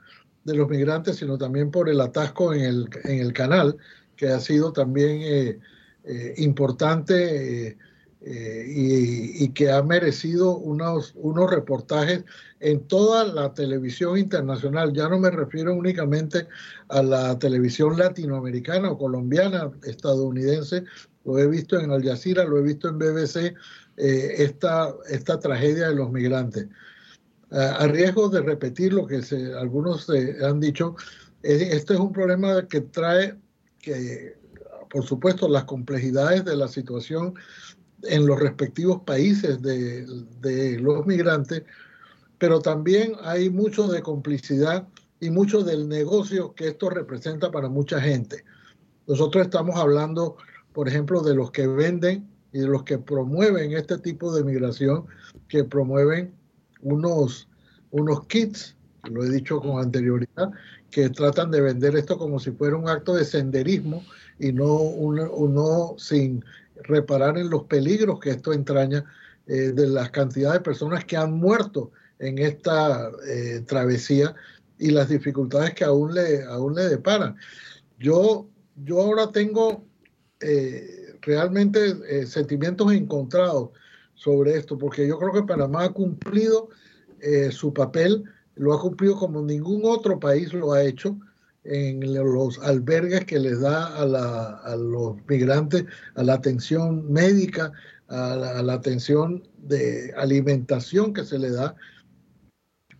de 0.43 0.55
los 0.55 0.69
migrantes, 0.69 1.17
sino 1.17 1.37
también 1.37 1.71
por 1.71 1.89
el 1.89 2.01
atasco 2.01 2.53
en 2.53 2.61
el, 2.61 2.89
en 3.03 3.19
el 3.19 3.33
canal, 3.33 3.77
que 4.15 4.27
ha 4.27 4.39
sido 4.39 4.71
también 4.73 5.21
eh, 5.21 5.59
eh, 6.03 6.33
importante 6.37 7.67
eh, 8.23 8.65
y, 8.67 9.43
y, 9.43 9.49
que 9.49 9.71
ha 9.71 9.81
merecido 9.81 10.55
unos, 10.57 11.13
unos 11.15 11.49
reportajes 11.49 12.23
en 12.59 12.87
toda 12.87 13.23
la 13.23 13.53
televisión 13.53 14.17
internacional. 14.17 14.93
Ya 14.93 15.09
no 15.09 15.17
me 15.17 15.31
refiero 15.31 15.73
únicamente 15.73 16.47
a 16.89 17.01
la 17.01 17.39
televisión 17.39 17.97
latinoamericana 17.97 18.91
o 18.91 18.97
colombiana, 18.97 19.71
estadounidense, 19.83 20.83
lo 21.25 21.39
he 21.39 21.47
visto 21.47 21.79
en 21.79 21.91
Al 21.91 22.03
Jazeera, 22.03 22.43
lo 22.45 22.59
he 22.59 22.63
visto 22.63 22.89
en 22.89 22.99
BBC, 22.99 23.55
esta, 23.97 24.93
esta 25.09 25.39
tragedia 25.39 25.89
de 25.89 25.95
los 25.95 26.11
migrantes 26.11 26.67
a 27.51 27.85
riesgo 27.87 28.29
de 28.29 28.41
repetir 28.41 28.93
lo 28.93 29.05
que 29.05 29.21
se, 29.21 29.53
algunos 29.53 30.09
han 30.09 30.59
dicho, 30.59 30.95
este 31.43 31.93
es 31.93 31.99
un 31.99 32.13
problema 32.13 32.67
que 32.67 32.81
trae, 32.81 33.35
que, 33.79 34.37
por 34.89 35.03
supuesto, 35.05 35.49
las 35.49 35.65
complejidades 35.65 36.45
de 36.45 36.55
la 36.55 36.67
situación 36.67 37.33
en 38.03 38.25
los 38.25 38.39
respectivos 38.39 39.01
países 39.05 39.61
de 39.61 40.77
los 40.79 41.05
migrantes, 41.05 41.63
pero 42.37 42.59
también 42.59 43.13
hay 43.21 43.49
mucho 43.49 43.87
de 43.87 44.01
complicidad 44.01 44.87
y 45.19 45.29
mucho 45.29 45.63
del 45.63 45.87
negocio 45.87 46.55
que 46.55 46.69
esto 46.69 46.89
representa 46.89 47.51
para 47.51 47.69
mucha 47.69 48.01
gente. 48.01 48.43
Nosotros 49.07 49.43
estamos 49.43 49.75
hablando, 49.75 50.37
por 50.73 50.87
ejemplo, 50.87 51.21
de 51.21 51.35
los 51.35 51.51
que 51.51 51.67
venden 51.67 52.27
y 52.53 52.59
de 52.59 52.67
los 52.67 52.83
que 52.83 52.97
promueven 52.97 53.73
este 53.73 53.97
tipo 53.97 54.33
de 54.33 54.43
migración, 54.43 55.05
que 55.47 55.63
promueven 55.63 56.33
unos, 56.81 57.47
unos 57.91 58.25
kits, 58.27 58.75
lo 59.09 59.23
he 59.23 59.29
dicho 59.29 59.59
con 59.59 59.79
anterioridad, 59.79 60.51
que 60.89 61.09
tratan 61.09 61.51
de 61.51 61.61
vender 61.61 61.95
esto 61.95 62.17
como 62.17 62.39
si 62.39 62.51
fuera 62.51 62.75
un 62.75 62.89
acto 62.89 63.15
de 63.15 63.25
senderismo 63.25 64.03
y 64.39 64.51
no, 64.51 64.73
uno, 64.75 65.95
sin 65.97 66.43
reparar 66.83 67.37
en 67.37 67.49
los 67.49 67.63
peligros 67.63 68.19
que 68.19 68.31
esto 68.31 68.53
entraña 68.53 69.05
eh, 69.47 69.71
de 69.71 69.87
las 69.87 70.11
cantidades 70.11 70.59
de 70.59 70.63
personas 70.63 71.05
que 71.05 71.17
han 71.17 71.33
muerto 71.33 71.91
en 72.19 72.37
esta 72.39 73.09
eh, 73.27 73.63
travesía 73.65 74.35
y 74.77 74.91
las 74.91 75.09
dificultades 75.09 75.73
que 75.73 75.83
aún 75.83 76.13
le, 76.13 76.43
aún 76.43 76.75
le 76.75 76.89
deparan. 76.89 77.35
Yo, 77.99 78.47
yo 78.83 79.01
ahora 79.01 79.31
tengo 79.31 79.85
eh, 80.39 81.15
realmente 81.21 82.25
sentimientos 82.25 82.91
encontrados 82.91 83.69
sobre 84.21 84.55
esto, 84.55 84.77
porque 84.77 85.07
yo 85.07 85.17
creo 85.17 85.33
que 85.33 85.41
Panamá 85.41 85.85
ha 85.85 85.89
cumplido 85.89 86.69
eh, 87.21 87.51
su 87.51 87.73
papel, 87.73 88.23
lo 88.53 88.71
ha 88.71 88.79
cumplido 88.79 89.17
como 89.17 89.41
ningún 89.41 89.81
otro 89.83 90.19
país 90.19 90.53
lo 90.53 90.73
ha 90.73 90.83
hecho 90.83 91.17
en 91.63 92.13
los 92.13 92.59
albergues 92.59 93.25
que 93.25 93.39
les 93.39 93.61
da 93.61 93.97
a, 93.97 94.75
los 94.75 95.15
migrantes, 95.27 95.85
a 96.13 96.23
la 96.23 96.35
atención 96.35 97.11
médica, 97.11 97.71
a 98.09 98.35
la, 98.35 98.73
atención 98.73 99.41
de 99.57 100.13
alimentación 100.15 101.13
que 101.15 101.25
se 101.25 101.39
le 101.39 101.49
da. 101.49 101.75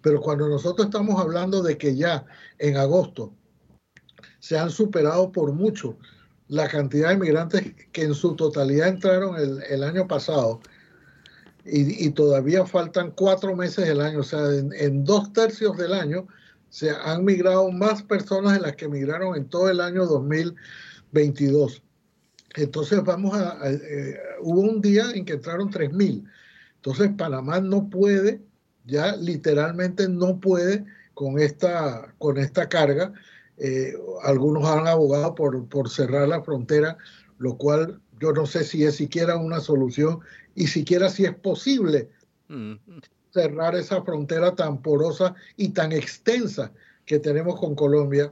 Pero 0.02 0.22
cuando 0.22 0.48
nosotros 0.50 0.88
estamos 0.88 1.22
hablando 1.22 1.62
de 1.62 1.78
que 1.78 1.96
ya 1.96 2.26
en 2.58 2.78
agosto 2.78 3.32
se 4.40 4.58
han 4.58 4.72
superado 4.72 5.32
por 5.32 5.54
mucho 5.54 5.98
la 6.48 6.68
cantidad 6.68 7.10
de 7.10 7.18
migrantes 7.18 7.76
que 7.92 8.04
en 8.04 8.16
su 8.16 8.36
totalidad 8.36 8.88
entraron 8.88 9.36
el, 9.36 9.62
el 9.70 9.84
año 9.84 10.08
pasado, 10.08 10.62
y, 11.66 12.10
todavía 12.12 12.66
faltan 12.66 13.12
cuatro 13.12 13.56
meses 13.56 13.88
del 13.88 14.02
año, 14.02 14.20
o 14.20 14.24
sea, 14.24 14.40
en, 14.52 15.04
dos 15.04 15.32
tercios 15.32 15.78
del 15.78 15.94
año 15.94 16.28
se 16.70 16.90
han 16.90 17.24
migrado 17.24 17.72
más 17.72 18.02
personas 18.02 18.54
de 18.54 18.62
las 18.62 18.76
que 18.76 18.88
migraron 18.88 19.36
en 19.36 19.48
todo 19.48 19.70
el 19.70 19.82
año 19.82 20.06
2022. 20.06 21.84
Entonces 22.56 23.04
vamos 23.04 23.38
a, 23.38 23.60
eh, 23.70 24.18
hubo 24.42 24.62
un 24.62 24.82
día 24.82 25.12
en 25.14 25.26
que 25.26 25.34
entraron 25.34 25.70
3.000. 25.70 26.24
Entonces 26.78 27.12
Panamá 27.18 27.60
no 27.60 27.90
puede, 27.90 28.42
ya 28.86 29.16
literalmente 29.16 30.08
no 30.10 30.40
puede 30.40 30.86
con 31.14 31.40
esta, 31.40 32.14
con 32.18 32.38
esta 32.38 32.68
carga. 32.70 33.14
Eh, 33.58 33.94
algunos 34.24 34.66
han 34.66 34.88
abogado 34.88 35.36
por, 35.36 35.68
por 35.68 35.90
cerrar 35.90 36.28
la 36.28 36.42
frontera, 36.42 36.98
lo 37.38 37.58
cual 37.58 38.02
yo 38.22 38.32
no 38.32 38.46
sé 38.46 38.64
si 38.64 38.84
es 38.84 38.96
siquiera 38.96 39.36
una 39.36 39.60
solución 39.60 40.20
y 40.54 40.68
siquiera 40.68 41.10
si 41.10 41.26
es 41.26 41.36
posible 41.36 42.10
mm. 42.48 42.76
cerrar 43.34 43.76
esa 43.76 44.04
frontera 44.04 44.56
tan 44.56 44.82
porosa 44.82 45.34
y 45.58 45.70
tan 45.70 45.92
extensa 45.92 46.72
que 47.06 47.18
tenemos 47.20 47.60
con 47.60 47.74
Colombia 47.74 48.32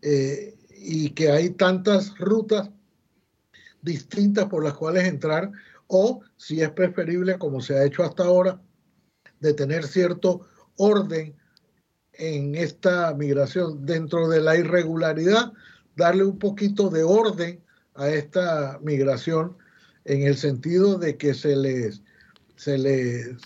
eh, 0.00 0.54
y 0.70 1.10
que 1.10 1.30
hay 1.30 1.50
tantas 1.50 2.16
rutas 2.18 2.70
distintas 3.82 4.46
por 4.46 4.62
las 4.62 4.74
cuales 4.74 5.08
entrar 5.08 5.50
o 5.88 6.22
si 6.36 6.62
es 6.62 6.70
preferible, 6.70 7.38
como 7.38 7.60
se 7.60 7.74
ha 7.74 7.84
hecho 7.84 8.04
hasta 8.04 8.24
ahora, 8.24 8.62
de 9.40 9.52
tener 9.54 9.84
cierto 9.86 10.46
orden 10.76 11.34
en 12.12 12.54
esta 12.54 13.12
migración 13.14 13.84
dentro 13.84 14.28
de 14.28 14.40
la 14.40 14.56
irregularidad, 14.56 15.52
darle 15.96 16.24
un 16.24 16.38
poquito 16.38 16.88
de 16.90 17.02
orden 17.02 17.61
a 17.94 18.08
esta 18.08 18.78
migración 18.82 19.56
en 20.04 20.22
el 20.22 20.36
sentido 20.36 20.98
de 20.98 21.16
que 21.16 21.34
se 21.34 21.56
les, 21.56 22.02
se 22.56 22.78
les 22.78 23.36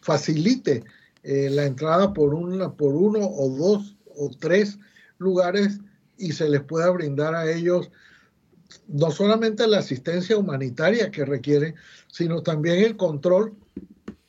facilite 0.00 0.84
eh, 1.22 1.50
la 1.50 1.64
entrada 1.64 2.12
por, 2.12 2.34
una, 2.34 2.72
por 2.72 2.94
uno 2.94 3.20
o 3.20 3.48
dos 3.50 3.96
o 4.16 4.30
tres 4.30 4.78
lugares 5.18 5.78
y 6.18 6.32
se 6.32 6.48
les 6.48 6.62
pueda 6.62 6.90
brindar 6.90 7.34
a 7.34 7.50
ellos 7.50 7.90
no 8.88 9.10
solamente 9.10 9.66
la 9.66 9.78
asistencia 9.78 10.36
humanitaria 10.36 11.10
que 11.10 11.24
requieren, 11.24 11.74
sino 12.08 12.42
también 12.42 12.78
el 12.78 12.96
control 12.96 13.54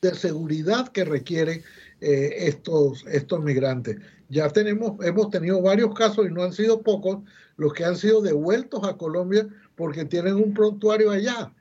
de 0.02 0.14
seguridad 0.16 0.90
que 0.90 1.06
requieren 1.06 1.64
eh, 2.02 2.36
estos, 2.40 3.06
estos 3.08 3.42
migrantes. 3.42 3.98
Ya 4.34 4.50
tenemos, 4.50 4.94
hemos 5.06 5.30
tenido 5.30 5.62
varios 5.62 5.94
casos 5.94 6.26
y 6.26 6.34
no 6.34 6.42
han 6.42 6.54
sido 6.54 6.82
pocos 6.82 7.20
los 7.56 7.72
que 7.74 7.86
han 7.86 7.96
sido 7.96 8.20
devueltos 8.20 8.84
a 8.84 8.98
Colombia 8.98 9.48
porque 9.76 10.06
tienen 10.06 10.36
un 10.36 10.56
prontuario 10.56 11.12
allá. 11.12 11.54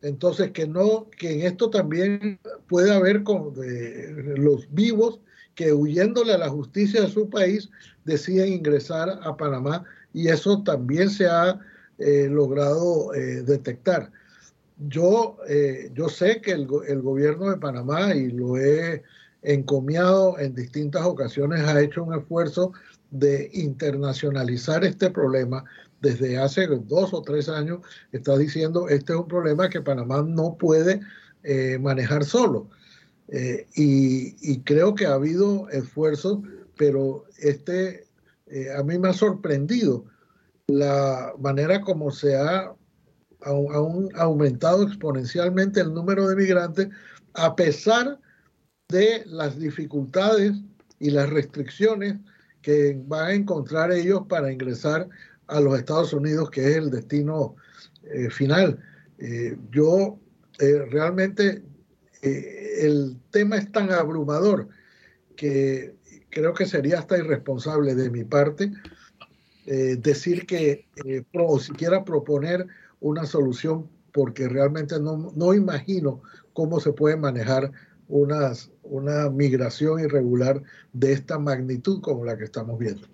Entonces, 0.00 0.50
que 0.52 0.66
no, 0.66 1.10
que 1.10 1.30
en 1.32 1.40
esto 1.42 1.68
también 1.68 2.40
puede 2.68 2.90
haber 2.90 3.22
con 3.22 3.52
los 3.54 4.66
vivos 4.72 5.20
que 5.54 5.74
huyéndole 5.74 6.32
a 6.32 6.38
la 6.38 6.48
justicia 6.48 7.02
de 7.02 7.08
su 7.08 7.28
país 7.28 7.68
deciden 8.06 8.54
ingresar 8.54 9.20
a 9.22 9.36
Panamá 9.36 9.84
y 10.14 10.28
eso 10.28 10.62
también 10.62 11.10
se 11.10 11.26
ha 11.26 11.60
eh, 11.98 12.28
logrado 12.30 13.12
eh, 13.12 13.42
detectar. 13.42 14.10
Yo, 14.88 15.36
eh, 15.46 15.90
yo 15.92 16.08
sé 16.08 16.40
que 16.40 16.52
el, 16.52 16.66
el, 16.88 17.02
gobierno 17.02 17.50
de 17.50 17.58
Panamá, 17.58 18.14
y 18.14 18.30
lo 18.30 18.56
he 18.56 19.02
encomiado 19.42 20.38
en 20.38 20.54
distintas 20.54 21.04
ocasiones, 21.04 21.60
ha 21.62 21.80
hecho 21.80 22.04
un 22.04 22.14
esfuerzo 22.14 22.72
de 23.10 23.50
internacionalizar 23.52 24.84
este 24.84 25.10
problema 25.10 25.64
desde 26.00 26.38
hace 26.38 26.66
dos 26.66 27.12
o 27.12 27.22
tres 27.22 27.48
años 27.48 27.80
está 28.12 28.36
diciendo 28.36 28.88
este 28.88 29.12
es 29.12 29.18
un 29.18 29.28
problema 29.28 29.68
que 29.68 29.82
Panamá 29.82 30.22
no 30.22 30.56
puede 30.56 31.00
eh, 31.42 31.78
manejar 31.78 32.24
solo. 32.24 32.68
Eh, 33.28 33.66
y, 33.76 34.60
creo 34.62 34.94
que 34.94 35.06
ha 35.06 35.14
habido 35.14 35.68
esfuerzos, 35.68 36.40
pero 36.76 37.24
este 37.38 38.06
eh, 38.48 38.72
a 38.76 38.82
mí 38.82 38.98
me 38.98 39.08
ha 39.08 39.12
sorprendido 39.12 40.04
la 40.66 41.32
manera 41.38 41.80
como 41.80 42.10
se 42.10 42.36
ha, 42.36 42.74
aumentado 44.16 44.82
exponencialmente 44.82 45.80
el 45.80 45.94
número 45.94 46.28
de 46.28 46.36
migrantes 46.36 46.88
a 47.32 47.56
pesar 47.56 48.06
de 48.06 48.29
las 49.26 49.58
dificultades 49.58 50.52
y 50.98 51.10
las 51.10 51.30
restricciones 51.30 52.16
que 52.62 53.00
van 53.06 53.26
a 53.26 53.32
encontrar 53.32 53.92
ellos 53.92 54.22
para 54.28 54.52
ingresar 54.52 55.08
a 55.46 55.60
los 55.60 55.78
Estados 55.78 56.12
Unidos, 56.12 56.50
que 56.50 56.68
es 56.68 56.76
el 56.76 56.90
destino 56.90 57.56
eh, 58.04 58.30
final. 58.30 58.78
Eh, 59.18 59.56
yo 59.70 60.18
eh, 60.58 60.86
realmente 60.90 61.62
el 62.22 63.16
tema 63.30 63.56
es 63.56 63.72
tan 63.72 63.90
abrumador 63.90 64.68
que 65.36 65.94
creo 66.28 66.52
que 66.52 66.66
sería 66.66 66.98
hasta 66.98 67.16
irresponsable 67.16 67.94
de 67.94 68.10
mi 68.10 68.24
parte 68.24 68.70
decir 69.64 70.44
que, 70.44 70.86
o 71.32 71.58
siquiera 71.58 72.04
proponer 72.04 72.66
una 73.00 73.24
solución, 73.24 73.88
porque 74.12 74.48
realmente 74.48 75.00
no, 75.00 75.32
no 75.34 75.54
imagino 75.54 76.20
cómo 76.52 76.78
se 76.78 76.92
puede 76.92 77.16
manejar 77.16 77.72
unas, 78.10 78.70
una 78.82 79.30
migración 79.30 80.00
irregular 80.00 80.62
de 80.92 81.12
esta 81.12 81.38
magnitud 81.38 82.00
como 82.00 82.24
la 82.24 82.36
que 82.36 82.44
estamos 82.44 82.78
viendo. 82.78 83.06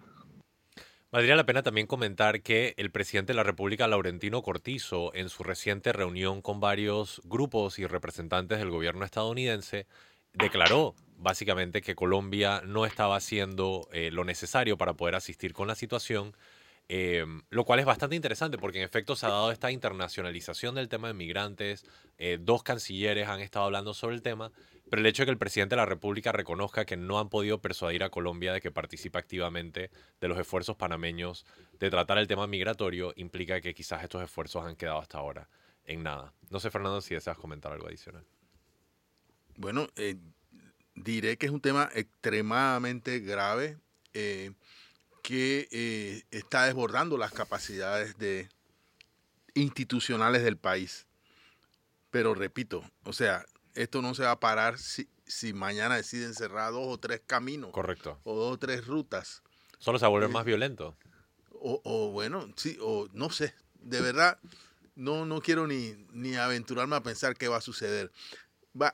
Valdría 1.12 1.36
la 1.36 1.46
pena 1.46 1.62
también 1.62 1.86
comentar 1.86 2.42
que 2.42 2.74
el 2.76 2.90
presidente 2.90 3.32
de 3.32 3.36
la 3.36 3.42
República, 3.42 3.86
Laurentino 3.86 4.42
Cortizo, 4.42 5.14
en 5.14 5.28
su 5.28 5.44
reciente 5.44 5.92
reunión 5.92 6.42
con 6.42 6.60
varios 6.60 7.22
grupos 7.24 7.78
y 7.78 7.86
representantes 7.86 8.58
del 8.58 8.70
gobierno 8.70 9.04
estadounidense, 9.04 9.86
declaró 10.32 10.94
básicamente 11.16 11.80
que 11.80 11.94
Colombia 11.94 12.62
no 12.66 12.84
estaba 12.84 13.16
haciendo 13.16 13.88
eh, 13.92 14.10
lo 14.10 14.24
necesario 14.24 14.76
para 14.76 14.94
poder 14.94 15.14
asistir 15.14 15.52
con 15.54 15.68
la 15.68 15.74
situación 15.74 16.34
Em, 16.88 17.42
lo 17.50 17.64
cual 17.64 17.80
es 17.80 17.86
bastante 17.86 18.14
interesante 18.14 18.58
porque 18.58 18.78
en 18.78 18.84
efecto 18.84 19.16
se 19.16 19.26
ha 19.26 19.30
dado 19.30 19.50
esta 19.50 19.72
internacionalización 19.72 20.76
del 20.76 20.88
tema 20.88 21.08
de 21.08 21.14
migrantes, 21.14 21.84
eh, 22.16 22.38
dos 22.40 22.62
cancilleres 22.62 23.28
han 23.28 23.40
estado 23.40 23.64
hablando 23.64 23.92
sobre 23.92 24.14
el 24.14 24.22
tema, 24.22 24.52
pero 24.90 25.00
el 25.00 25.06
hecho 25.06 25.22
de 25.22 25.26
que 25.26 25.32
el 25.32 25.38
presidente 25.38 25.74
de 25.74 25.80
la 25.80 25.86
República 25.86 26.32
reconozca 26.32 26.84
que 26.84 26.96
no 26.96 27.18
han 27.18 27.28
podido 27.28 27.60
persuadir 27.60 28.04
a 28.04 28.10
Colombia 28.10 28.52
de 28.52 28.60
que 28.60 28.70
participe 28.70 29.18
activamente 29.18 29.90
de 30.20 30.28
los 30.28 30.38
esfuerzos 30.38 30.76
panameños 30.76 31.44
de 31.78 31.90
tratar 31.90 32.18
el 32.18 32.26
tema 32.26 32.46
migratorio 32.46 33.12
implica 33.16 33.60
que 33.60 33.74
quizás 33.74 34.02
estos 34.02 34.22
esfuerzos 34.22 34.64
han 34.64 34.76
quedado 34.76 34.98
hasta 34.98 35.18
ahora 35.18 35.48
en 35.84 36.02
nada. 36.02 36.32
No 36.50 36.60
sé, 36.60 36.70
Fernando, 36.70 37.00
si 37.00 37.14
deseas 37.14 37.38
comentar 37.38 37.72
algo 37.72 37.86
adicional. 37.86 38.24
Bueno, 39.56 39.88
eh, 39.96 40.16
diré 40.94 41.36
que 41.36 41.46
es 41.46 41.52
un 41.52 41.60
tema 41.60 41.88
extremadamente 41.94 43.20
grave. 43.20 43.78
Eh, 44.14 44.52
que 45.26 45.66
eh, 45.72 46.22
está 46.30 46.66
desbordando 46.66 47.18
las 47.18 47.32
capacidades 47.32 48.16
de, 48.16 48.48
institucionales 49.54 50.44
del 50.44 50.56
país. 50.56 51.06
Pero 52.12 52.32
repito, 52.32 52.88
o 53.02 53.12
sea, 53.12 53.44
esto 53.76 54.02
no 54.02 54.14
se 54.14 54.24
va 54.24 54.32
a 54.32 54.40
parar 54.40 54.78
si, 54.78 55.08
si 55.26 55.52
mañana 55.52 55.96
deciden 55.96 56.34
cerrar 56.34 56.72
dos 56.72 56.86
o 56.86 56.98
tres 56.98 57.22
caminos. 57.26 57.70
Correcto. 57.70 58.18
O 58.24 58.34
dos 58.34 58.54
o 58.54 58.58
tres 58.58 58.86
rutas. 58.86 59.42
Solo 59.78 59.98
se 59.98 60.04
va 60.04 60.08
a 60.08 60.10
volver 60.10 60.30
eh, 60.30 60.32
más 60.32 60.44
violento. 60.44 60.96
O, 61.58 62.10
bueno, 62.12 62.48
sí, 62.56 62.78
o 62.80 63.08
no 63.12 63.30
sé. 63.30 63.54
De 63.80 64.00
verdad, 64.00 64.38
no, 64.94 65.26
no 65.26 65.40
quiero 65.40 65.66
ni, 65.66 65.94
ni 66.12 66.36
aventurarme 66.36 66.96
a 66.96 67.02
pensar 67.02 67.36
qué 67.36 67.48
va 67.48 67.56
a 67.56 67.60
suceder. 67.60 68.12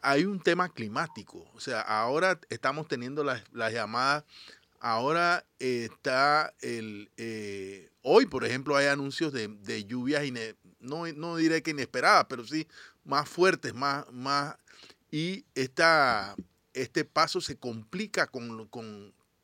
hay 0.01 0.25
un 0.25 0.41
tema 0.41 0.69
climático. 0.69 1.51
O 1.55 1.61
sea, 1.61 1.81
ahora 1.81 2.41
estamos 2.51 2.89
teniendo 2.89 3.25
las, 3.25 3.43
las 3.53 3.73
llamadas 3.73 4.25
Ahora 4.85 5.47
está 5.61 6.55
el... 6.61 7.09
Eh, 7.17 7.89
hoy, 8.03 8.27
por 8.27 8.45
ejemplo, 8.45 8.75
hay 8.75 8.87
anuncios 8.87 9.33
de, 9.33 9.85
lluvias, 9.85 10.25
no, 10.83 11.07
no 11.13 11.37
diré 11.37 11.63
que 11.63 11.71
inesperadas, 11.71 12.27
pero 12.29 12.45
sí 12.45 12.67
más 13.05 13.29
fuertes, 13.29 13.75
más... 13.75 14.11
más 14.13 14.57
y 15.11 15.45
esta, 15.55 16.35
este 16.73 17.05
paso 17.05 17.43
se 17.43 17.57
complica 17.57 18.27
con, 18.27 18.67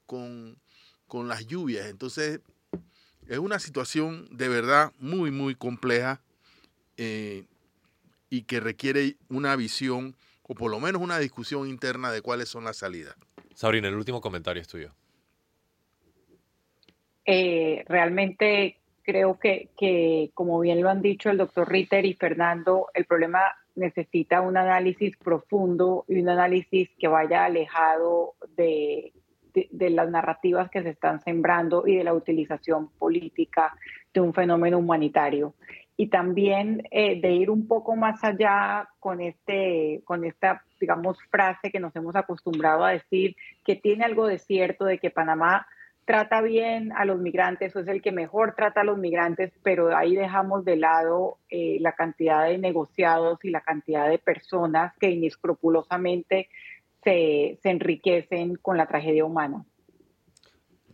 con, 0.07 1.29
las 1.29 1.47
lluvias. 1.47 1.87
Entonces, 1.89 2.41
es 3.27 3.39
una 3.39 3.59
situación 3.59 4.29
de 4.31 4.49
verdad 4.49 4.93
muy, 4.99 5.31
muy 5.31 5.55
compleja 5.55 6.23
eh, 6.97 7.45
y 8.31 8.43
que 8.43 8.61
requiere 8.61 9.17
una 9.29 9.57
visión 9.57 10.17
o 10.43 10.55
por 10.55 10.71
lo 10.71 10.81
menos 10.81 11.03
una 11.03 11.19
discusión 11.19 11.69
interna 11.69 12.11
de 12.11 12.23
cuáles 12.23 12.49
son 12.49 12.65
las 12.65 12.79
salidas. 12.79 13.15
Sabrina, 13.55 13.89
el 13.89 13.95
último 13.95 14.23
comentario 14.23 14.63
es 14.63 14.69
tuyo. 14.69 14.95
Eh, 17.27 17.85
realmente 17.87 18.79
creo 19.09 19.39
que, 19.39 19.71
que, 19.79 20.33
como 20.35 20.61
bien 20.61 20.83
lo 20.83 20.91
han 20.91 21.01
dicho 21.01 21.31
el 21.31 21.39
doctor 21.39 21.67
Ritter 21.67 22.05
y 22.05 22.13
Fernando, 22.13 22.89
el 22.93 23.07
problema 23.07 23.41
necesita 23.75 24.43
un 24.43 24.59
análisis 24.59 25.17
profundo 25.17 26.05
y 26.09 26.21
un 26.21 26.29
análisis 26.29 26.91
que 26.99 27.09
vaya 27.09 27.47
alejado 27.47 28.35
de, 28.55 29.15
de, 29.55 29.89
las 29.89 30.11
narrativas 30.11 30.69
que 30.69 30.83
se 30.83 30.91
están 30.91 31.23
sembrando 31.23 31.87
y 31.87 31.97
de 31.97 32.05
la 32.05 32.13
utilización 32.13 32.91
política 32.99 33.75
de 34.13 34.21
un 34.21 34.35
fenómeno 34.35 34.77
humanitario. 34.77 35.55
y 35.97 36.09
también 36.09 36.87
eh, 36.91 37.19
de 37.19 37.33
ir 37.33 37.49
un 37.51 37.67
poco 37.67 37.97
más 37.97 38.23
allá 38.23 38.91
con, 39.01 39.23
este, 39.23 40.03
con 40.05 40.23
esta, 40.25 40.63
digamos, 40.79 41.17
frase 41.31 41.71
que 41.73 41.81
nos 41.81 41.97
hemos 41.97 42.15
acostumbrado 42.15 42.85
a 42.85 42.93
decir, 42.93 43.35
que 43.65 43.75
tiene 43.75 44.05
algo 44.05 44.27
de 44.27 44.39
cierto 44.39 44.85
de 44.85 44.99
que 44.99 45.11
Panamá 45.11 45.67
trata 46.09 46.41
bien 46.41 46.91
a 46.93 47.05
los 47.05 47.19
migrantes 47.19 47.77
o 47.77 47.81
es 47.81 47.87
el 47.87 48.01
que 48.01 48.13
mejor 48.13 48.55
trata 48.57 48.81
a 48.81 48.85
los 48.85 48.97
migrantes, 48.97 49.53
pero 49.63 49.95
ahí 49.95 50.17
dejamos 50.17 50.65
de 50.65 50.77
lado 50.77 51.37
eh, 51.51 51.77
la 51.81 51.93
cantidad 51.93 52.47
de 52.47 52.57
negociados 52.57 53.45
y 53.45 53.51
la 53.51 53.61
cantidad 53.61 54.09
de 54.09 54.17
personas 54.17 54.95
que 54.99 55.11
inescrupulosamente 55.11 56.49
se, 57.05 57.59
se 57.63 57.69
enriquecen 57.69 58.57
con 58.57 58.79
la 58.79 58.87
tragedia 58.87 59.27
humana. 59.27 59.67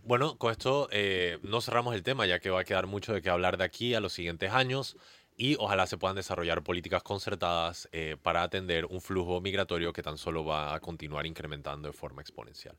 Bueno, 0.02 0.36
con 0.36 0.50
esto 0.50 0.88
eh, 0.90 1.38
no 1.44 1.60
cerramos 1.60 1.94
el 1.94 2.02
tema, 2.02 2.26
ya 2.26 2.40
que 2.40 2.50
va 2.50 2.62
a 2.62 2.64
quedar 2.64 2.88
mucho 2.88 3.14
de 3.14 3.22
qué 3.22 3.30
hablar 3.30 3.56
de 3.56 3.62
aquí 3.62 3.94
a 3.94 4.00
los 4.00 4.14
siguientes 4.14 4.50
años 4.50 4.96
y 5.36 5.54
ojalá 5.60 5.86
se 5.86 5.96
puedan 5.96 6.16
desarrollar 6.16 6.64
políticas 6.64 7.04
concertadas 7.04 7.88
eh, 7.92 8.16
para 8.20 8.42
atender 8.42 8.84
un 8.86 9.00
flujo 9.00 9.40
migratorio 9.40 9.92
que 9.92 10.02
tan 10.02 10.18
solo 10.18 10.44
va 10.44 10.74
a 10.74 10.80
continuar 10.80 11.24
incrementando 11.24 11.86
de 11.86 11.92
forma 11.92 12.20
exponencial. 12.20 12.76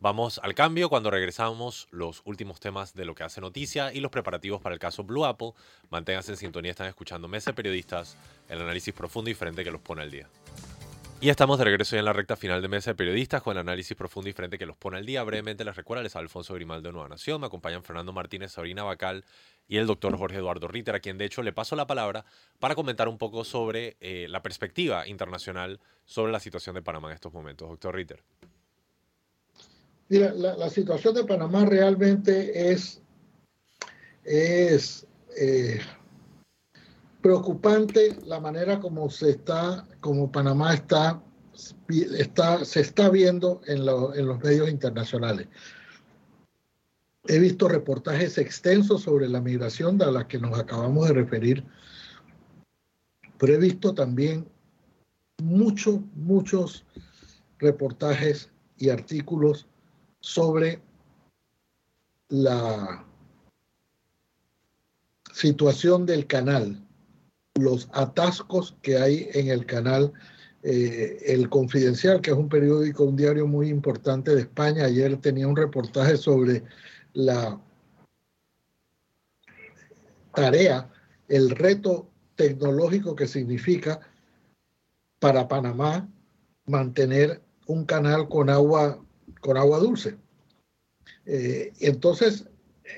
Vamos 0.00 0.38
al 0.44 0.54
cambio 0.54 0.88
cuando 0.88 1.10
regresamos 1.10 1.88
los 1.90 2.22
últimos 2.24 2.60
temas 2.60 2.94
de 2.94 3.04
lo 3.04 3.16
que 3.16 3.24
hace 3.24 3.40
noticia 3.40 3.92
y 3.92 3.98
los 3.98 4.12
preparativos 4.12 4.60
para 4.60 4.72
el 4.72 4.78
caso 4.78 5.02
Blue 5.02 5.24
Apple. 5.24 5.54
Manténganse 5.90 6.30
en 6.30 6.36
sintonía, 6.36 6.70
están 6.70 6.86
escuchando 6.86 7.26
Mesa 7.26 7.52
Periodistas, 7.52 8.16
el 8.48 8.60
análisis 8.60 8.94
profundo 8.94 9.28
y 9.28 9.32
diferente 9.32 9.64
que 9.64 9.72
los 9.72 9.80
pone 9.80 10.02
al 10.02 10.12
día. 10.12 10.28
Y 11.20 11.30
estamos 11.30 11.58
de 11.58 11.64
regreso 11.64 11.96
ya 11.96 11.98
en 11.98 12.04
la 12.04 12.12
recta 12.12 12.36
final 12.36 12.62
de 12.62 12.68
Mesa 12.68 12.92
de 12.92 12.94
Periodistas 12.94 13.42
con 13.42 13.56
el 13.56 13.58
análisis 13.58 13.96
profundo 13.96 14.28
y 14.28 14.30
diferente 14.30 14.56
que 14.56 14.66
los 14.66 14.76
pone 14.76 14.98
al 14.98 15.04
día. 15.04 15.24
Brevemente 15.24 15.64
les 15.64 15.74
recuerdo, 15.74 16.04
les 16.04 16.14
Alfonso 16.14 16.54
Grimaldo 16.54 16.90
de 16.90 16.92
Nueva 16.92 17.08
Nación, 17.08 17.40
me 17.40 17.48
acompañan 17.48 17.82
Fernando 17.82 18.12
Martínez, 18.12 18.52
Sabrina 18.52 18.84
Bacal 18.84 19.24
y 19.66 19.78
el 19.78 19.88
doctor 19.88 20.16
Jorge 20.16 20.36
Eduardo 20.36 20.68
Ritter, 20.68 20.94
a 20.94 21.00
quien 21.00 21.18
de 21.18 21.24
hecho 21.24 21.42
le 21.42 21.52
paso 21.52 21.74
la 21.74 21.88
palabra 21.88 22.24
para 22.60 22.76
comentar 22.76 23.08
un 23.08 23.18
poco 23.18 23.42
sobre 23.42 23.96
eh, 23.98 24.26
la 24.28 24.44
perspectiva 24.44 25.08
internacional 25.08 25.80
sobre 26.04 26.30
la 26.30 26.38
situación 26.38 26.76
de 26.76 26.82
Panamá 26.82 27.08
en 27.08 27.14
estos 27.14 27.32
momentos. 27.32 27.68
Doctor 27.68 27.96
Ritter. 27.96 28.22
Mira, 30.08 30.32
la, 30.32 30.70
situación 30.70 31.14
de 31.14 31.24
Panamá 31.24 31.66
realmente 31.66 32.70
es, 32.70 33.02
es 34.24 35.06
eh, 35.36 35.80
preocupante 37.20 38.16
la 38.24 38.40
manera 38.40 38.80
como 38.80 39.10
se 39.10 39.30
está, 39.30 39.86
como 40.00 40.32
Panamá 40.32 40.72
está, 40.72 41.22
está 42.16 42.64
se 42.64 42.80
está 42.80 43.10
viendo 43.10 43.60
en, 43.66 43.80
en 43.80 44.26
los 44.26 44.38
medios 44.42 44.70
internacionales. 44.70 45.46
He 47.26 47.38
visto 47.38 47.68
reportajes 47.68 48.38
extensos 48.38 49.02
sobre 49.02 49.28
la 49.28 49.42
migración 49.42 50.00
a 50.00 50.10
la 50.10 50.26
que 50.26 50.38
nos 50.38 50.58
acabamos 50.58 51.08
de 51.08 51.14
referir, 51.14 51.64
pero 53.36 53.52
he 53.52 53.58
visto 53.58 53.92
también 53.94 54.48
muchos, 55.42 56.00
muchos 56.14 56.86
reportajes 57.58 58.50
y 58.78 58.88
artículos 58.88 59.68
sobre 60.20 60.80
la 62.28 63.04
situación 65.32 66.04
del 66.04 66.26
canal, 66.26 66.84
los 67.54 67.88
atascos 67.92 68.76
que 68.82 68.98
hay 68.98 69.28
en 69.32 69.48
el 69.48 69.66
canal 69.66 70.12
eh, 70.62 71.22
El 71.26 71.48
Confidencial, 71.48 72.20
que 72.20 72.30
es 72.30 72.36
un 72.36 72.48
periódico, 72.48 73.04
un 73.04 73.16
diario 73.16 73.46
muy 73.46 73.68
importante 73.68 74.34
de 74.34 74.42
España. 74.42 74.84
Ayer 74.84 75.16
tenía 75.18 75.46
un 75.46 75.56
reportaje 75.56 76.16
sobre 76.16 76.64
la 77.12 77.60
tarea, 80.34 80.90
el 81.28 81.50
reto 81.50 82.10
tecnológico 82.34 83.14
que 83.14 83.26
significa 83.26 84.00
para 85.18 85.48
Panamá 85.48 86.08
mantener 86.66 87.42
un 87.66 87.84
canal 87.84 88.28
con 88.28 88.50
agua 88.50 89.02
con 89.40 89.56
agua 89.56 89.78
dulce. 89.78 90.16
Eh, 91.26 91.72
entonces, 91.80 92.46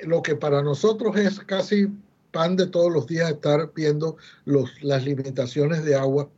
lo 0.04 0.22
que 0.22 0.36
para 0.36 0.62
nosotros 0.62 1.16
es 1.16 1.40
casi 1.40 1.88
pan 2.30 2.56
de 2.56 2.66
todos 2.66 2.92
los 2.92 3.06
días 3.06 3.30
estar 3.30 3.72
viendo 3.74 4.16
las 4.44 5.04
limitaciones 5.04 5.84
de 5.84 5.96
agua 5.96 6.30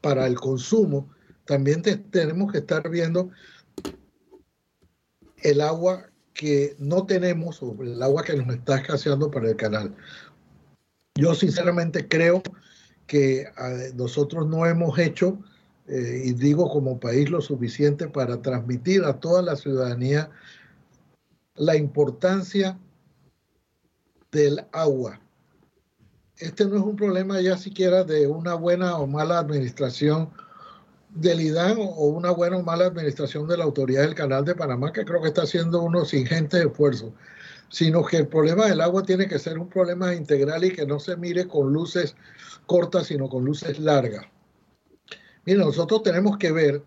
para 0.00 0.26
el 0.26 0.38
consumo, 0.38 1.08
también 1.46 1.82
tenemos 1.82 2.52
que 2.52 2.58
estar 2.58 2.88
viendo 2.90 3.30
el 5.42 5.60
agua 5.60 6.10
que 6.34 6.76
no 6.78 7.06
tenemos 7.06 7.62
o 7.62 7.76
el 7.80 8.02
agua 8.02 8.22
que 8.22 8.36
nos 8.36 8.54
está 8.54 8.76
escaseando 8.76 9.30
para 9.30 9.48
el 9.48 9.56
canal. 9.56 9.96
Yo 11.14 11.34
sinceramente 11.34 12.06
creo 12.06 12.42
que 13.06 13.46
ah, 13.56 13.74
nosotros 13.94 14.46
no 14.46 14.66
hemos 14.66 14.98
hecho 14.98 15.38
eh, 15.88 16.22
y 16.24 16.32
digo 16.32 16.68
como 16.68 16.98
país 16.98 17.30
lo 17.30 17.40
suficiente 17.40 18.08
para 18.08 18.42
transmitir 18.42 19.04
a 19.04 19.20
toda 19.20 19.42
la 19.42 19.56
ciudadanía 19.56 20.30
la 21.54 21.76
importancia 21.76 22.78
del 24.32 24.64
agua. 24.72 25.20
Este 26.38 26.66
no 26.66 26.76
es 26.76 26.82
un 26.82 26.96
problema 26.96 27.40
ya 27.40 27.56
siquiera 27.56 28.04
de 28.04 28.26
una 28.26 28.54
buena 28.54 28.98
o 28.98 29.06
mala 29.06 29.38
administración 29.38 30.30
del 31.14 31.40
IDAN 31.40 31.78
o 31.78 32.06
una 32.08 32.30
buena 32.30 32.58
o 32.58 32.62
mala 32.62 32.86
administración 32.86 33.48
de 33.48 33.56
la 33.56 33.64
autoridad 33.64 34.02
del 34.02 34.14
Canal 34.14 34.44
de 34.44 34.54
Panamá, 34.54 34.92
que 34.92 35.04
creo 35.04 35.22
que 35.22 35.28
está 35.28 35.42
haciendo 35.42 35.82
unos 35.82 36.12
ingentes 36.12 36.66
esfuerzos, 36.66 37.12
sino 37.70 38.04
que 38.04 38.18
el 38.18 38.28
problema 38.28 38.66
del 38.66 38.82
agua 38.82 39.02
tiene 39.02 39.26
que 39.26 39.38
ser 39.38 39.58
un 39.58 39.68
problema 39.68 40.14
integral 40.14 40.64
y 40.64 40.72
que 40.72 40.84
no 40.84 41.00
se 41.00 41.16
mire 41.16 41.48
con 41.48 41.72
luces 41.72 42.14
cortas, 42.66 43.06
sino 43.06 43.28
con 43.30 43.44
luces 43.44 43.78
largas. 43.78 44.26
Mira, 45.46 45.64
nosotros 45.64 46.02
tenemos 46.02 46.38
que 46.38 46.50
ver, 46.50 46.82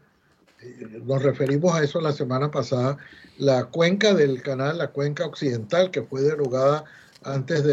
eh, 0.61 1.01
nos 1.05 1.23
referimos 1.23 1.73
a 1.73 1.81
eso 1.81 2.01
la 2.01 2.11
semana 2.11 2.51
pasada, 2.51 2.97
la 3.37 3.63
cuenca 3.65 4.13
del 4.13 4.41
canal, 4.41 4.77
la 4.77 4.91
cuenca 4.91 5.25
occidental 5.25 5.91
que 5.91 6.03
fue 6.03 6.21
derogada 6.21 6.83
antes 7.23 7.63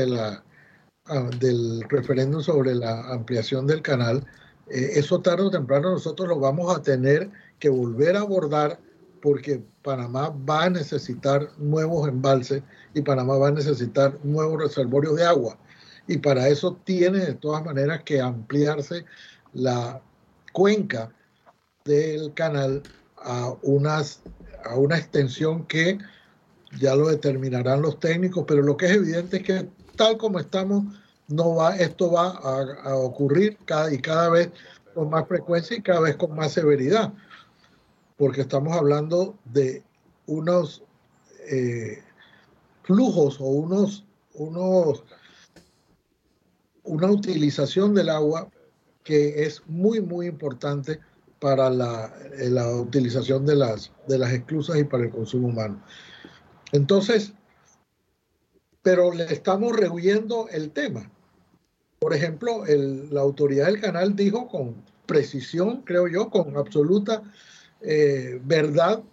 ah, 1.06 1.30
del 1.40 1.82
referéndum 1.88 2.40
sobre 2.40 2.76
la 2.76 3.12
ampliación 3.12 3.66
del 3.66 3.82
canal. 3.82 4.24
Eh, 4.70 4.90
eso 4.94 5.20
tarde 5.20 5.42
o 5.44 5.50
temprano 5.50 5.90
nosotros 5.90 6.28
lo 6.28 6.38
vamos 6.38 6.74
a 6.74 6.80
tener 6.80 7.30
que 7.58 7.68
volver 7.68 8.16
a 8.16 8.20
abordar 8.20 8.78
porque 9.20 9.64
Panamá 9.82 10.28
va 10.48 10.64
a 10.64 10.70
necesitar 10.70 11.50
nuevos 11.58 12.08
embalses 12.08 12.62
y 12.94 13.02
Panamá 13.02 13.36
va 13.38 13.48
a 13.48 13.52
necesitar 13.52 14.16
nuevos 14.22 14.62
reservorios 14.62 15.16
de 15.16 15.24
agua. 15.24 15.58
Y 16.06 16.18
para 16.18 16.46
eso 16.46 16.78
tiene 16.84 17.18
de 17.18 17.34
todas 17.34 17.64
maneras 17.64 18.04
que 18.04 18.20
ampliarse 18.20 19.04
la 19.52 20.00
cuenca 20.56 21.12
del 21.84 22.32
canal 22.32 22.82
a, 23.18 23.54
unas, 23.60 24.22
a 24.64 24.74
una 24.76 24.96
extensión 24.96 25.66
que 25.66 25.98
ya 26.80 26.94
lo 26.94 27.08
determinarán 27.08 27.82
los 27.82 28.00
técnicos, 28.00 28.46
pero 28.48 28.62
lo 28.62 28.74
que 28.74 28.86
es 28.86 28.92
evidente 28.92 29.36
es 29.36 29.42
que 29.42 29.68
tal 29.96 30.16
como 30.16 30.38
estamos, 30.38 30.84
no 31.28 31.56
va, 31.56 31.76
esto 31.76 32.10
va 32.10 32.28
a, 32.30 32.94
ocurrir 32.96 33.58
cada, 33.66 33.92
y 33.92 33.98
cada 33.98 34.30
vez 34.30 34.50
con 34.94 35.10
más 35.10 35.28
frecuencia 35.28 35.76
y 35.76 35.82
cada 35.82 36.00
vez 36.00 36.16
con 36.16 36.34
más 36.34 36.52
severidad, 36.52 37.12
porque 38.16 38.40
estamos 38.40 38.74
hablando 38.74 39.36
de 39.44 39.84
unos 40.24 40.82
eh, 41.50 42.02
flujos 42.82 43.42
o 43.42 43.44
unos, 43.44 44.06
unos, 44.32 45.04
una 46.82 47.10
utilización 47.10 47.94
del 47.94 48.08
agua 48.08 48.48
que 49.06 49.44
es 49.44 49.62
muy, 49.68 50.00
muy 50.00 50.26
importante 50.26 50.98
para 51.38 51.70
la, 51.70 52.12
eh, 52.38 52.50
la, 52.50 52.68
utilización 52.74 53.46
de 53.46 53.54
las, 53.54 53.92
de 54.08 54.18
las 54.18 54.32
esclusas 54.32 54.78
y 54.78 54.84
para 54.84 55.04
el 55.04 55.10
consumo 55.10 55.46
humano. 55.46 55.80
Entonces, 56.72 57.32
pero 58.82 59.12
le 59.12 59.32
estamos 59.32 59.76
rehuyendo 59.76 60.48
el 60.50 60.72
tema. 60.72 61.08
Por 62.00 62.14
ejemplo, 62.14 62.64
la 62.66 63.20
autoridad 63.20 63.66
del 63.66 63.80
canal 63.80 64.16
dijo 64.16 64.48
con 64.48 64.74
precisión, 65.06 65.82
creo 65.82 66.08
yo, 66.08 66.28
con 66.28 66.56
absoluta 66.56 67.22
eh, 67.82 68.40
verdad, 68.44 69.04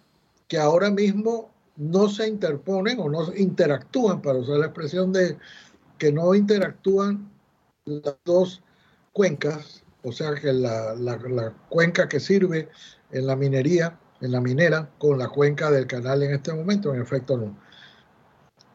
que 0.48 0.58
ahora 0.58 0.90
mismo 0.90 1.52
no 1.76 2.08
se 2.08 2.26
interponen 2.26 2.98
o 2.98 3.08
no 3.08 3.32
interactúan, 3.36 4.20
para 4.20 4.40
usar 4.40 4.58
la 4.58 4.66
expresión 4.66 5.12
de 5.12 5.38
que 5.98 6.10
no 6.10 6.34
interactúan 6.34 7.30
las 7.84 8.16
dos 8.24 8.60
cuencas 9.12 9.83
o 10.04 10.12
sea 10.12 10.34
que 10.34 10.52
la, 10.52 11.52
cuenca 11.68 12.08
que 12.08 12.20
sirve 12.20 12.68
en 13.10 13.26
la 13.26 13.36
minería, 13.36 13.98
en 14.20 14.32
la 14.32 14.40
minera, 14.40 14.90
con 14.98 15.18
la 15.18 15.28
cuenca 15.28 15.70
del 15.70 15.86
canal 15.86 16.22
en 16.22 16.34
este 16.34 16.52
momento, 16.52 16.94
en 16.94 17.00
efecto 17.00 17.38
no. 17.38 17.56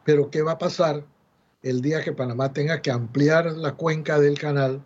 Pero 0.03 0.29
¿qué 0.31 0.41
va 0.41 0.53
a 0.53 0.57
pasar 0.57 1.05
el 1.61 1.81
día 1.81 2.01
que 2.01 2.13
Panamá 2.13 2.51
tenga 2.51 2.81
que 2.81 2.89
ampliar 2.89 3.45
la 3.53 3.73
cuenca 3.73 4.19
del 4.19 4.39
canal 4.39 4.83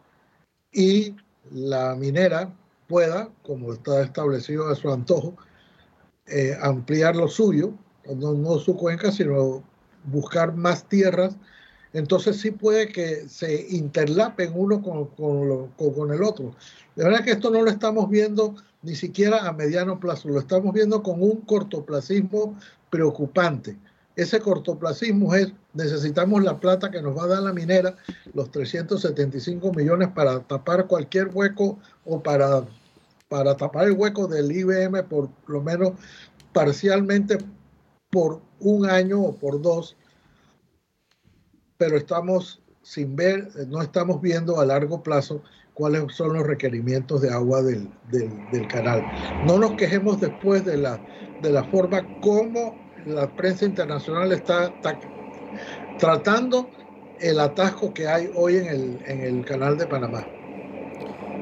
y 0.72 1.16
la 1.50 1.96
minera 1.96 2.54
pueda, 2.88 3.30
como 3.44 3.72
está 3.72 4.02
establecido 4.02 4.68
a 4.68 4.76
su 4.76 4.92
antojo, 4.92 5.38
eh, 6.28 6.58
ampliar 6.62 7.16
lo 7.16 7.30
suyo, 7.30 7.74
no, 8.16 8.34
no 8.34 8.60
su 8.60 8.76
cuenca, 8.76 9.12
sino 9.12 9.64
buscar 10.04 10.56
más 10.56 10.90
tierras 10.90 11.38
entonces 11.94 12.42
sí 12.42 12.52
puede 12.52 12.88
que 12.88 13.30
se 13.30 13.68
interlapen 13.70 14.52
uno 14.56 14.82
con, 14.82 15.08
con, 15.78 16.12
el 16.12 16.24
otro. 16.24 16.56
De 16.96 17.04
verdad 17.04 17.24
que 17.24 17.32
esto 17.32 17.52
no 17.52 17.62
lo 17.62 17.70
estamos 17.70 18.10
viendo 18.10 18.56
ni 18.82 18.96
siquiera 18.96 19.48
a 19.48 19.54
mediano 19.54 20.00
plazo, 20.00 20.30
lo 20.30 20.40
estamos 20.40 20.74
viendo 20.74 21.04
con 21.04 21.22
un 21.22 21.42
cortoplacismo 21.42 22.58
preocupante. 22.90 23.78
Ese 24.16 24.40
cortoplacismo 24.40 25.34
es, 25.34 25.52
necesitamos 25.74 26.44
la 26.44 26.60
plata 26.60 26.92
que 26.92 27.02
nos 27.02 27.18
va 27.18 27.24
a 27.24 27.28
dar 27.28 27.44
la 27.44 27.54
minera, 27.54 27.96
los 28.34 28.52
375 28.52 29.72
millones 29.74 30.10
para 30.10 30.40
tapar 30.42 30.88
cualquier 30.88 31.30
hueco 31.34 31.80
o 32.06 32.22
para, 32.22 32.64
para 33.30 33.56
tapar 33.56 33.88
el 33.88 33.94
hueco 33.94 34.28
del 34.28 34.52
IBM 34.52 35.04
por 35.04 35.30
lo 35.48 35.62
menos 35.62 35.94
parcialmente 36.54 37.38
por 38.12 38.42
un 38.60 38.88
año 38.88 39.20
o 39.20 39.36
por 39.36 39.62
dos, 39.62 39.96
pero 41.78 41.98
estamos 41.98 42.62
sin 42.82 43.16
ver, 43.16 43.50
no 43.68 43.82
estamos 43.82 44.22
viendo 44.22 44.60
a 44.60 44.66
largo 44.66 45.02
plazo 45.02 45.42
cuáles 45.74 46.14
son 46.14 46.34
los 46.34 46.46
requerimientos 46.46 47.22
de 47.22 47.32
agua 47.32 47.62
del, 47.62 47.90
del, 48.12 48.68
canal. 48.68 49.04
No 49.46 49.58
nos 49.58 49.74
quejemos 49.74 50.20
después 50.20 50.66
de 50.66 50.78
la, 50.78 51.00
de 51.42 51.52
la 51.52 51.64
forma 51.66 52.04
como 52.20 52.78
la 53.06 53.34
prensa 53.36 53.66
internacional 53.66 54.32
está, 54.32 54.74
tratando 55.98 56.70
el 57.20 57.40
atasco 57.40 57.94
que 57.94 58.08
hay 58.08 58.30
hoy 58.36 58.58
en 58.58 58.68
el, 58.68 59.00
en 59.06 59.22
el 59.22 59.46
canal 59.46 59.78
de 59.78 59.88
Panamá. 59.88 60.26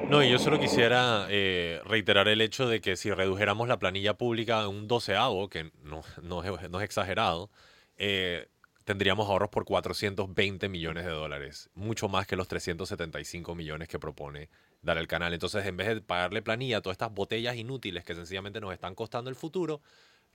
No, 0.09 0.21
y 0.21 0.29
yo 0.29 0.39
solo 0.39 0.59
quisiera 0.59 1.25
eh, 1.29 1.79
reiterar 1.85 2.27
el 2.27 2.41
hecho 2.41 2.67
de 2.67 2.81
que 2.81 2.97
si 2.97 3.11
redujéramos 3.11 3.69
la 3.69 3.79
planilla 3.79 4.13
pública 4.15 4.63
en 4.63 4.67
un 4.67 4.87
doceavo, 4.87 5.49
que 5.49 5.71
no, 5.83 6.01
no, 6.21 6.43
es, 6.43 6.83
exagerado, 6.83 7.49
eh, 7.95 8.49
tendríamos 8.91 9.29
ahorros 9.29 9.49
por 9.49 9.63
420 9.63 10.67
millones 10.67 11.05
de 11.05 11.11
dólares, 11.11 11.69
mucho 11.75 12.09
más 12.09 12.27
que 12.27 12.35
los 12.35 12.49
375 12.49 13.55
millones 13.55 13.87
que 13.87 13.99
propone 13.99 14.49
dar 14.81 14.97
el 14.97 15.07
canal. 15.07 15.33
Entonces, 15.33 15.65
en 15.65 15.77
vez 15.77 15.87
de 15.87 16.01
pagarle 16.01 16.41
planilla 16.41 16.79
a 16.79 16.81
todas 16.81 16.95
estas 16.95 17.13
botellas 17.13 17.55
inútiles 17.55 18.03
que 18.03 18.15
sencillamente 18.15 18.59
nos 18.59 18.73
están 18.73 18.93
costando 18.93 19.29
el 19.29 19.37
futuro, 19.37 19.79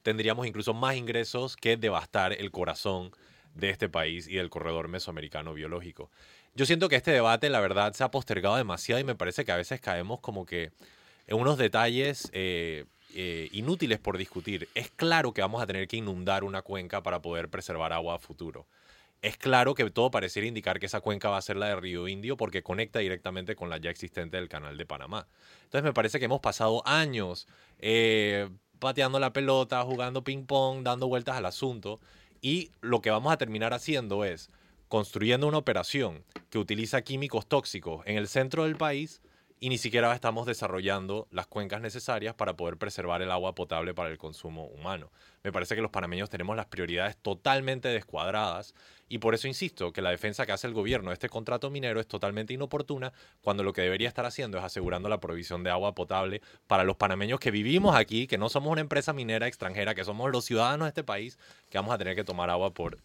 tendríamos 0.00 0.46
incluso 0.46 0.72
más 0.72 0.96
ingresos 0.96 1.54
que 1.54 1.76
devastar 1.76 2.32
el 2.32 2.50
corazón 2.50 3.10
de 3.52 3.68
este 3.68 3.90
país 3.90 4.26
y 4.26 4.36
del 4.36 4.48
corredor 4.48 4.88
mesoamericano 4.88 5.52
biológico. 5.52 6.10
Yo 6.54 6.64
siento 6.64 6.88
que 6.88 6.96
este 6.96 7.10
debate, 7.10 7.50
la 7.50 7.60
verdad, 7.60 7.92
se 7.92 8.04
ha 8.04 8.10
postergado 8.10 8.56
demasiado 8.56 9.02
y 9.02 9.04
me 9.04 9.14
parece 9.14 9.44
que 9.44 9.52
a 9.52 9.56
veces 9.56 9.82
caemos 9.82 10.20
como 10.20 10.46
que 10.46 10.72
en 11.26 11.36
unos 11.36 11.58
detalles 11.58 12.30
eh, 12.32 12.86
eh, 13.18 13.48
inútiles 13.52 13.98
por 13.98 14.18
discutir. 14.18 14.68
Es 14.74 14.90
claro 14.90 15.32
que 15.32 15.40
vamos 15.40 15.62
a 15.62 15.66
tener 15.66 15.88
que 15.88 15.96
inundar 15.96 16.44
una 16.44 16.60
cuenca 16.60 17.02
para 17.02 17.22
poder 17.22 17.48
preservar 17.48 17.94
agua 17.94 18.16
a 18.16 18.18
futuro. 18.18 18.66
Es 19.22 19.38
claro 19.38 19.74
que 19.74 19.88
todo 19.90 20.10
pareciera 20.10 20.46
indicar 20.46 20.78
que 20.78 20.84
esa 20.84 21.00
cuenca 21.00 21.30
va 21.30 21.38
a 21.38 21.42
ser 21.42 21.56
la 21.56 21.68
de 21.68 21.76
Río 21.76 22.08
Indio 22.08 22.36
porque 22.36 22.62
conecta 22.62 22.98
directamente 22.98 23.56
con 23.56 23.70
la 23.70 23.78
ya 23.78 23.88
existente 23.88 24.36
del 24.36 24.50
canal 24.50 24.76
de 24.76 24.84
Panamá. 24.84 25.26
Entonces 25.64 25.82
me 25.82 25.94
parece 25.94 26.18
que 26.18 26.26
hemos 26.26 26.40
pasado 26.40 26.86
años 26.86 27.48
eh, 27.78 28.50
pateando 28.78 29.18
la 29.18 29.32
pelota, 29.32 29.82
jugando 29.82 30.22
ping-pong, 30.22 30.82
dando 30.82 31.08
vueltas 31.08 31.36
al 31.36 31.46
asunto 31.46 32.00
y 32.42 32.70
lo 32.82 33.00
que 33.00 33.10
vamos 33.10 33.32
a 33.32 33.38
terminar 33.38 33.72
haciendo 33.72 34.26
es 34.26 34.50
construyendo 34.88 35.48
una 35.48 35.56
operación 35.56 36.22
que 36.50 36.58
utiliza 36.58 37.00
químicos 37.00 37.46
tóxicos 37.46 38.06
en 38.06 38.18
el 38.18 38.28
centro 38.28 38.64
del 38.64 38.76
país 38.76 39.22
y 39.58 39.70
ni 39.70 39.78
siquiera 39.78 40.14
estamos 40.14 40.46
desarrollando 40.46 41.28
las 41.30 41.46
cuencas 41.46 41.80
necesarias 41.80 42.34
para 42.34 42.56
poder 42.56 42.76
preservar 42.76 43.22
el 43.22 43.30
agua 43.30 43.54
potable 43.54 43.94
para 43.94 44.10
el 44.10 44.18
consumo 44.18 44.66
humano. 44.66 45.10
Me 45.42 45.52
parece 45.52 45.74
que 45.74 45.80
los 45.80 45.90
panameños 45.90 46.28
tenemos 46.28 46.56
las 46.56 46.66
prioridades 46.66 47.16
totalmente 47.16 47.88
descuadradas 47.88 48.74
y 49.08 49.18
por 49.18 49.34
eso 49.34 49.48
insisto 49.48 49.92
que 49.92 50.02
la 50.02 50.10
defensa 50.10 50.44
que 50.44 50.52
hace 50.52 50.66
el 50.66 50.74
gobierno 50.74 51.10
de 51.10 51.14
este 51.14 51.28
contrato 51.28 51.70
minero 51.70 52.00
es 52.00 52.06
totalmente 52.06 52.52
inoportuna 52.52 53.12
cuando 53.40 53.62
lo 53.62 53.72
que 53.72 53.82
debería 53.82 54.08
estar 54.08 54.26
haciendo 54.26 54.58
es 54.58 54.64
asegurando 54.64 55.08
la 55.08 55.20
provisión 55.20 55.62
de 55.62 55.70
agua 55.70 55.94
potable 55.94 56.42
para 56.66 56.84
los 56.84 56.96
panameños 56.96 57.40
que 57.40 57.50
vivimos 57.50 57.96
aquí, 57.96 58.26
que 58.26 58.36
no 58.36 58.48
somos 58.50 58.72
una 58.72 58.82
empresa 58.82 59.14
minera 59.14 59.46
extranjera, 59.46 59.94
que 59.94 60.04
somos 60.04 60.30
los 60.30 60.44
ciudadanos 60.44 60.86
de 60.86 60.90
este 60.90 61.04
país, 61.04 61.38
que 61.70 61.78
vamos 61.78 61.94
a 61.94 61.98
tener 61.98 62.14
que 62.14 62.24
tomar 62.24 62.50
agua 62.50 62.74
por 62.74 62.98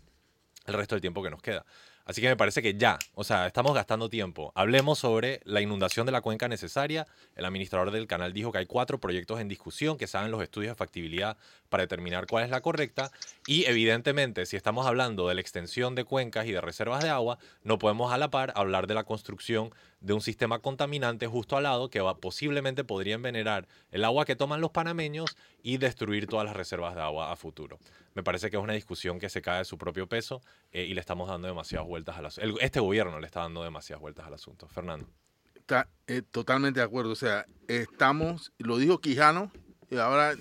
el 0.65 0.73
resto 0.73 0.95
del 0.95 1.01
tiempo 1.01 1.23
que 1.23 1.29
nos 1.29 1.41
queda. 1.41 1.65
Así 2.05 2.21
que 2.21 2.27
me 2.27 2.35
parece 2.35 2.61
que 2.61 2.75
ya, 2.75 2.97
o 3.13 3.23
sea, 3.23 3.47
estamos 3.47 3.73
gastando 3.73 4.09
tiempo. 4.09 4.51
Hablemos 4.55 4.99
sobre 4.99 5.41
la 5.45 5.61
inundación 5.61 6.05
de 6.05 6.11
la 6.11 6.21
cuenca 6.21 6.47
necesaria. 6.47 7.07
El 7.35 7.45
administrador 7.45 7.91
del 7.91 8.07
canal 8.07 8.33
dijo 8.33 8.51
que 8.51 8.59
hay 8.59 8.65
cuatro 8.65 8.99
proyectos 8.99 9.39
en 9.39 9.47
discusión 9.47 9.97
que 9.97 10.07
saben 10.07 10.31
los 10.31 10.41
estudios 10.41 10.71
de 10.71 10.75
factibilidad 10.75 11.37
para 11.71 11.83
determinar 11.83 12.27
cuál 12.27 12.43
es 12.43 12.51
la 12.51 12.61
correcta. 12.61 13.11
Y 13.47 13.65
evidentemente, 13.65 14.45
si 14.45 14.57
estamos 14.57 14.85
hablando 14.85 15.27
de 15.27 15.35
la 15.35 15.41
extensión 15.41 15.95
de 15.95 16.03
cuencas 16.03 16.45
y 16.45 16.51
de 16.51 16.61
reservas 16.61 17.01
de 17.01 17.09
agua, 17.09 17.39
no 17.63 17.79
podemos 17.79 18.11
a 18.11 18.17
la 18.17 18.29
par 18.29 18.51
hablar 18.55 18.87
de 18.87 18.93
la 18.93 19.05
construcción 19.05 19.73
de 20.01 20.13
un 20.13 20.21
sistema 20.21 20.59
contaminante 20.59 21.27
justo 21.27 21.55
al 21.55 21.63
lado 21.63 21.89
que 21.89 22.01
posiblemente 22.19 22.83
podría 22.83 23.15
envenenar 23.15 23.67
el 23.91 24.03
agua 24.03 24.25
que 24.25 24.35
toman 24.35 24.59
los 24.59 24.71
panameños 24.71 25.37
y 25.63 25.77
destruir 25.77 26.27
todas 26.27 26.45
las 26.45 26.55
reservas 26.55 26.93
de 26.93 27.01
agua 27.01 27.31
a 27.31 27.35
futuro. 27.37 27.79
Me 28.13 28.21
parece 28.21 28.49
que 28.49 28.57
es 28.57 28.63
una 28.63 28.73
discusión 28.73 29.17
que 29.17 29.29
se 29.29 29.41
cae 29.41 29.59
de 29.59 29.65
su 29.65 29.77
propio 29.77 30.07
peso 30.07 30.41
eh, 30.73 30.83
y 30.83 30.93
le 30.93 30.99
estamos 30.99 31.29
dando 31.29 31.47
demasiadas 31.47 31.87
vueltas 31.87 32.17
al 32.17 32.25
asunto. 32.25 32.59
Este 32.59 32.81
gobierno 32.81 33.17
le 33.19 33.27
está 33.27 33.39
dando 33.39 33.63
demasiadas 33.63 34.01
vueltas 34.01 34.27
al 34.27 34.33
asunto. 34.33 34.67
Fernando. 34.67 35.07
Está 35.55 35.87
eh, 36.07 36.21
totalmente 36.21 36.81
de 36.81 36.85
acuerdo. 36.85 37.11
O 37.11 37.15
sea, 37.15 37.45
estamos, 37.69 38.51
lo 38.57 38.77
dijo 38.77 38.99
Quijano, 38.99 39.51
y 39.89 39.97
ahora 39.97 40.35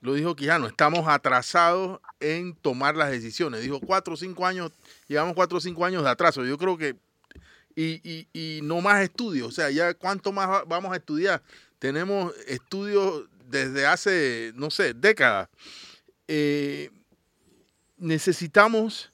lo 0.00 0.14
dijo 0.14 0.34
Quijano, 0.34 0.66
estamos 0.66 1.06
atrasados 1.08 2.00
en 2.20 2.54
tomar 2.54 2.96
las 2.96 3.10
decisiones. 3.10 3.62
Dijo 3.62 3.80
cuatro 3.80 4.14
o 4.14 4.16
cinco 4.16 4.46
años, 4.46 4.72
llevamos 5.08 5.34
cuatro 5.34 5.58
o 5.58 5.60
cinco 5.60 5.84
años 5.84 6.02
de 6.02 6.10
atraso. 6.10 6.44
Yo 6.44 6.56
creo 6.56 6.78
que 6.78 6.96
y, 7.76 8.28
y, 8.32 8.60
no 8.62 8.80
más 8.80 9.02
estudios. 9.02 9.48
O 9.48 9.52
sea, 9.52 9.70
ya 9.70 9.94
cuánto 9.94 10.32
más 10.32 10.66
vamos 10.66 10.92
a 10.92 10.96
estudiar. 10.96 11.42
Tenemos 11.78 12.34
estudios 12.46 13.24
desde 13.46 13.86
hace, 13.86 14.52
no 14.54 14.70
sé, 14.70 14.94
décadas. 14.94 15.48
Eh, 16.28 16.90
necesitamos, 17.96 19.12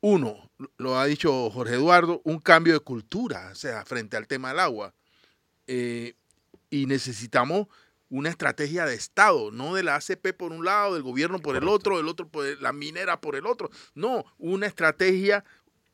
uno, 0.00 0.50
lo 0.76 0.98
ha 0.98 1.06
dicho 1.06 1.50
Jorge 1.50 1.74
Eduardo, 1.74 2.20
un 2.24 2.38
cambio 2.38 2.74
de 2.74 2.80
cultura, 2.80 3.50
o 3.52 3.54
sea, 3.54 3.84
frente 3.84 4.16
al 4.16 4.26
tema 4.26 4.48
del 4.48 4.60
agua. 4.60 4.94
Eh, 5.66 6.14
y 6.70 6.86
necesitamos 6.86 7.68
una 8.08 8.28
estrategia 8.28 8.86
de 8.86 8.94
Estado, 8.94 9.50
no 9.50 9.74
de 9.74 9.82
la 9.82 9.96
ACP 9.96 10.32
por 10.36 10.52
un 10.52 10.64
lado, 10.64 10.94
del 10.94 11.02
gobierno 11.02 11.40
por 11.40 11.56
el 11.56 11.68
otro, 11.68 11.96
del 11.96 12.08
otro 12.08 12.28
por 12.28 12.44
la 12.60 12.72
minera 12.72 13.20
por 13.20 13.36
el 13.36 13.46
otro. 13.46 13.70
No, 13.94 14.24
una 14.38 14.66
estrategia 14.66 15.44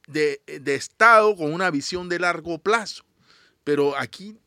de, 0.09 0.43
Estado 0.47 1.37
con 1.37 1.53
una 1.53 1.71
visión 1.71 2.09
de 2.09 2.19
largo 2.19 2.59
plazo. 2.59 3.05
Pero 3.65 3.97
aquí, 3.97 4.39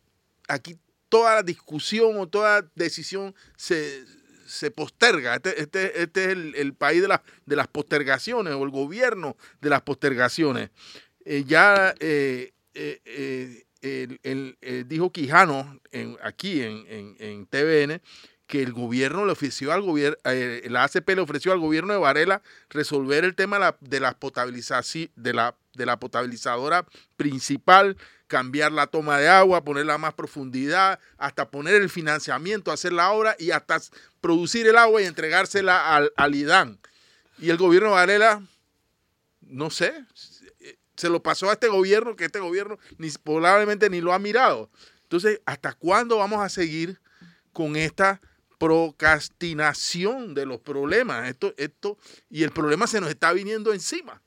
aquí 0.47 0.77
toda 1.09 1.43
discusión 1.43 2.17
o 2.17 2.27
toda 2.27 2.69
decisión 2.75 3.33
se, 3.55 4.05
posterga. 4.75 5.35
Este, 5.35 5.61
este, 5.61 6.01
este 6.01 6.23
es 6.25 6.29
el, 6.55 6.73
país 6.73 7.01
de, 7.01 7.19
de, 7.45 7.55
las 7.55 7.67
postergaciones 7.67 8.53
o 8.53 8.63
el 8.63 8.69
gobierno 8.69 9.37
de 9.61 9.69
las 9.69 9.81
postergaciones. 9.81 10.69
Eh, 11.23 11.43
ya 11.47 11.95
eh, 11.99 12.53
eh, 12.75 13.65
dijo 14.87 15.11
Quijano 15.11 15.79
en, 15.91 16.17
aquí 16.23 16.61
en, 16.61 17.15
en, 17.19 17.45
TVN 17.45 18.01
que 18.47 18.61
el 18.61 18.73
gobierno 18.73 19.25
le 19.25 19.31
ofreció 19.31 19.73
al 19.73 19.81
gobierno, 19.81 20.17
eh, 20.25 20.67
la 20.69 20.83
ACP 20.83 21.09
le 21.09 21.21
ofreció 21.21 21.51
al 21.51 21.59
gobierno 21.59 21.93
de 21.93 21.99
Varela 21.99 22.41
resolver 22.69 23.23
el 23.23 23.35
tema 23.35 23.75
de 23.79 23.99
la, 23.99 24.17
potabilización, 24.17 25.09
de 25.15 25.33
la, 25.33 25.55
de 25.73 25.85
la 25.85 25.99
potabilizadora 25.99 26.85
principal, 27.17 27.97
cambiar 28.27 28.71
la 28.71 28.87
toma 28.87 29.17
de 29.17 29.29
agua, 29.29 29.63
ponerla 29.63 29.95
a 29.95 29.99
más 29.99 30.13
profundidad, 30.13 30.99
hasta 31.17 31.49
poner 31.49 31.75
el 31.75 31.89
financiamiento, 31.89 32.71
hacer 32.71 32.93
la 32.93 33.11
obra 33.11 33.35
y 33.39 33.51
hasta 33.51 33.79
producir 34.21 34.67
el 34.67 34.77
agua 34.77 35.01
y 35.01 35.05
entregársela 35.05 35.95
al, 35.95 36.11
al 36.15 36.35
IDAN. 36.35 36.79
Y 37.39 37.49
el 37.49 37.57
gobierno 37.57 37.89
de 37.89 37.95
Varela, 37.95 38.43
no 39.41 39.69
sé, 39.69 40.05
se 40.95 41.09
lo 41.09 41.21
pasó 41.21 41.49
a 41.49 41.53
este 41.53 41.67
gobierno, 41.67 42.15
que 42.15 42.25
este 42.25 42.39
gobierno 42.39 42.77
ni, 42.97 43.09
probablemente 43.11 43.89
ni 43.89 44.01
lo 44.01 44.13
ha 44.13 44.19
mirado. 44.19 44.69
Entonces, 45.03 45.41
¿hasta 45.45 45.73
cuándo 45.73 46.17
vamos 46.17 46.41
a 46.41 46.49
seguir 46.49 46.99
con 47.53 47.75
esta 47.75 48.21
procrastinación 48.57 50.33
de 50.33 50.45
los 50.45 50.59
problemas. 50.59 51.29
Esto, 51.29 51.53
esto, 51.57 51.97
y 52.29 52.43
el 52.43 52.51
problema 52.51 52.87
se 52.87 53.01
nos 53.01 53.09
está 53.09 53.33
viniendo 53.33 53.73
encima. 53.73 54.21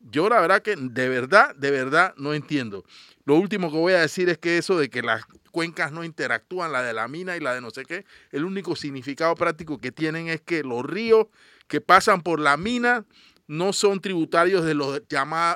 Yo 0.00 0.28
la 0.28 0.40
verdad 0.40 0.62
que 0.62 0.76
de 0.76 1.08
verdad, 1.08 1.54
de 1.56 1.70
verdad 1.70 2.14
no 2.16 2.32
entiendo. 2.32 2.84
Lo 3.24 3.36
último 3.36 3.70
que 3.70 3.76
voy 3.76 3.92
a 3.92 4.00
decir 4.00 4.28
es 4.30 4.38
que 4.38 4.56
eso 4.56 4.78
de 4.78 4.88
que 4.88 5.02
las 5.02 5.24
cuencas 5.50 5.92
no 5.92 6.04
interactúan, 6.04 6.72
la 6.72 6.82
de 6.82 6.94
la 6.94 7.06
mina 7.06 7.36
y 7.36 7.40
la 7.40 7.54
de 7.54 7.60
no 7.60 7.70
sé 7.70 7.84
qué, 7.84 8.06
el 8.30 8.44
único 8.44 8.76
significado 8.76 9.34
práctico 9.34 9.78
que 9.78 9.92
tienen 9.92 10.28
es 10.28 10.40
que 10.40 10.62
los 10.62 10.84
ríos 10.84 11.26
que 11.68 11.80
pasan 11.80 12.22
por 12.22 12.40
la 12.40 12.56
mina 12.56 13.04
no 13.50 13.72
son 13.72 14.00
tributarios 14.00 14.64
de 14.64 14.74
los, 14.74 15.02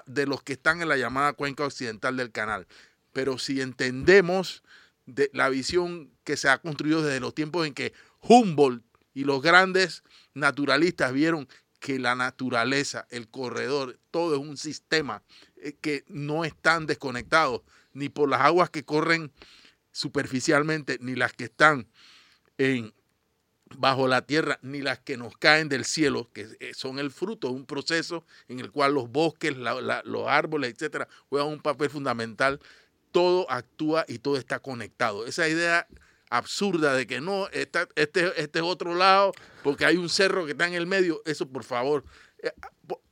de 0.07 0.27
los 0.27 0.43
que 0.43 0.55
están 0.55 0.83
en 0.83 0.89
la 0.89 0.97
llamada 0.97 1.33
cuenca 1.35 1.65
occidental 1.65 2.17
del 2.17 2.33
canal. 2.33 2.67
Pero 3.13 3.39
si 3.39 3.61
entendemos 3.61 4.65
de 5.07 5.31
la 5.33 5.49
visión 5.49 6.11
que 6.25 6.37
se 6.37 6.49
ha 6.49 6.59
construido 6.59 7.03
desde 7.03 7.21
los 7.21 7.37
tiempos 7.37 7.69
en 7.69 7.73
que 7.73 7.93
Humboldt 8.19 8.83
y 9.15 9.23
los 9.23 9.41
grandes 9.43 10.03
naturalistas 10.35 11.13
vieron 11.13 11.47
que 11.79 12.01
la 12.01 12.17
naturaleza, 12.17 13.07
el 13.11 13.29
corredor, 13.29 14.01
todo 14.11 14.35
es 14.35 14.41
un 14.41 14.57
sistema 14.57 15.23
eh, 15.55 15.77
que 15.81 16.03
no 16.09 16.45
están 16.45 16.87
desconectados 16.87 17.63
ni 17.93 18.09
por 18.09 18.29
las 18.29 18.41
aguas 18.41 18.71
que 18.71 18.85
corren 18.85 19.31
superficialmente, 19.93 20.99
ni 21.01 21.15
las 21.15 21.33
que 21.33 21.45
están 21.45 21.87
en, 22.59 22.93
bajo 23.79 24.09
la 24.09 24.23
tierra, 24.23 24.59
ni 24.63 24.81
las 24.81 24.99
que 25.01 25.17
nos 25.17 25.37
caen 25.37 25.69
del 25.69 25.85
cielo, 25.85 26.31
que 26.33 26.49
eh, 26.61 26.73
son 26.75 26.99
el 26.99 27.11
fruto 27.11 27.49
de 27.49 27.55
un 27.55 27.67
proceso 27.67 28.25
en 28.49 28.61
el 28.61 28.71
cual 28.71 28.95
los 28.95 29.11
bosques, 29.11 29.57
los 29.57 30.29
árboles, 30.29 30.73
etcétera, 30.73 31.09
juegan 31.29 31.49
un 31.49 31.61
papel 31.61 31.91
fundamental. 31.91 32.61
Todo 33.13 33.51
actúa 33.51 34.05
y 34.09 34.19
todo 34.19 34.37
está 34.37 34.59
conectado. 34.59 35.27
Esa 35.27 35.49
idea 35.49 35.87
absurda 36.31 36.95
de 36.95 37.07
que 37.07 37.21
no, 37.21 37.49
este, 37.53 37.87
este 37.95 38.59
es 38.59 38.63
otro 38.63 38.95
lado, 38.95 39.33
porque 39.63 39.85
hay 39.85 39.97
un 39.97 40.09
cerro 40.09 40.45
que 40.45 40.53
está 40.53 40.67
en 40.67 40.75
el 40.75 40.87
medio, 40.87 41.23
eso 41.25 41.47
por 41.47 41.63
favor, 41.63 42.05
eh, 42.43 42.51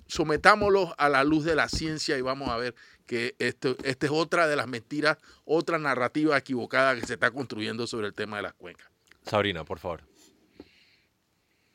sometámoslo 0.07 0.95
a 0.99 1.09
la 1.09 1.25
luz 1.25 1.45
de 1.45 1.55
la 1.55 1.69
ciencia 1.69 2.19
y 2.19 2.21
vamos 2.21 2.49
a 2.49 2.57
ver 2.57 2.75
que 3.07 3.35
esta 3.39 3.77
es 3.79 4.11
otra 4.11 4.47
de 4.47 4.57
las 4.57 4.67
mentiras, 4.67 5.19
otra 5.45 5.79
narrativa 5.79 6.37
equivocada 6.37 6.95
que 6.95 7.07
se 7.07 7.15
está 7.15 7.31
construyendo 7.31 7.87
sobre 7.87 8.09
el 8.09 8.15
tema 8.15 8.37
de 8.37 8.43
las 8.43 8.55
cuencas. 8.55 8.89
Sabrina, 9.25 9.65
por 9.65 9.79
favor. 9.79 10.03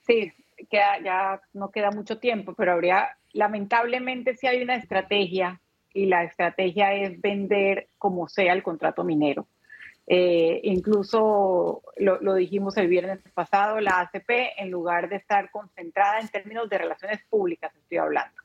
Sí, 0.07 0.33
queda, 0.69 0.99
ya 1.03 1.41
no 1.53 1.69
queda 1.69 1.91
mucho 1.91 2.17
tiempo, 2.17 2.53
pero 2.55 2.73
habría, 2.73 3.17
lamentablemente, 3.33 4.35
si 4.35 4.47
hay 4.47 4.61
una 4.63 4.75
estrategia 4.75 5.61
y 5.93 6.05
la 6.05 6.23
estrategia 6.23 6.93
es 6.93 7.19
vender 7.21 7.89
como 7.97 8.27
sea 8.27 8.53
el 8.53 8.63
contrato 8.63 9.03
minero. 9.03 9.47
Eh, 10.09 10.61
incluso 10.63 11.83
lo, 11.97 12.21
lo, 12.21 12.33
dijimos 12.35 12.77
el 12.77 12.87
viernes 12.87 13.19
pasado, 13.33 13.81
la 13.81 13.99
ACP, 13.99 14.29
en 14.57 14.71
lugar 14.71 15.09
de 15.09 15.17
estar 15.17 15.51
concentrada 15.51 16.19
en 16.19 16.29
términos 16.29 16.69
de 16.69 16.77
relaciones 16.77 17.21
públicas, 17.29 17.75
estoy 17.75 17.97
hablando, 17.97 18.41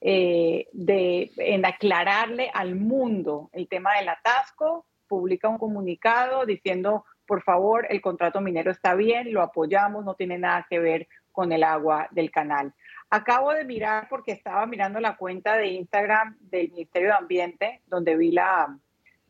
eh, 0.00 0.66
de, 0.72 1.30
en 1.36 1.64
aclararle 1.66 2.50
al 2.52 2.74
mundo 2.74 3.50
el 3.52 3.68
tema 3.68 3.96
del 3.98 4.08
atasco, 4.08 4.86
publica 5.06 5.48
un 5.48 5.58
comunicado 5.58 6.46
diciendo, 6.46 7.04
por 7.32 7.42
favor, 7.44 7.86
el 7.88 8.02
contrato 8.02 8.42
minero 8.42 8.70
está 8.70 8.94
bien, 8.94 9.32
lo 9.32 9.40
apoyamos, 9.40 10.04
no 10.04 10.14
tiene 10.16 10.36
nada 10.36 10.66
que 10.68 10.78
ver 10.78 11.08
con 11.30 11.50
el 11.50 11.64
agua 11.64 12.06
del 12.10 12.30
canal. 12.30 12.74
Acabo 13.08 13.54
de 13.54 13.64
mirar 13.64 14.06
porque 14.10 14.32
estaba 14.32 14.66
mirando 14.66 15.00
la 15.00 15.16
cuenta 15.16 15.56
de 15.56 15.68
Instagram 15.68 16.36
del 16.40 16.70
Ministerio 16.72 17.08
de 17.08 17.14
Ambiente, 17.14 17.80
donde 17.86 18.18
vi 18.18 18.32
la, 18.32 18.76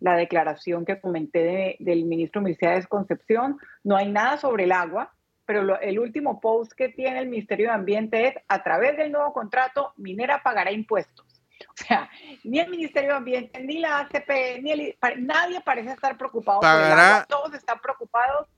la 0.01 0.17
declaración 0.17 0.85
que 0.85 1.01
comenté 1.01 1.77
del 1.79 2.05
ministro 2.05 2.43
Mercedes 2.43 2.89
Concepción. 2.89 3.61
No 3.85 3.97
hay 3.97 4.11
nada 4.11 4.37
sobre 4.37 4.65
el 4.65 4.73
agua, 4.73 5.15
pero 5.47 5.79
el 5.79 6.01
último 6.01 6.41
post 6.41 6.73
que 6.73 6.89
tiene 6.89 7.21
el 7.21 7.29
Ministerio 7.29 7.69
de 7.69 7.75
Ambiente 7.75 8.27
es, 8.27 8.35
a 8.49 8.65
través 8.65 8.97
del 8.97 9.13
nuevo 9.13 9.33
contrato, 9.33 9.93
Minera 9.97 10.43
pagará 10.43 10.73
impuestos. 10.73 11.32
O 11.73 11.85
sea, 11.85 12.11
ni 12.45 12.61
el 12.61 12.71
Ministerio 12.71 13.11
de 13.11 13.17
Ambiente, 13.17 13.61
ni 13.61 13.79
la 13.79 14.01
ACP, 14.01 14.63
ni 14.63 14.73
el, 14.73 14.97
nadie 15.19 15.61
parece 15.61 15.91
estar 15.91 16.17
preocupado 16.17 16.61
pagará, 16.61 17.27
Todos 17.29 17.55
están 17.55 17.81
preocupados. 17.81 18.49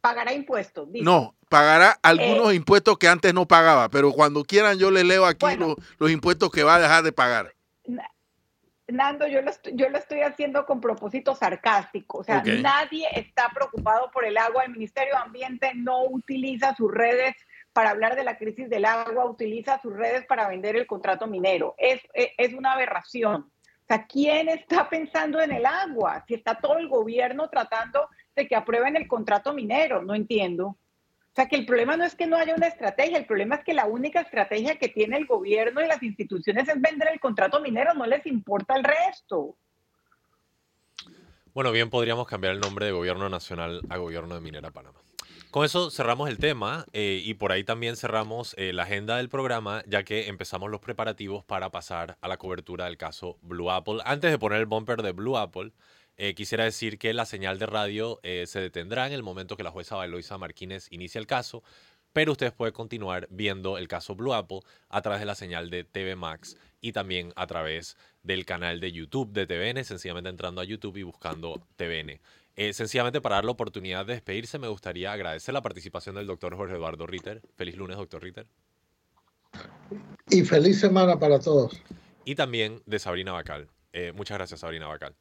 Pagará 0.00 0.34
impuestos. 0.34 0.86
No, 0.92 1.34
pagará 1.48 1.98
algunos 2.02 2.52
eh, 2.52 2.56
impuestos 2.56 2.98
que 2.98 3.08
antes 3.08 3.32
no 3.32 3.46
pagaba, 3.46 3.88
pero 3.88 4.12
cuando 4.12 4.44
quieran 4.44 4.78
yo 4.78 4.90
les 4.90 5.04
leo 5.04 5.24
aquí 5.24 5.56
los, 5.56 5.76
los 5.98 6.10
impuestos 6.10 6.50
que 6.50 6.62
va 6.62 6.74
a 6.74 6.80
dejar 6.80 7.02
de 7.02 7.12
pagar. 7.12 7.54
Nando, 8.86 9.26
yo 9.26 9.40
lo, 9.40 9.50
estoy, 9.50 9.72
yo 9.76 9.88
lo 9.88 9.96
estoy 9.96 10.20
haciendo 10.20 10.66
con 10.66 10.78
propósito 10.78 11.34
sarcástico. 11.34 12.18
O 12.18 12.24
sea, 12.24 12.42
nadie 12.42 13.06
está 13.12 13.48
preocupado 13.48 14.10
por 14.12 14.26
el 14.26 14.36
agua. 14.36 14.64
El 14.64 14.72
Ministerio 14.72 15.14
de 15.14 15.22
Ambiente 15.22 15.72
no 15.74 16.04
utiliza 16.04 16.74
sus 16.74 16.92
redes 16.92 17.34
para 17.74 17.90
hablar 17.90 18.14
de 18.14 18.24
la 18.24 18.38
crisis 18.38 18.70
del 18.70 18.84
agua, 18.84 19.26
utiliza 19.26 19.80
sus 19.82 19.94
redes 19.94 20.24
para 20.26 20.48
vender 20.48 20.76
el 20.76 20.86
contrato 20.86 21.26
minero. 21.26 21.74
Es, 21.76 22.00
es, 22.14 22.54
una 22.54 22.72
aberración. 22.72 23.50
O 23.82 23.86
sea, 23.86 24.06
¿quién 24.06 24.48
está 24.48 24.88
pensando 24.88 25.40
en 25.40 25.52
el 25.52 25.66
agua? 25.66 26.24
Si 26.26 26.34
está 26.34 26.54
todo 26.54 26.78
el 26.78 26.88
gobierno 26.88 27.50
tratando 27.50 28.08
de 28.36 28.46
que 28.46 28.54
aprueben 28.54 28.96
el 28.96 29.08
contrato 29.08 29.52
minero, 29.52 30.02
no 30.02 30.14
entiendo. 30.14 30.66
O 30.68 31.34
sea, 31.34 31.48
que 31.48 31.56
el 31.56 31.66
problema 31.66 31.96
no 31.96 32.04
es 32.04 32.14
que 32.14 32.28
no 32.28 32.36
haya 32.36 32.54
una 32.54 32.68
estrategia, 32.68 33.18
el 33.18 33.26
problema 33.26 33.56
es 33.56 33.64
que 33.64 33.74
la 33.74 33.86
única 33.86 34.20
estrategia 34.20 34.76
que 34.76 34.88
tiene 34.88 35.16
el 35.16 35.26
gobierno 35.26 35.82
y 35.82 35.88
las 35.88 36.00
instituciones 36.00 36.68
es 36.68 36.80
vender 36.80 37.08
el 37.12 37.18
contrato 37.18 37.60
minero, 37.60 37.92
no 37.92 38.06
les 38.06 38.24
importa 38.24 38.76
el 38.76 38.84
resto. 38.84 39.56
Bueno, 41.52 41.72
bien 41.72 41.90
podríamos 41.90 42.28
cambiar 42.28 42.52
el 42.52 42.60
nombre 42.60 42.86
de 42.86 42.92
Gobierno 42.92 43.28
Nacional 43.28 43.80
a 43.88 43.96
Gobierno 43.96 44.36
de 44.36 44.40
Minera 44.40 44.70
Panamá. 44.70 45.00
Con 45.54 45.64
eso 45.64 45.88
cerramos 45.88 46.28
el 46.28 46.38
tema 46.38 46.84
eh, 46.92 47.22
y 47.24 47.34
por 47.34 47.52
ahí 47.52 47.62
también 47.62 47.94
cerramos 47.94 48.56
eh, 48.58 48.72
la 48.72 48.82
agenda 48.82 49.18
del 49.18 49.28
programa, 49.28 49.84
ya 49.86 50.02
que 50.02 50.26
empezamos 50.26 50.68
los 50.68 50.80
preparativos 50.80 51.44
para 51.44 51.70
pasar 51.70 52.18
a 52.20 52.26
la 52.26 52.38
cobertura 52.38 52.86
del 52.86 52.96
caso 52.96 53.38
Blue 53.40 53.70
Apple. 53.70 54.00
Antes 54.04 54.32
de 54.32 54.38
poner 54.40 54.58
el 54.58 54.66
bumper 54.66 55.00
de 55.00 55.12
Blue 55.12 55.38
Apple, 55.38 55.70
eh, 56.16 56.34
quisiera 56.34 56.64
decir 56.64 56.98
que 56.98 57.14
la 57.14 57.24
señal 57.24 57.60
de 57.60 57.66
radio 57.66 58.18
eh, 58.24 58.46
se 58.48 58.58
detendrá 58.58 59.06
en 59.06 59.12
el 59.12 59.22
momento 59.22 59.56
que 59.56 59.62
la 59.62 59.70
jueza 59.70 60.04
Eloisa 60.04 60.38
Martínez 60.38 60.88
inicie 60.90 61.20
el 61.20 61.28
caso, 61.28 61.62
pero 62.12 62.32
ustedes 62.32 62.52
pueden 62.52 62.74
continuar 62.74 63.28
viendo 63.30 63.78
el 63.78 63.86
caso 63.86 64.16
Blue 64.16 64.34
Apple 64.34 64.58
a 64.88 65.02
través 65.02 65.20
de 65.20 65.26
la 65.26 65.36
señal 65.36 65.70
de 65.70 65.84
TV 65.84 66.16
Max 66.16 66.56
y 66.80 66.90
también 66.90 67.32
a 67.36 67.46
través 67.46 67.96
del 68.24 68.44
canal 68.44 68.80
de 68.80 68.90
YouTube 68.90 69.32
de 69.32 69.46
TVN, 69.46 69.84
sencillamente 69.84 70.30
entrando 70.30 70.60
a 70.60 70.64
YouTube 70.64 70.96
y 70.96 71.04
buscando 71.04 71.62
TVN. 71.76 72.20
Eh, 72.56 72.72
sencillamente 72.72 73.20
para 73.20 73.36
dar 73.36 73.44
la 73.44 73.50
oportunidad 73.50 74.06
de 74.06 74.14
despedirse, 74.14 74.58
me 74.58 74.68
gustaría 74.68 75.12
agradecer 75.12 75.52
la 75.52 75.62
participación 75.62 76.14
del 76.14 76.26
doctor 76.26 76.56
Jorge 76.56 76.74
Eduardo 76.74 77.06
Ritter. 77.06 77.42
Feliz 77.56 77.76
lunes, 77.76 77.96
doctor 77.96 78.22
Ritter. 78.22 78.46
Y 80.30 80.42
feliz 80.42 80.80
semana 80.80 81.18
para 81.18 81.38
todos. 81.40 81.82
Y 82.24 82.34
también 82.34 82.80
de 82.86 82.98
Sabrina 82.98 83.32
Bacal. 83.32 83.68
muchas 84.14 84.38
gracias, 84.38 84.60
Sabrina 84.60 84.86
Bacal. 84.86 85.14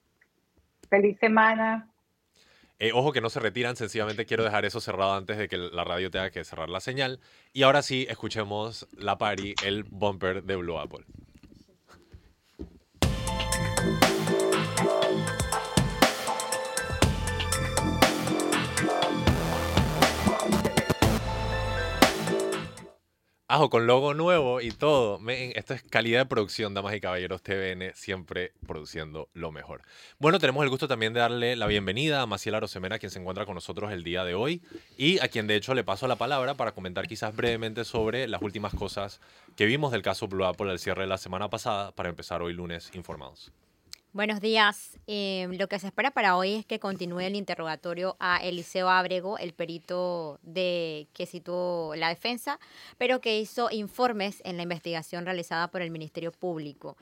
Feliz 0.90 1.18
semana. 1.20 1.94
Eh, 2.80 2.92
ojo 2.94 3.14
que 3.14 3.22
no 3.22 3.30
se 3.30 3.40
retiran, 3.40 3.76
sencillamente 3.76 4.26
quiero 4.26 4.44
dejar 4.44 4.66
eso 4.66 4.82
cerrado 4.82 5.14
antes 5.14 5.38
de 5.38 5.48
que 5.48 5.58
la 5.58 5.84
radio 5.84 6.12
tenga 6.12 6.32
que 6.32 6.44
cerrar 6.44 6.70
la 6.70 6.82
señal. 6.82 7.20
Y 7.54 7.64
ahora 7.64 7.82
sí, 7.82 8.06
escuchemos 8.10 8.90
la 8.98 9.18
party, 9.18 9.56
el 9.64 9.84
bumper 9.84 10.44
de 10.44 10.56
Blue 10.56 10.78
Apple. 10.78 11.06
Con 23.54 23.86
logo 23.86 24.16
nuevo 24.16 24.62
y 24.62 24.72
todo. 24.72 25.20
esto 25.30 25.76
es 25.76 25.84
calidad 25.84 26.22
de 26.22 26.26
producción, 26.26 26.74
damas 26.74 26.96
y 26.96 27.00
caballeros. 27.00 27.44
TVN 27.44 27.92
siempre 27.94 28.52
produciendo 28.66 29.30
lo 29.36 29.52
mejor. 29.52 29.84
Bueno, 30.18 30.40
tenemos 30.40 30.64
el 30.64 30.72
gusto 30.72 30.88
también 30.88 31.14
de 31.14 31.20
darle 31.20 31.56
la 31.56 31.68
bienvenida 31.68 32.24
a 32.24 32.26
Maciel 32.26 32.56
Arosemena, 32.56 32.98
quien 32.98 33.12
se 33.12 33.20
encuentra 33.20 33.46
con 33.46 33.54
nosotros 33.54 33.92
el 33.92 34.04
día 34.04 34.26
de 34.26 34.34
hoy 34.34 34.64
y 34.98 35.20
a 35.20 35.28
quien 35.28 35.46
de 35.46 35.56
hecho 35.56 35.76
le 35.76 35.84
paso 35.84 36.08
la 36.08 36.16
palabra 36.16 36.56
para 36.56 36.72
comentar 36.72 37.08
quizás 37.08 37.36
brevemente 37.36 37.86
sobre 37.86 38.28
las 38.28 38.42
últimas 38.42 38.74
cosas 38.74 39.22
que 39.56 39.68
vimos 39.68 39.92
del 39.92 40.02
caso 40.02 40.28
Blue 40.28 40.46
Apple 40.46 40.72
al 40.72 40.80
cierre 40.80 41.04
de 41.04 41.10
la 41.10 41.20
semana 41.20 41.48
pasada 41.52 41.92
para 41.92 42.10
empezar 42.10 42.42
hoy 42.42 42.54
lunes 42.54 42.90
informados. 42.96 43.52
Buenos 44.14 44.42
días. 44.42 45.00
Em, 45.08 45.58
lo 45.58 45.68
que 45.68 45.80
se 45.80 45.88
espera 45.88 46.12
para 46.12 46.38
hoy 46.38 46.54
es 46.54 46.68
que 46.68 46.80
continúe 46.80 47.22
el 47.22 47.36
interrogatorio 47.36 48.16
a 48.20 48.38
Eliseo 48.44 48.88
Ábrego, 48.88 49.40
el 49.40 49.54
perito 49.54 50.40
de 50.44 51.08
que 51.14 51.26
situó 51.26 51.96
la 51.96 52.10
defensa, 52.10 52.60
pero 53.00 53.22
que 53.22 53.40
hizo 53.40 53.72
informes 53.72 54.40
en 54.46 54.58
la 54.58 54.64
investigación 54.64 55.26
realizada 55.26 55.70
por 55.70 55.82
el 55.82 55.90
Ministerio 55.90 56.32
Público. 56.32 56.96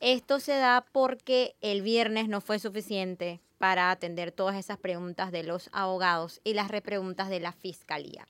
Esto 0.00 0.38
se 0.38 0.52
da 0.52 0.84
porque 0.92 1.56
el 1.62 1.80
viernes 1.80 2.28
no 2.28 2.42
fue 2.42 2.58
suficiente 2.58 3.40
para 3.56 3.90
atender 3.90 4.30
todas 4.30 4.56
esas 4.56 4.76
preguntas 4.76 5.32
de 5.32 5.44
los 5.44 5.70
abogados 5.72 6.42
y 6.44 6.52
las 6.52 6.68
repreguntas 6.68 7.30
de 7.30 7.40
la 7.40 7.52
fiscalía. 7.52 8.28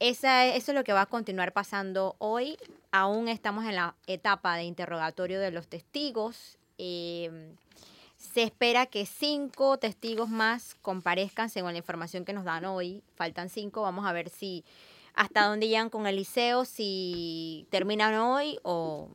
Esa, 0.00 0.44
eso 0.44 0.72
es 0.72 0.74
lo 0.76 0.84
que 0.84 0.92
va 0.92 1.00
a 1.00 1.06
continuar 1.06 1.54
pasando 1.54 2.14
hoy. 2.18 2.58
Aún 2.92 3.26
estamos 3.26 3.64
en 3.64 3.76
la 3.76 3.94
etapa 4.06 4.54
de 4.56 4.64
interrogatorio 4.64 5.40
de 5.40 5.50
los 5.50 5.66
testigos 5.66 6.57
Em, 6.78 7.56
se 8.16 8.42
espera 8.42 8.86
que 8.86 9.06
cinco 9.06 9.78
testigos 9.78 10.28
más 10.28 10.74
comparezcan 10.82 11.50
según 11.50 11.72
la 11.72 11.78
información 11.78 12.24
que 12.24 12.32
nos 12.32 12.44
dan 12.44 12.64
hoy. 12.64 13.02
Faltan 13.14 13.48
cinco. 13.48 13.82
Vamos 13.82 14.06
a 14.06 14.12
ver 14.12 14.28
si 14.28 14.64
hasta 15.14 15.46
dónde 15.46 15.66
llegan 15.68 15.90
con 15.90 16.06
Eliseo, 16.06 16.64
si 16.64 17.66
terminan 17.70 18.14
hoy 18.14 18.58
o 18.62 19.10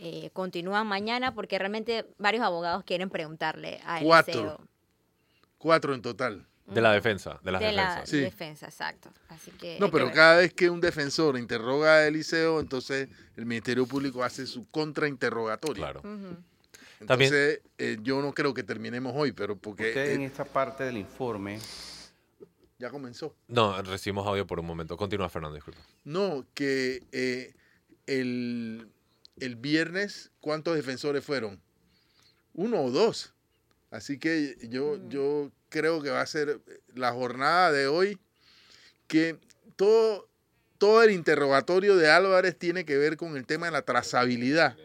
eh, 0.00 0.30
continúan 0.32 0.86
mañana, 0.86 1.34
porque 1.34 1.58
realmente 1.58 2.06
varios 2.18 2.42
abogados 2.44 2.84
quieren 2.84 3.10
preguntarle 3.10 3.80
a 3.84 4.00
Eliseo. 4.00 4.08
Cuatro. 4.08 4.60
Cuatro 5.58 5.94
en 5.94 6.02
total. 6.02 6.46
De 6.66 6.80
la 6.80 6.92
defensa, 6.92 7.38
de, 7.42 7.52
las 7.52 7.60
de 7.60 7.72
la 7.72 8.02
defensa, 8.06 8.64
exacto. 8.64 9.10
no, 9.78 9.90
pero 9.90 10.10
cada 10.10 10.38
vez 10.38 10.54
que 10.54 10.70
un 10.70 10.80
defensor 10.80 11.36
interroga 11.36 11.96
a 11.96 12.06
Eliseo, 12.06 12.58
entonces 12.58 13.10
el 13.36 13.44
Ministerio 13.44 13.86
Público 13.86 14.24
hace 14.24 14.46
su 14.46 14.66
contrainterrogatorio. 14.70 15.82
Claro. 15.82 16.02
Entonces, 17.12 17.60
eh, 17.78 17.98
yo 18.02 18.22
no 18.22 18.32
creo 18.32 18.54
que 18.54 18.62
terminemos 18.62 19.12
hoy, 19.14 19.32
pero 19.32 19.56
porque... 19.56 19.88
Usted 19.88 20.12
en 20.12 20.22
esta 20.22 20.44
parte 20.44 20.84
del 20.84 20.96
informe 20.96 21.58
Ya 22.78 22.90
comenzó. 22.90 23.34
No, 23.48 23.80
recibimos 23.82 24.26
audio 24.26 24.46
por 24.46 24.60
un 24.60 24.66
momento. 24.66 24.96
Continúa, 24.96 25.28
Fernando, 25.28 25.54
disculpa. 25.54 25.80
No, 26.04 26.46
que 26.54 27.02
eh, 27.12 27.54
el, 28.06 28.88
el 29.38 29.56
viernes, 29.56 30.30
¿cuántos 30.40 30.76
defensores 30.76 31.24
fueron? 31.24 31.60
Uno 32.54 32.82
o 32.82 32.90
dos. 32.90 33.34
Así 33.90 34.18
que 34.18 34.56
yo, 34.62 34.98
yo 35.08 35.52
creo 35.68 36.02
que 36.02 36.10
va 36.10 36.20
a 36.20 36.26
ser 36.26 36.60
la 36.94 37.12
jornada 37.12 37.70
de 37.70 37.86
hoy 37.86 38.18
que 39.06 39.38
todo, 39.76 40.28
todo 40.78 41.02
el 41.02 41.10
interrogatorio 41.10 41.96
de 41.96 42.10
Álvarez 42.10 42.58
tiene 42.58 42.84
que 42.84 42.96
ver 42.96 43.16
con 43.16 43.36
el 43.36 43.46
tema 43.46 43.66
de 43.66 43.72
la 43.72 43.82
trazabilidad. 43.82 44.76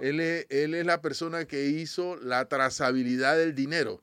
Él 0.00 0.20
es, 0.20 0.46
él 0.50 0.74
es 0.74 0.84
la 0.86 1.00
persona 1.00 1.44
que 1.44 1.66
hizo 1.66 2.16
la 2.16 2.46
trazabilidad 2.48 3.36
del 3.36 3.54
dinero. 3.54 4.02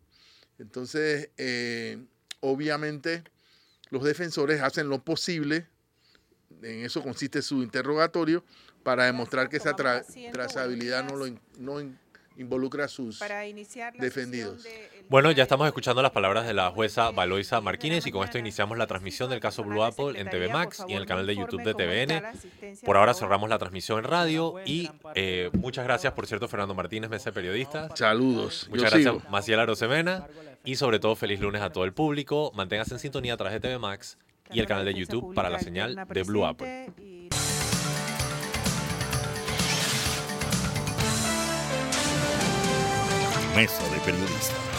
Entonces, 0.59 1.29
eh, 1.37 1.97
obviamente, 2.39 3.23
los 3.89 4.03
defensores 4.03 4.61
hacen 4.61 4.87
lo 4.89 5.03
posible, 5.03 5.67
en 6.61 6.85
eso 6.85 7.01
consiste 7.01 7.41
su 7.41 7.61
interrogatorio, 7.63 8.43
para 8.83 9.05
demostrar 9.05 9.49
que 9.49 9.57
esa 9.57 9.75
tra- 9.75 10.03
trazabilidad 10.31 11.03
no, 11.03 11.15
lo, 11.15 11.25
no 11.59 11.79
involucra 12.41 12.85
a 12.85 12.87
sus 12.87 13.17
para 13.19 13.47
iniciar 13.47 13.95
la 13.95 14.03
defendidos. 14.03 14.63
de- 14.63 14.89
Bueno, 15.09 15.31
ya 15.31 15.43
estamos 15.43 15.67
escuchando 15.67 16.01
las 16.01 16.11
palabras 16.11 16.45
de 16.47 16.53
la 16.53 16.67
el 16.67 16.73
jueza 16.73 17.11
Valoisa 17.11 17.41
10 17.41 17.49
de 17.49 17.55
la 17.55 17.61
Martínez 17.61 18.07
y 18.07 18.11
con 18.11 18.23
esto 18.23 18.37
iniciamos 18.37 18.77
la 18.77 18.87
transmisión 18.87 19.29
del 19.29 19.39
caso 19.39 19.63
Blue 19.63 19.83
Apple 19.83 20.19
en 20.19 20.29
TV 20.29 20.47
Max 20.49 20.83
y 20.87 20.93
en 20.93 20.97
el 20.99 21.05
canal 21.05 21.25
de 21.27 21.35
YouTube 21.35 21.63
de 21.63 21.73
TVN. 21.73 22.21
Por 22.85 22.97
ahora 22.97 23.13
cerramos 23.13 23.49
la 23.49 23.57
transmisión 23.57 23.99
en 23.99 24.05
radio 24.05 24.55
y 24.65 24.89
eh, 25.15 25.49
muchas 25.53 25.83
gracias, 25.85 26.13
por 26.13 26.27
cierto, 26.27 26.47
Fernando 26.47 26.73
Martínez, 26.73 27.09
mesa 27.09 27.29
de 27.29 27.33
periodistas. 27.33 27.91
Saludos. 27.97 28.67
Muchas 28.69 28.91
Yo 28.91 28.97
gracias, 28.97 29.13
sigo. 29.15 29.29
Maciel 29.29 29.59
Arosemena. 29.59 30.27
Y 30.63 30.75
sobre 30.75 30.99
todo, 30.99 31.15
feliz 31.15 31.39
lunes 31.39 31.61
a 31.61 31.71
todo 31.71 31.85
el 31.85 31.93
público. 31.93 32.51
Manténgase 32.53 32.93
en 32.93 32.99
sintonía 32.99 33.33
a 33.33 33.37
través 33.37 33.53
de 33.53 33.59
TV 33.61 33.79
Max 33.79 34.17
y 34.51 34.59
el 34.59 34.67
canal 34.67 34.85
de 34.85 34.93
YouTube 34.93 35.33
para 35.33 35.49
la 35.49 35.59
señal 35.59 35.95
de 36.07 36.23
Blue 36.23 36.45
Apple. 36.45 36.91
Mesa 43.55 43.83
de 43.89 43.99
Periodistas. 43.99 44.70